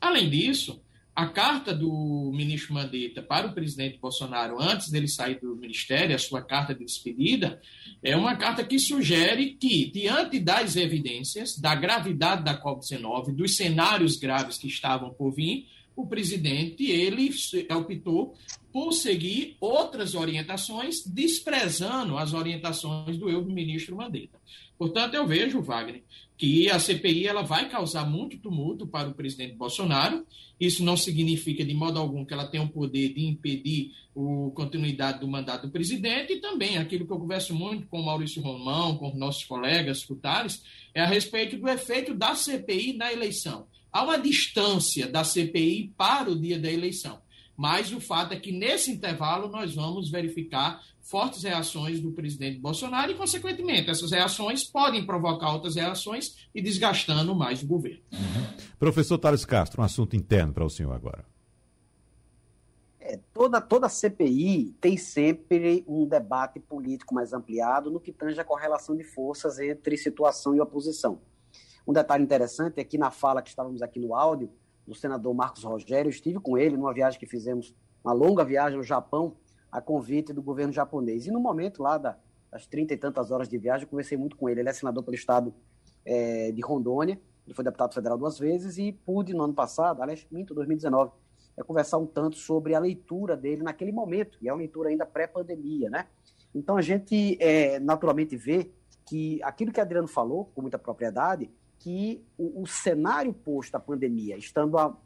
Além 0.00 0.28
disso, 0.28 0.80
a 1.18 1.26
carta 1.26 1.74
do 1.74 2.30
ministro 2.32 2.74
Mandetta 2.74 3.20
para 3.20 3.48
o 3.48 3.52
presidente 3.52 3.98
Bolsonaro, 3.98 4.62
antes 4.62 4.88
dele 4.88 5.08
sair 5.08 5.40
do 5.40 5.56
ministério, 5.56 6.14
a 6.14 6.18
sua 6.18 6.40
carta 6.40 6.72
de 6.72 6.84
despedida, 6.84 7.60
é 8.00 8.16
uma 8.16 8.36
carta 8.36 8.62
que 8.62 8.78
sugere 8.78 9.56
que, 9.60 9.90
diante 9.90 10.38
das 10.38 10.76
evidências 10.76 11.58
da 11.58 11.74
gravidade 11.74 12.44
da 12.44 12.62
Covid-19, 12.62 13.34
dos 13.34 13.56
cenários 13.56 14.16
graves 14.16 14.58
que 14.58 14.68
estavam 14.68 15.12
por 15.12 15.32
vir, 15.32 15.66
o 15.98 16.06
presidente 16.06 16.88
ele 16.88 17.28
optou 17.76 18.36
por 18.72 18.92
seguir 18.92 19.56
outras 19.60 20.14
orientações, 20.14 21.04
desprezando 21.04 22.16
as 22.16 22.32
orientações 22.32 23.16
do 23.18 23.28
eu 23.28 23.42
do 23.42 23.50
ministro 23.50 23.96
Mandetta. 23.96 24.38
Portanto, 24.78 25.14
eu 25.14 25.26
vejo, 25.26 25.60
Wagner, 25.60 26.04
que 26.36 26.70
a 26.70 26.78
CPI 26.78 27.26
ela 27.26 27.42
vai 27.42 27.68
causar 27.68 28.08
muito 28.08 28.38
tumulto 28.38 28.86
para 28.86 29.08
o 29.08 29.14
presidente 29.14 29.56
Bolsonaro. 29.56 30.24
Isso 30.60 30.84
não 30.84 30.96
significa 30.96 31.64
de 31.64 31.74
modo 31.74 31.98
algum 31.98 32.24
que 32.24 32.32
ela 32.32 32.46
tenha 32.46 32.62
o 32.62 32.68
poder 32.68 33.12
de 33.12 33.26
impedir 33.26 33.90
a 34.16 34.50
continuidade 34.54 35.18
do 35.18 35.26
mandato 35.26 35.66
do 35.66 35.72
presidente 35.72 36.34
e 36.34 36.40
também 36.40 36.78
aquilo 36.78 37.04
que 37.04 37.12
eu 37.12 37.18
converso 37.18 37.52
muito 37.52 37.88
com 37.88 38.00
Maurício 38.00 38.40
Romão, 38.40 38.96
com 38.96 39.12
nossos 39.16 39.42
colegas 39.42 40.04
Futares, 40.04 40.62
é 40.94 41.00
a 41.00 41.06
respeito 41.06 41.58
do 41.58 41.68
efeito 41.68 42.14
da 42.14 42.36
CPI 42.36 42.92
na 42.92 43.12
eleição. 43.12 43.66
Há 43.92 44.02
uma 44.02 44.18
distância 44.18 45.08
da 45.08 45.24
CPI 45.24 45.92
para 45.96 46.30
o 46.30 46.38
dia 46.38 46.58
da 46.58 46.70
eleição. 46.70 47.20
Mas 47.56 47.92
o 47.92 48.00
fato 48.00 48.32
é 48.32 48.38
que 48.38 48.52
nesse 48.52 48.92
intervalo 48.92 49.48
nós 49.48 49.74
vamos 49.74 50.08
verificar 50.10 50.80
fortes 51.00 51.42
reações 51.42 52.00
do 52.00 52.12
presidente 52.12 52.60
Bolsonaro 52.60 53.10
e, 53.10 53.14
consequentemente, 53.16 53.90
essas 53.90 54.12
reações 54.12 54.62
podem 54.62 55.04
provocar 55.04 55.52
outras 55.52 55.74
reações 55.74 56.48
e 56.54 56.62
desgastando 56.62 57.34
mais 57.34 57.62
o 57.62 57.66
governo. 57.66 58.02
Uhum. 58.12 58.58
Professor 58.78 59.18
Thales 59.18 59.44
Castro, 59.44 59.80
um 59.80 59.84
assunto 59.84 60.14
interno 60.14 60.52
para 60.52 60.64
o 60.64 60.70
senhor 60.70 60.92
agora. 60.92 61.24
É, 63.00 63.18
toda, 63.32 63.60
toda 63.60 63.88
CPI 63.88 64.76
tem 64.80 64.98
sempre 64.98 65.82
um 65.88 66.06
debate 66.06 66.60
político 66.60 67.14
mais 67.14 67.32
ampliado 67.32 67.90
no 67.90 67.98
que 67.98 68.12
tange 68.12 68.38
a 68.38 68.44
correlação 68.44 68.94
de 68.94 69.02
forças 69.02 69.58
entre 69.58 69.96
situação 69.96 70.54
e 70.54 70.60
oposição. 70.60 71.18
Um 71.88 71.92
detalhe 71.94 72.22
interessante 72.22 72.78
é 72.78 72.84
que 72.84 72.98
na 72.98 73.10
fala 73.10 73.40
que 73.40 73.48
estávamos 73.48 73.80
aqui 73.80 73.98
no 73.98 74.14
áudio, 74.14 74.50
do 74.86 74.94
senador 74.94 75.32
Marcos 75.32 75.64
Rogério. 75.64 76.10
Estive 76.10 76.38
com 76.38 76.58
ele 76.58 76.76
numa 76.76 76.92
viagem 76.92 77.18
que 77.18 77.26
fizemos, 77.26 77.74
uma 78.04 78.12
longa 78.12 78.44
viagem 78.44 78.76
ao 78.76 78.84
Japão, 78.84 79.36
a 79.72 79.80
convite 79.80 80.34
do 80.34 80.42
governo 80.42 80.70
japonês. 80.70 81.26
E 81.26 81.30
no 81.30 81.40
momento 81.40 81.82
lá 81.82 81.96
da, 81.96 82.18
das 82.50 82.66
trinta 82.66 82.92
e 82.92 82.96
tantas 82.98 83.30
horas 83.30 83.48
de 83.48 83.56
viagem, 83.56 83.84
eu 83.84 83.88
conversei 83.88 84.18
muito 84.18 84.36
com 84.36 84.50
ele. 84.50 84.60
Ele 84.60 84.68
é 84.68 84.72
senador 84.74 85.02
pelo 85.02 85.14
estado 85.14 85.54
é, 86.04 86.52
de 86.52 86.60
Rondônia, 86.60 87.18
ele 87.46 87.54
foi 87.54 87.64
deputado 87.64 87.94
federal 87.94 88.18
duas 88.18 88.38
vezes 88.38 88.76
e 88.76 88.92
pude, 88.92 89.32
no 89.32 89.44
ano 89.44 89.54
passado, 89.54 90.02
aliás, 90.02 90.26
minto, 90.30 90.54
2019, 90.54 91.10
é 91.56 91.62
conversar 91.62 91.96
um 91.96 92.06
tanto 92.06 92.36
sobre 92.36 92.74
a 92.74 92.78
leitura 92.78 93.34
dele 93.34 93.62
naquele 93.62 93.92
momento, 93.92 94.36
e 94.42 94.48
é 94.48 94.52
uma 94.52 94.58
leitura 94.58 94.90
ainda 94.90 95.06
pré-pandemia, 95.06 95.88
né? 95.88 96.06
Então 96.54 96.76
a 96.76 96.82
gente 96.82 97.38
é, 97.40 97.80
naturalmente 97.80 98.36
vê 98.36 98.70
que 99.06 99.42
aquilo 99.42 99.72
que 99.72 99.80
Adriano 99.80 100.06
falou, 100.06 100.50
com 100.54 100.60
muita 100.60 100.78
propriedade, 100.78 101.50
que 101.78 102.24
o, 102.36 102.62
o, 102.62 102.66
cenário 102.66 103.32
posto 103.32 103.74
à 103.76 103.80
pandemia, 103.80 104.36
estando 104.36 104.76
há 104.78 104.96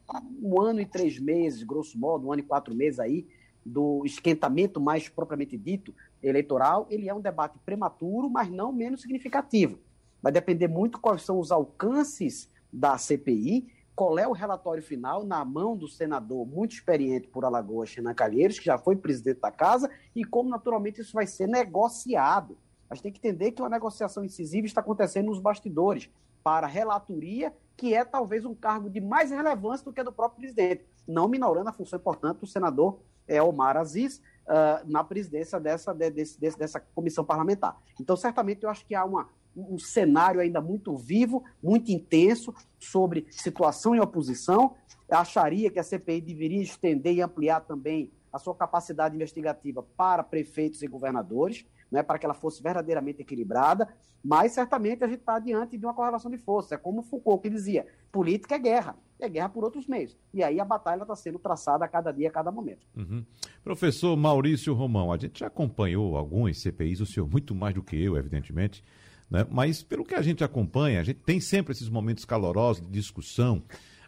um 0.41 0.59
ano 0.59 0.81
e 0.81 0.85
três 0.85 1.19
meses, 1.19 1.63
grosso 1.63 1.97
modo, 1.97 2.27
um 2.27 2.33
ano 2.33 2.41
e 2.41 2.45
quatro 2.45 2.73
meses 2.73 2.99
aí, 2.99 3.27
do 3.65 4.03
esquentamento 4.05 4.81
mais 4.81 5.07
propriamente 5.07 5.57
dito 5.57 5.93
eleitoral, 6.21 6.87
ele 6.89 7.07
é 7.07 7.13
um 7.13 7.21
debate 7.21 7.57
prematuro, 7.65 8.29
mas 8.29 8.49
não 8.49 8.73
menos 8.73 9.01
significativo. 9.01 9.77
Vai 10.21 10.31
depender 10.31 10.67
muito 10.67 10.99
quais 10.99 11.21
são 11.21 11.39
os 11.39 11.51
alcances 11.51 12.49
da 12.71 12.97
CPI, 12.97 13.67
qual 13.95 14.17
é 14.17 14.27
o 14.27 14.31
relatório 14.31 14.81
final 14.81 15.23
na 15.23 15.45
mão 15.45 15.77
do 15.77 15.87
senador 15.87 16.45
muito 16.45 16.73
experiente 16.73 17.27
por 17.27 17.45
Alagoas, 17.45 17.93
Renan 17.93 18.13
Calheiros, 18.13 18.57
que 18.57 18.65
já 18.65 18.77
foi 18.77 18.95
presidente 18.95 19.39
da 19.39 19.51
casa, 19.51 19.89
e 20.15 20.23
como 20.23 20.49
naturalmente 20.49 21.01
isso 21.01 21.13
vai 21.13 21.27
ser 21.27 21.47
negociado. 21.47 22.57
A 22.89 22.95
gente 22.95 23.03
tem 23.03 23.11
que 23.11 23.19
entender 23.19 23.51
que 23.51 23.61
uma 23.61 23.69
negociação 23.69 24.23
incisiva 24.25 24.65
está 24.65 24.81
acontecendo 24.81 25.27
nos 25.27 25.39
bastidores 25.39 26.09
para 26.43 26.67
relatoria, 26.67 27.53
que 27.75 27.93
é 27.93 28.03
talvez 28.03 28.45
um 28.45 28.53
cargo 28.53 28.89
de 28.89 29.01
mais 29.01 29.31
relevância 29.31 29.83
do 29.85 29.93
que 29.93 30.01
a 30.01 30.03
do 30.03 30.11
próprio 30.11 30.41
presidente, 30.41 30.85
não 31.07 31.27
minorando 31.27 31.69
a 31.69 31.73
função 31.73 31.97
importante 31.97 32.39
do 32.39 32.47
senador 32.47 32.99
é, 33.27 33.41
Omar 33.41 33.77
Aziz 33.77 34.17
uh, 34.17 34.85
na 34.85 35.03
presidência 35.03 35.59
dessa, 35.59 35.93
de, 35.93 36.09
desse, 36.11 36.57
dessa 36.57 36.79
comissão 36.79 37.23
parlamentar. 37.23 37.81
Então, 37.99 38.15
certamente, 38.15 38.63
eu 38.63 38.69
acho 38.69 38.85
que 38.85 38.93
há 38.93 39.03
uma, 39.05 39.29
um 39.55 39.79
cenário 39.79 40.41
ainda 40.41 40.61
muito 40.61 40.95
vivo, 40.95 41.43
muito 41.61 41.91
intenso 41.91 42.53
sobre 42.79 43.25
situação 43.31 43.95
e 43.95 43.99
oposição. 43.99 44.75
Eu 45.09 45.17
acharia 45.17 45.71
que 45.71 45.79
a 45.79 45.83
CPI 45.83 46.21
deveria 46.21 46.61
estender 46.61 47.13
e 47.13 47.21
ampliar 47.21 47.61
também 47.61 48.11
a 48.31 48.39
sua 48.39 48.55
capacidade 48.55 49.15
investigativa 49.15 49.83
para 49.95 50.23
prefeitos 50.23 50.81
e 50.81 50.87
governadores 50.87 51.65
né, 51.93 52.01
para 52.01 52.17
que 52.17 52.25
ela 52.25 52.33
fosse 52.33 52.61
verdadeiramente 52.63 53.21
equilibrada, 53.21 53.87
mas 54.23 54.53
certamente 54.53 55.03
a 55.03 55.07
gente 55.07 55.19
está 55.19 55.37
diante 55.37 55.77
de 55.77 55.85
uma 55.85 55.93
correlação 55.93 56.31
de 56.31 56.39
forças. 56.39 56.71
É 56.71 56.77
como 56.77 57.03
Foucault 57.03 57.43
que 57.43 57.49
dizia: 57.51 57.85
política 58.11 58.55
é 58.55 58.59
guerra, 58.59 58.95
é 59.19 59.29
guerra 59.29 59.49
por 59.49 59.63
outros 59.63 59.85
meios. 59.85 60.17
E 60.33 60.43
aí 60.43 60.59
a 60.59 60.65
batalha 60.65 61.03
está 61.03 61.15
sendo 61.15 61.37
traçada 61.37 61.85
a 61.85 61.87
cada 61.87 62.11
dia, 62.11 62.29
a 62.29 62.31
cada 62.31 62.51
momento. 62.51 62.87
Uhum. 62.97 63.23
Professor 63.63 64.17
Maurício 64.17 64.73
Romão, 64.73 65.11
a 65.11 65.17
gente 65.17 65.39
já 65.39 65.47
acompanhou 65.47 66.17
alguns 66.17 66.59
CPIs, 66.59 66.99
o 66.99 67.05
senhor 67.05 67.29
muito 67.29 67.53
mais 67.53 67.75
do 67.75 67.83
que 67.83 67.95
eu, 67.95 68.17
evidentemente, 68.17 68.83
né? 69.29 69.45
mas 69.51 69.83
pelo 69.83 70.03
que 70.03 70.15
a 70.15 70.21
gente 70.23 70.43
acompanha, 70.43 70.99
a 70.99 71.03
gente 71.03 71.19
tem 71.19 71.39
sempre 71.39 71.73
esses 71.73 71.89
momentos 71.89 72.25
calorosos 72.25 72.83
de 72.83 72.91
discussão, 72.91 73.61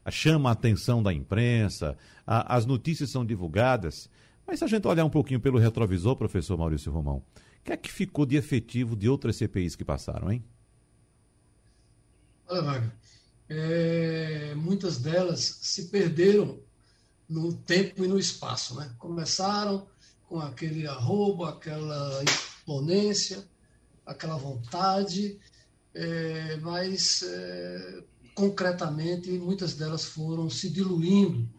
chama 0.09 0.49
a 0.49 0.53
atenção 0.53 1.03
da 1.03 1.13
imprensa, 1.13 1.95
a, 2.25 2.55
as 2.55 2.65
notícias 2.65 3.11
são 3.11 3.23
divulgadas. 3.23 4.09
Mas 4.47 4.59
se 4.59 4.65
a 4.65 4.67
gente 4.67 4.87
olhar 4.87 5.05
um 5.05 5.09
pouquinho 5.09 5.39
pelo 5.39 5.59
retrovisor, 5.59 6.15
professor 6.15 6.57
Maurício 6.57 6.91
Romão, 6.91 7.23
que 7.65 7.73
é 7.73 7.77
que 7.77 7.91
ficou 7.91 8.27
de 8.27 8.37
efetivo 8.37 8.95
de 8.95 9.09
outras 9.09 9.37
CPIs 9.37 9.75
que 9.75 9.83
passaram, 9.83 10.31
hein? 10.31 10.45
Olha, 12.47 12.61
Wagner, 12.61 12.91
é, 13.49 14.53
muitas 14.55 14.99
delas 14.99 15.39
se 15.63 15.85
perderam 15.85 16.59
no 17.27 17.53
tempo 17.53 18.05
e 18.05 18.07
no 18.07 18.19
espaço. 18.19 18.75
Né? 18.75 18.93
Começaram 18.99 19.87
com 20.29 20.39
aquele 20.39 20.85
arrobo, 20.85 21.43
aquela 21.43 22.23
imponência, 22.61 23.43
aquela 24.05 24.37
vontade, 24.37 25.39
é, 25.95 26.57
mas 26.57 27.23
é, 27.23 28.03
concretamente 28.35 29.31
muitas 29.31 29.73
delas 29.73 30.05
foram 30.05 30.51
se 30.51 30.69
diluindo 30.69 31.49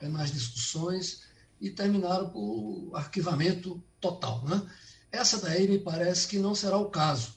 é, 0.00 0.08
nas 0.08 0.32
discussões 0.32 1.24
e 1.60 1.68
terminaram 1.68 2.30
por 2.30 2.92
arquivamento 2.94 3.82
total. 4.00 4.42
Né? 4.46 4.66
Essa 5.12 5.38
daí 5.38 5.66
me 5.68 5.78
parece 5.78 6.28
que 6.28 6.38
não 6.38 6.54
será 6.54 6.76
o 6.76 6.90
caso, 6.90 7.34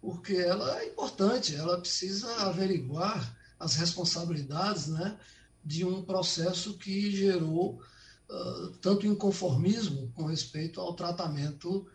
porque 0.00 0.34
ela 0.34 0.80
é 0.80 0.88
importante, 0.88 1.54
ela 1.54 1.80
precisa 1.80 2.28
averiguar 2.42 3.36
as 3.58 3.76
responsabilidades 3.76 4.88
né, 4.88 5.18
de 5.64 5.84
um 5.84 6.02
processo 6.02 6.76
que 6.76 7.10
gerou 7.10 7.80
uh, 8.28 8.68
tanto 8.82 9.06
inconformismo 9.06 10.10
com 10.14 10.26
respeito 10.26 10.80
ao 10.80 10.94
tratamento 10.94 11.86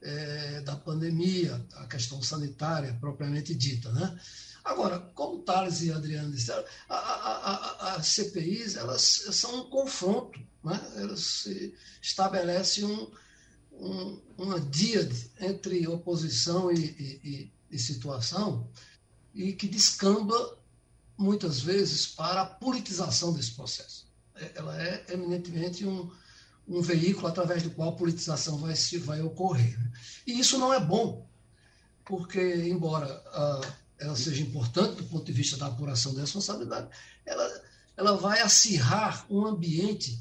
é, 0.00 0.60
da 0.60 0.76
pandemia, 0.76 1.64
a 1.74 1.86
questão 1.86 2.22
sanitária 2.22 2.96
propriamente 3.00 3.54
dita. 3.54 3.90
Né? 3.92 4.18
Agora, 4.64 4.98
como 5.14 5.42
Thales 5.42 5.82
e 5.82 5.90
Adriano 5.90 6.30
disseram, 6.30 6.64
as 6.88 8.06
CPIs 8.06 8.76
elas 8.76 9.02
são 9.32 9.62
um 9.62 9.70
confronto, 9.70 10.38
né? 10.62 10.80
elas 10.96 11.48
estabelecem 12.00 12.84
um, 12.84 13.10
um, 13.80 14.18
uma 14.36 14.60
díade 14.60 15.30
entre 15.40 15.86
oposição 15.86 16.70
e, 16.70 16.78
e, 16.78 17.52
e, 17.70 17.78
situação 17.78 18.68
e 19.34 19.52
que 19.52 19.68
descamba 19.68 20.58
muitas 21.16 21.60
vezes 21.60 22.06
para 22.06 22.42
a 22.42 22.46
politização 22.46 23.32
desse 23.32 23.52
processo. 23.52 24.06
É, 24.34 24.52
ela 24.56 24.82
é 24.82 25.06
eminentemente 25.10 25.86
um, 25.86 26.10
um 26.66 26.82
veículo 26.82 27.26
através 27.26 27.62
do 27.62 27.70
qual 27.70 27.90
a 27.90 27.96
politização 27.96 28.58
vai, 28.58 28.76
se, 28.76 28.98
vai 28.98 29.20
ocorrer. 29.22 29.78
Né? 29.78 29.92
E 30.26 30.38
isso 30.38 30.58
não 30.58 30.72
é 30.72 30.80
bom, 30.80 31.26
porque, 32.04 32.40
embora 32.68 33.06
a, 33.06 33.72
ela 33.98 34.16
seja 34.16 34.42
importante 34.42 34.96
do 34.96 35.04
ponto 35.04 35.24
de 35.24 35.32
vista 35.32 35.56
da 35.56 35.66
apuração 35.66 36.14
da 36.14 36.20
responsabilidade, 36.20 36.88
ela, 37.24 37.62
ela 37.96 38.16
vai 38.16 38.40
acirrar 38.40 39.26
um 39.28 39.46
ambiente 39.46 40.18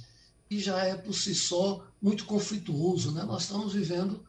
que 0.49 0.59
já 0.59 0.79
é 0.83 0.95
por 0.95 1.13
si 1.13 1.35
só 1.35 1.85
muito 2.01 2.25
conflituoso. 2.25 3.11
Né? 3.11 3.23
Nós 3.23 3.43
estamos 3.43 3.73
vivendo 3.73 4.25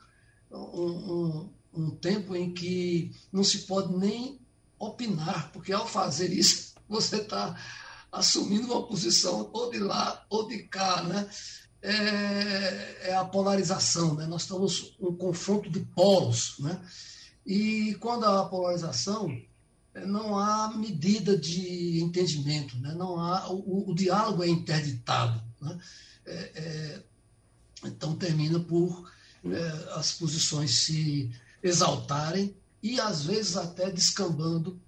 um, 0.51 0.57
um, 0.57 1.51
um 1.75 1.91
tempo 1.91 2.35
em 2.35 2.53
que 2.53 3.13
não 3.33 3.45
se 3.45 3.59
pode 3.61 3.97
nem 3.97 4.41
opinar, 4.79 5.51
porque 5.53 5.73
ao 5.73 5.87
fazer 5.87 6.33
isso, 6.33 6.75
você 6.89 7.17
está 7.17 7.57
assumindo 8.11 8.73
uma 8.73 8.87
posição 8.87 9.51
ou 9.53 9.71
de 9.71 9.79
lá 9.79 10.25
ou 10.31 10.49
de 10.49 10.63
cá, 10.65 11.03
né? 11.03 11.29
É, 11.81 13.11
é, 13.11 13.15
a 13.15 13.25
polarização, 13.25 14.15
né? 14.15 14.27
Nós 14.27 14.43
estamos 14.43 14.97
um 14.99 15.15
confronto 15.15 15.71
de 15.71 15.79
polos, 15.81 16.57
né? 16.59 16.81
E 17.47 17.95
quando 18.01 18.25
há 18.25 18.49
polarização, 18.49 19.31
é, 19.95 20.05
não 20.05 20.37
há 20.37 20.75
medida 20.77 21.37
de 21.37 22.03
entendimento, 22.03 22.77
né? 22.79 22.95
Não 22.95 23.21
há 23.21 23.49
o, 23.53 23.91
o 23.91 23.95
diálogo 23.95 24.43
é 24.43 24.49
interditado, 24.49 25.41
né? 25.61 25.79
É, 26.27 26.33
é, 26.55 27.03
então 27.85 28.17
termina 28.17 28.59
por 28.61 29.11
é, 29.45 29.93
as 29.95 30.13
posições 30.13 30.75
se 30.75 31.31
exaltarem 31.63 32.57
e 32.83 33.01
às 33.01 33.25
vezes 33.25 33.57
até 33.57 33.91
descambando 33.91 34.81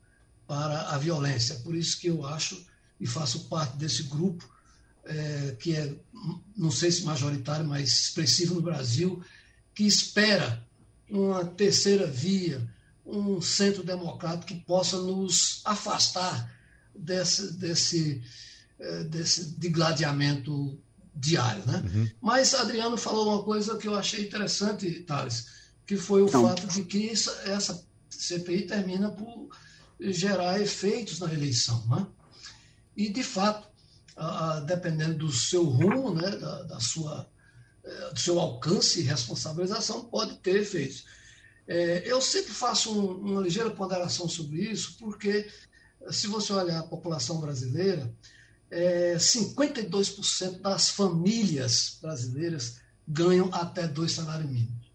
para 0.46 0.90
a 0.90 0.98
violência. 0.98 1.56
Por 1.56 1.74
isso 1.74 1.98
que 1.98 2.08
eu 2.08 2.26
acho 2.26 2.64
e 3.00 3.06
faço 3.06 3.48
parte 3.48 3.76
desse 3.76 4.04
grupo 4.04 4.48
é, 5.04 5.56
que 5.58 5.74
é, 5.74 5.94
não 6.56 6.70
sei 6.70 6.90
se 6.90 7.02
majoritário, 7.04 7.66
mas 7.66 7.92
expressivo 7.92 8.54
no 8.54 8.62
Brasil, 8.62 9.22
que 9.74 9.84
espera 9.84 10.64
uma 11.08 11.44
terceira 11.44 12.06
via, 12.06 12.68
um 13.04 13.40
centro 13.40 13.82
democrático 13.82 14.46
que 14.46 14.60
possa 14.60 14.98
nos 14.98 15.62
afastar 15.64 16.52
desse, 16.94 17.52
desse, 17.54 18.22
é, 18.80 19.04
desse 19.04 19.58
digladiamento 19.58 20.80
diário. 21.14 21.62
Né? 21.66 21.82
Uhum. 21.84 22.10
Mas 22.20 22.54
Adriano 22.54 22.96
falou 22.96 23.28
uma 23.28 23.42
coisa 23.42 23.76
que 23.76 23.86
eu 23.86 23.94
achei 23.94 24.26
interessante, 24.26 25.00
Thales, 25.00 25.46
que 25.86 25.96
foi 25.96 26.22
o 26.22 26.28
então, 26.28 26.48
fato 26.48 26.66
de 26.66 26.84
que 26.84 27.10
essa, 27.10 27.30
essa 27.44 27.86
CPI 28.08 28.62
termina 28.62 29.10
por 29.10 29.50
gerar 30.00 30.60
efeitos 30.60 31.20
na 31.20 31.32
eleição. 31.32 31.86
Né? 31.88 32.06
E, 32.96 33.10
de 33.10 33.22
fato, 33.22 33.68
dependendo 34.66 35.26
do 35.26 35.32
seu 35.32 35.64
rumo, 35.64 36.14
né, 36.14 36.30
da, 36.30 36.62
da 36.62 36.80
sua, 36.80 37.28
é, 37.84 38.10
do 38.12 38.18
seu 38.18 38.38
alcance 38.38 39.00
e 39.00 39.04
responsabilização, 39.04 40.04
pode 40.04 40.36
ter 40.38 40.56
efeitos. 40.56 41.04
É, 41.66 42.02
eu 42.04 42.20
sempre 42.20 42.52
faço 42.52 42.92
um, 42.92 43.32
uma 43.32 43.40
ligeira 43.40 43.70
ponderação 43.70 44.28
sobre 44.28 44.62
isso, 44.62 44.96
porque 44.98 45.48
se 46.10 46.26
você 46.26 46.52
olhar 46.52 46.80
a 46.80 46.86
população 46.86 47.40
brasileira, 47.40 48.12
é, 48.70 49.16
52% 49.16 50.60
das 50.60 50.90
famílias 50.90 51.98
brasileiras 52.00 52.80
ganham 53.06 53.52
até 53.52 53.88
dois 53.88 54.12
salários 54.12 54.48
mínimos. 54.48 54.90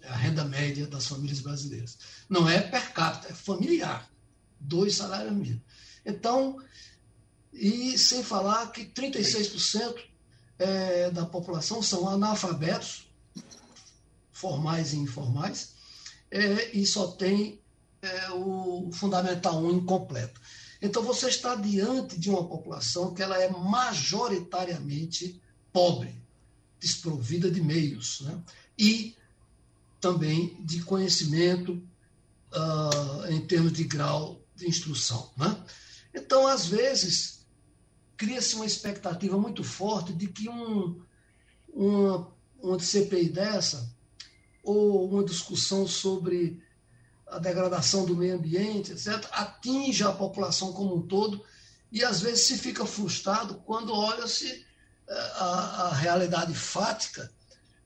É 0.00 0.08
a 0.08 0.16
renda 0.16 0.44
média 0.44 0.86
das 0.86 1.06
famílias 1.06 1.40
brasileiras. 1.40 1.96
Não 2.28 2.48
é 2.48 2.60
per 2.60 2.92
capita, 2.92 3.32
é 3.32 3.34
familiar. 3.34 4.10
Dois 4.58 4.96
salários 4.96 5.32
mínimos. 5.32 5.62
Então, 6.04 6.60
e 7.52 7.96
sem 7.96 8.22
falar 8.22 8.70
que 8.72 8.84
36% 8.86 9.96
é, 10.58 11.10
da 11.10 11.24
população 11.24 11.82
são 11.82 12.08
analfabetos, 12.08 13.08
formais 14.32 14.92
e 14.92 14.96
informais, 14.96 15.74
é, 16.30 16.76
e 16.76 16.84
só 16.84 17.12
tem 17.12 17.60
é, 18.02 18.30
o 18.32 18.90
Fundamental 18.92 19.62
1 19.62 19.70
incompleto. 19.70 20.40
Então 20.84 21.02
você 21.02 21.28
está 21.28 21.54
diante 21.54 22.20
de 22.20 22.28
uma 22.28 22.46
população 22.46 23.14
que 23.14 23.22
ela 23.22 23.42
é 23.42 23.50
majoritariamente 23.50 25.40
pobre, 25.72 26.14
desprovida 26.78 27.50
de 27.50 27.62
meios, 27.62 28.20
né? 28.20 28.38
e 28.78 29.16
também 29.98 30.62
de 30.62 30.82
conhecimento 30.82 31.82
uh, 32.52 33.32
em 33.32 33.40
termos 33.46 33.72
de 33.72 33.84
grau 33.84 34.38
de 34.54 34.68
instrução. 34.68 35.32
Né? 35.38 35.64
Então, 36.14 36.46
às 36.46 36.66
vezes, 36.66 37.46
cria-se 38.14 38.54
uma 38.54 38.66
expectativa 38.66 39.38
muito 39.38 39.64
forte 39.64 40.12
de 40.12 40.28
que 40.28 40.50
um, 40.50 41.02
uma, 41.72 42.30
uma 42.62 42.78
CPI 42.78 43.30
dessa, 43.30 43.90
ou 44.62 45.10
uma 45.10 45.24
discussão 45.24 45.88
sobre 45.88 46.62
a 47.34 47.38
degradação 47.38 48.04
do 48.06 48.16
meio 48.16 48.36
ambiente, 48.36 48.92
etc., 48.92 49.26
atinja 49.32 50.08
a 50.08 50.12
população 50.12 50.72
como 50.72 50.94
um 50.94 51.02
todo, 51.02 51.44
e 51.90 52.04
às 52.04 52.20
vezes 52.20 52.46
se 52.46 52.58
fica 52.58 52.86
frustrado 52.86 53.56
quando 53.66 53.92
olha-se 53.92 54.64
eh, 55.08 55.32
a, 55.36 55.88
a, 55.88 55.94
realidade 55.94 56.54
fática 56.54 57.30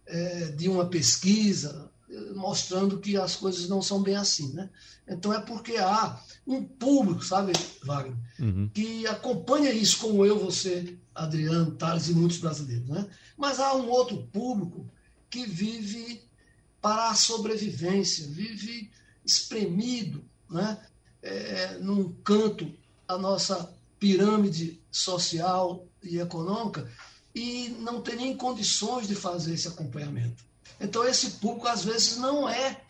é, 0.06 0.46
de 0.46 0.68
uma 0.68 0.86
pesquisa, 0.86 1.90
mostrando 2.34 2.98
que 2.98 3.16
as 3.16 3.36
coisas 3.36 3.68
não 3.68 3.82
são 3.82 4.02
bem 4.02 4.16
assim. 4.16 4.52
Né? 4.52 4.68
Então 5.06 5.32
é 5.32 5.40
porque 5.40 5.76
há 5.76 6.20
um 6.46 6.64
público, 6.64 7.24
sabe, 7.24 7.52
Wagner, 7.82 8.16
uhum. 8.38 8.70
que 8.72 9.06
acompanha 9.06 9.72
isso, 9.72 9.98
como 9.98 10.24
eu, 10.24 10.38
você, 10.38 10.96
Adriano, 11.14 11.72
Tales 11.72 12.08
e 12.08 12.14
muitos 12.14 12.38
brasileiros. 12.38 12.88
Né? 12.88 13.06
Mas 13.36 13.60
há 13.60 13.74
um 13.74 13.88
outro 13.88 14.26
público 14.32 14.86
que 15.28 15.44
vive 15.44 16.22
para 16.80 17.10
a 17.10 17.14
sobrevivência, 17.14 18.26
vive 18.28 18.90
espremido 19.28 20.24
né? 20.50 20.78
É, 21.22 21.78
num 21.78 22.12
canto 22.22 22.72
a 23.06 23.18
nossa 23.18 23.74
pirâmide 23.98 24.80
social 24.90 25.86
e 26.02 26.18
econômica 26.18 26.90
e 27.34 27.68
não 27.80 28.00
tem 28.00 28.16
nem 28.16 28.36
condições 28.36 29.06
de 29.06 29.14
fazer 29.14 29.54
esse 29.54 29.68
acompanhamento. 29.68 30.44
Então, 30.80 31.04
esse 31.04 31.32
público, 31.32 31.66
às 31.66 31.84
vezes, 31.84 32.16
não 32.16 32.48
é 32.48 32.82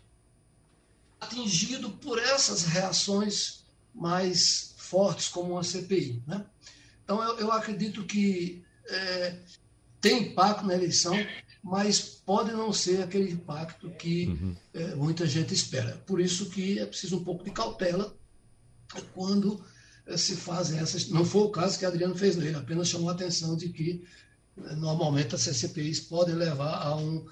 atingido 1.20 1.90
por 1.90 2.18
essas 2.18 2.64
reações 2.64 3.64
mais 3.94 4.74
fortes, 4.76 5.28
como 5.28 5.52
uma 5.52 5.64
CPI. 5.64 6.22
Né? 6.26 6.44
Então, 7.02 7.22
eu, 7.22 7.38
eu 7.38 7.52
acredito 7.52 8.04
que 8.04 8.62
é, 8.88 9.38
tem 10.00 10.24
impacto 10.24 10.66
na 10.66 10.74
eleição, 10.74 11.14
mas 11.62 12.00
pode 12.00 12.52
não 12.52 12.72
ser 12.72 13.02
aquele 13.02 13.30
impacto 13.30 13.90
que 13.90 14.26
uhum. 14.26 14.56
é, 14.72 14.94
muita 14.94 15.26
gente 15.26 15.52
espera. 15.52 16.00
Por 16.06 16.20
isso 16.20 16.50
que 16.50 16.78
é 16.78 16.86
preciso 16.86 17.16
um 17.16 17.24
pouco 17.24 17.44
de 17.44 17.50
cautela 17.50 18.14
quando 19.14 19.62
é, 20.06 20.16
se 20.16 20.36
fazem 20.36 20.78
essas. 20.78 21.08
Não 21.08 21.24
foi 21.24 21.42
o 21.42 21.50
caso 21.50 21.78
que 21.78 21.84
Adriano 21.84 22.14
fez 22.14 22.36
nele, 22.36 22.56
apenas 22.56 22.88
chamou 22.88 23.08
a 23.08 23.12
atenção 23.12 23.56
de 23.56 23.68
que 23.68 24.04
é, 24.64 24.74
normalmente 24.74 25.34
as 25.34 25.42
CCPIs 25.42 26.00
podem 26.00 26.34
levar 26.34 26.82
a 26.82 26.96
um 26.96 27.26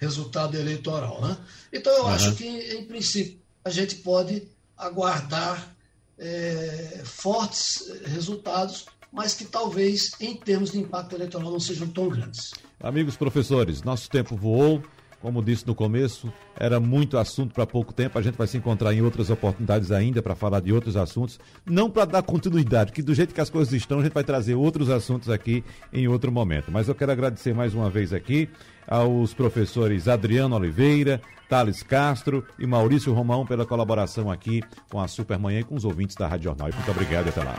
resultado 0.00 0.56
eleitoral. 0.56 1.20
Né? 1.22 1.36
Então, 1.72 1.92
eu 1.92 2.04
uhum. 2.04 2.10
acho 2.10 2.34
que, 2.34 2.46
em 2.46 2.84
princípio, 2.84 3.40
a 3.64 3.70
gente 3.70 3.96
pode 3.96 4.46
aguardar 4.76 5.74
é, 6.18 7.02
fortes 7.04 7.90
resultados, 8.04 8.86
mas 9.12 9.34
que 9.34 9.44
talvez, 9.44 10.12
em 10.20 10.36
termos 10.36 10.72
de 10.72 10.78
impacto 10.78 11.14
eleitoral, 11.14 11.50
não 11.50 11.60
sejam 11.60 11.88
tão 11.88 12.08
grandes. 12.08 12.52
Amigos 12.80 13.16
professores, 13.16 13.82
nosso 13.82 14.08
tempo 14.10 14.36
voou. 14.36 14.82
Como 15.20 15.42
disse 15.42 15.66
no 15.66 15.74
começo, 15.74 16.30
era 16.56 16.78
muito 16.78 17.16
assunto 17.16 17.54
para 17.54 17.66
pouco 17.66 17.92
tempo. 17.92 18.18
A 18.18 18.22
gente 18.22 18.36
vai 18.36 18.46
se 18.46 18.58
encontrar 18.58 18.92
em 18.92 19.00
outras 19.00 19.30
oportunidades 19.30 19.90
ainda 19.90 20.22
para 20.22 20.34
falar 20.34 20.60
de 20.60 20.72
outros 20.72 20.94
assuntos. 20.96 21.40
Não 21.64 21.90
para 21.90 22.04
dar 22.04 22.22
continuidade, 22.22 22.92
que 22.92 23.02
do 23.02 23.14
jeito 23.14 23.34
que 23.34 23.40
as 23.40 23.50
coisas 23.50 23.72
estão, 23.72 23.98
a 23.98 24.02
gente 24.02 24.12
vai 24.12 24.22
trazer 24.22 24.54
outros 24.54 24.90
assuntos 24.90 25.30
aqui 25.30 25.64
em 25.92 26.06
outro 26.06 26.30
momento. 26.30 26.70
Mas 26.70 26.86
eu 26.86 26.94
quero 26.94 27.10
agradecer 27.10 27.54
mais 27.54 27.74
uma 27.74 27.88
vez 27.88 28.12
aqui 28.12 28.48
aos 28.86 29.32
professores 29.32 30.06
Adriano 30.06 30.54
Oliveira, 30.54 31.20
Thales 31.48 31.82
Castro 31.82 32.44
e 32.58 32.66
Maurício 32.66 33.12
Romão 33.12 33.46
pela 33.46 33.64
colaboração 33.64 34.30
aqui 34.30 34.62
com 34.90 35.00
a 35.00 35.08
Supermanhã 35.08 35.60
e 35.60 35.64
com 35.64 35.74
os 35.74 35.84
ouvintes 35.84 36.14
da 36.14 36.28
Rádio 36.28 36.44
Jornal. 36.44 36.68
Muito 36.72 36.90
obrigado 36.90 37.26
e 37.26 37.28
até 37.30 37.42
lá. 37.42 37.58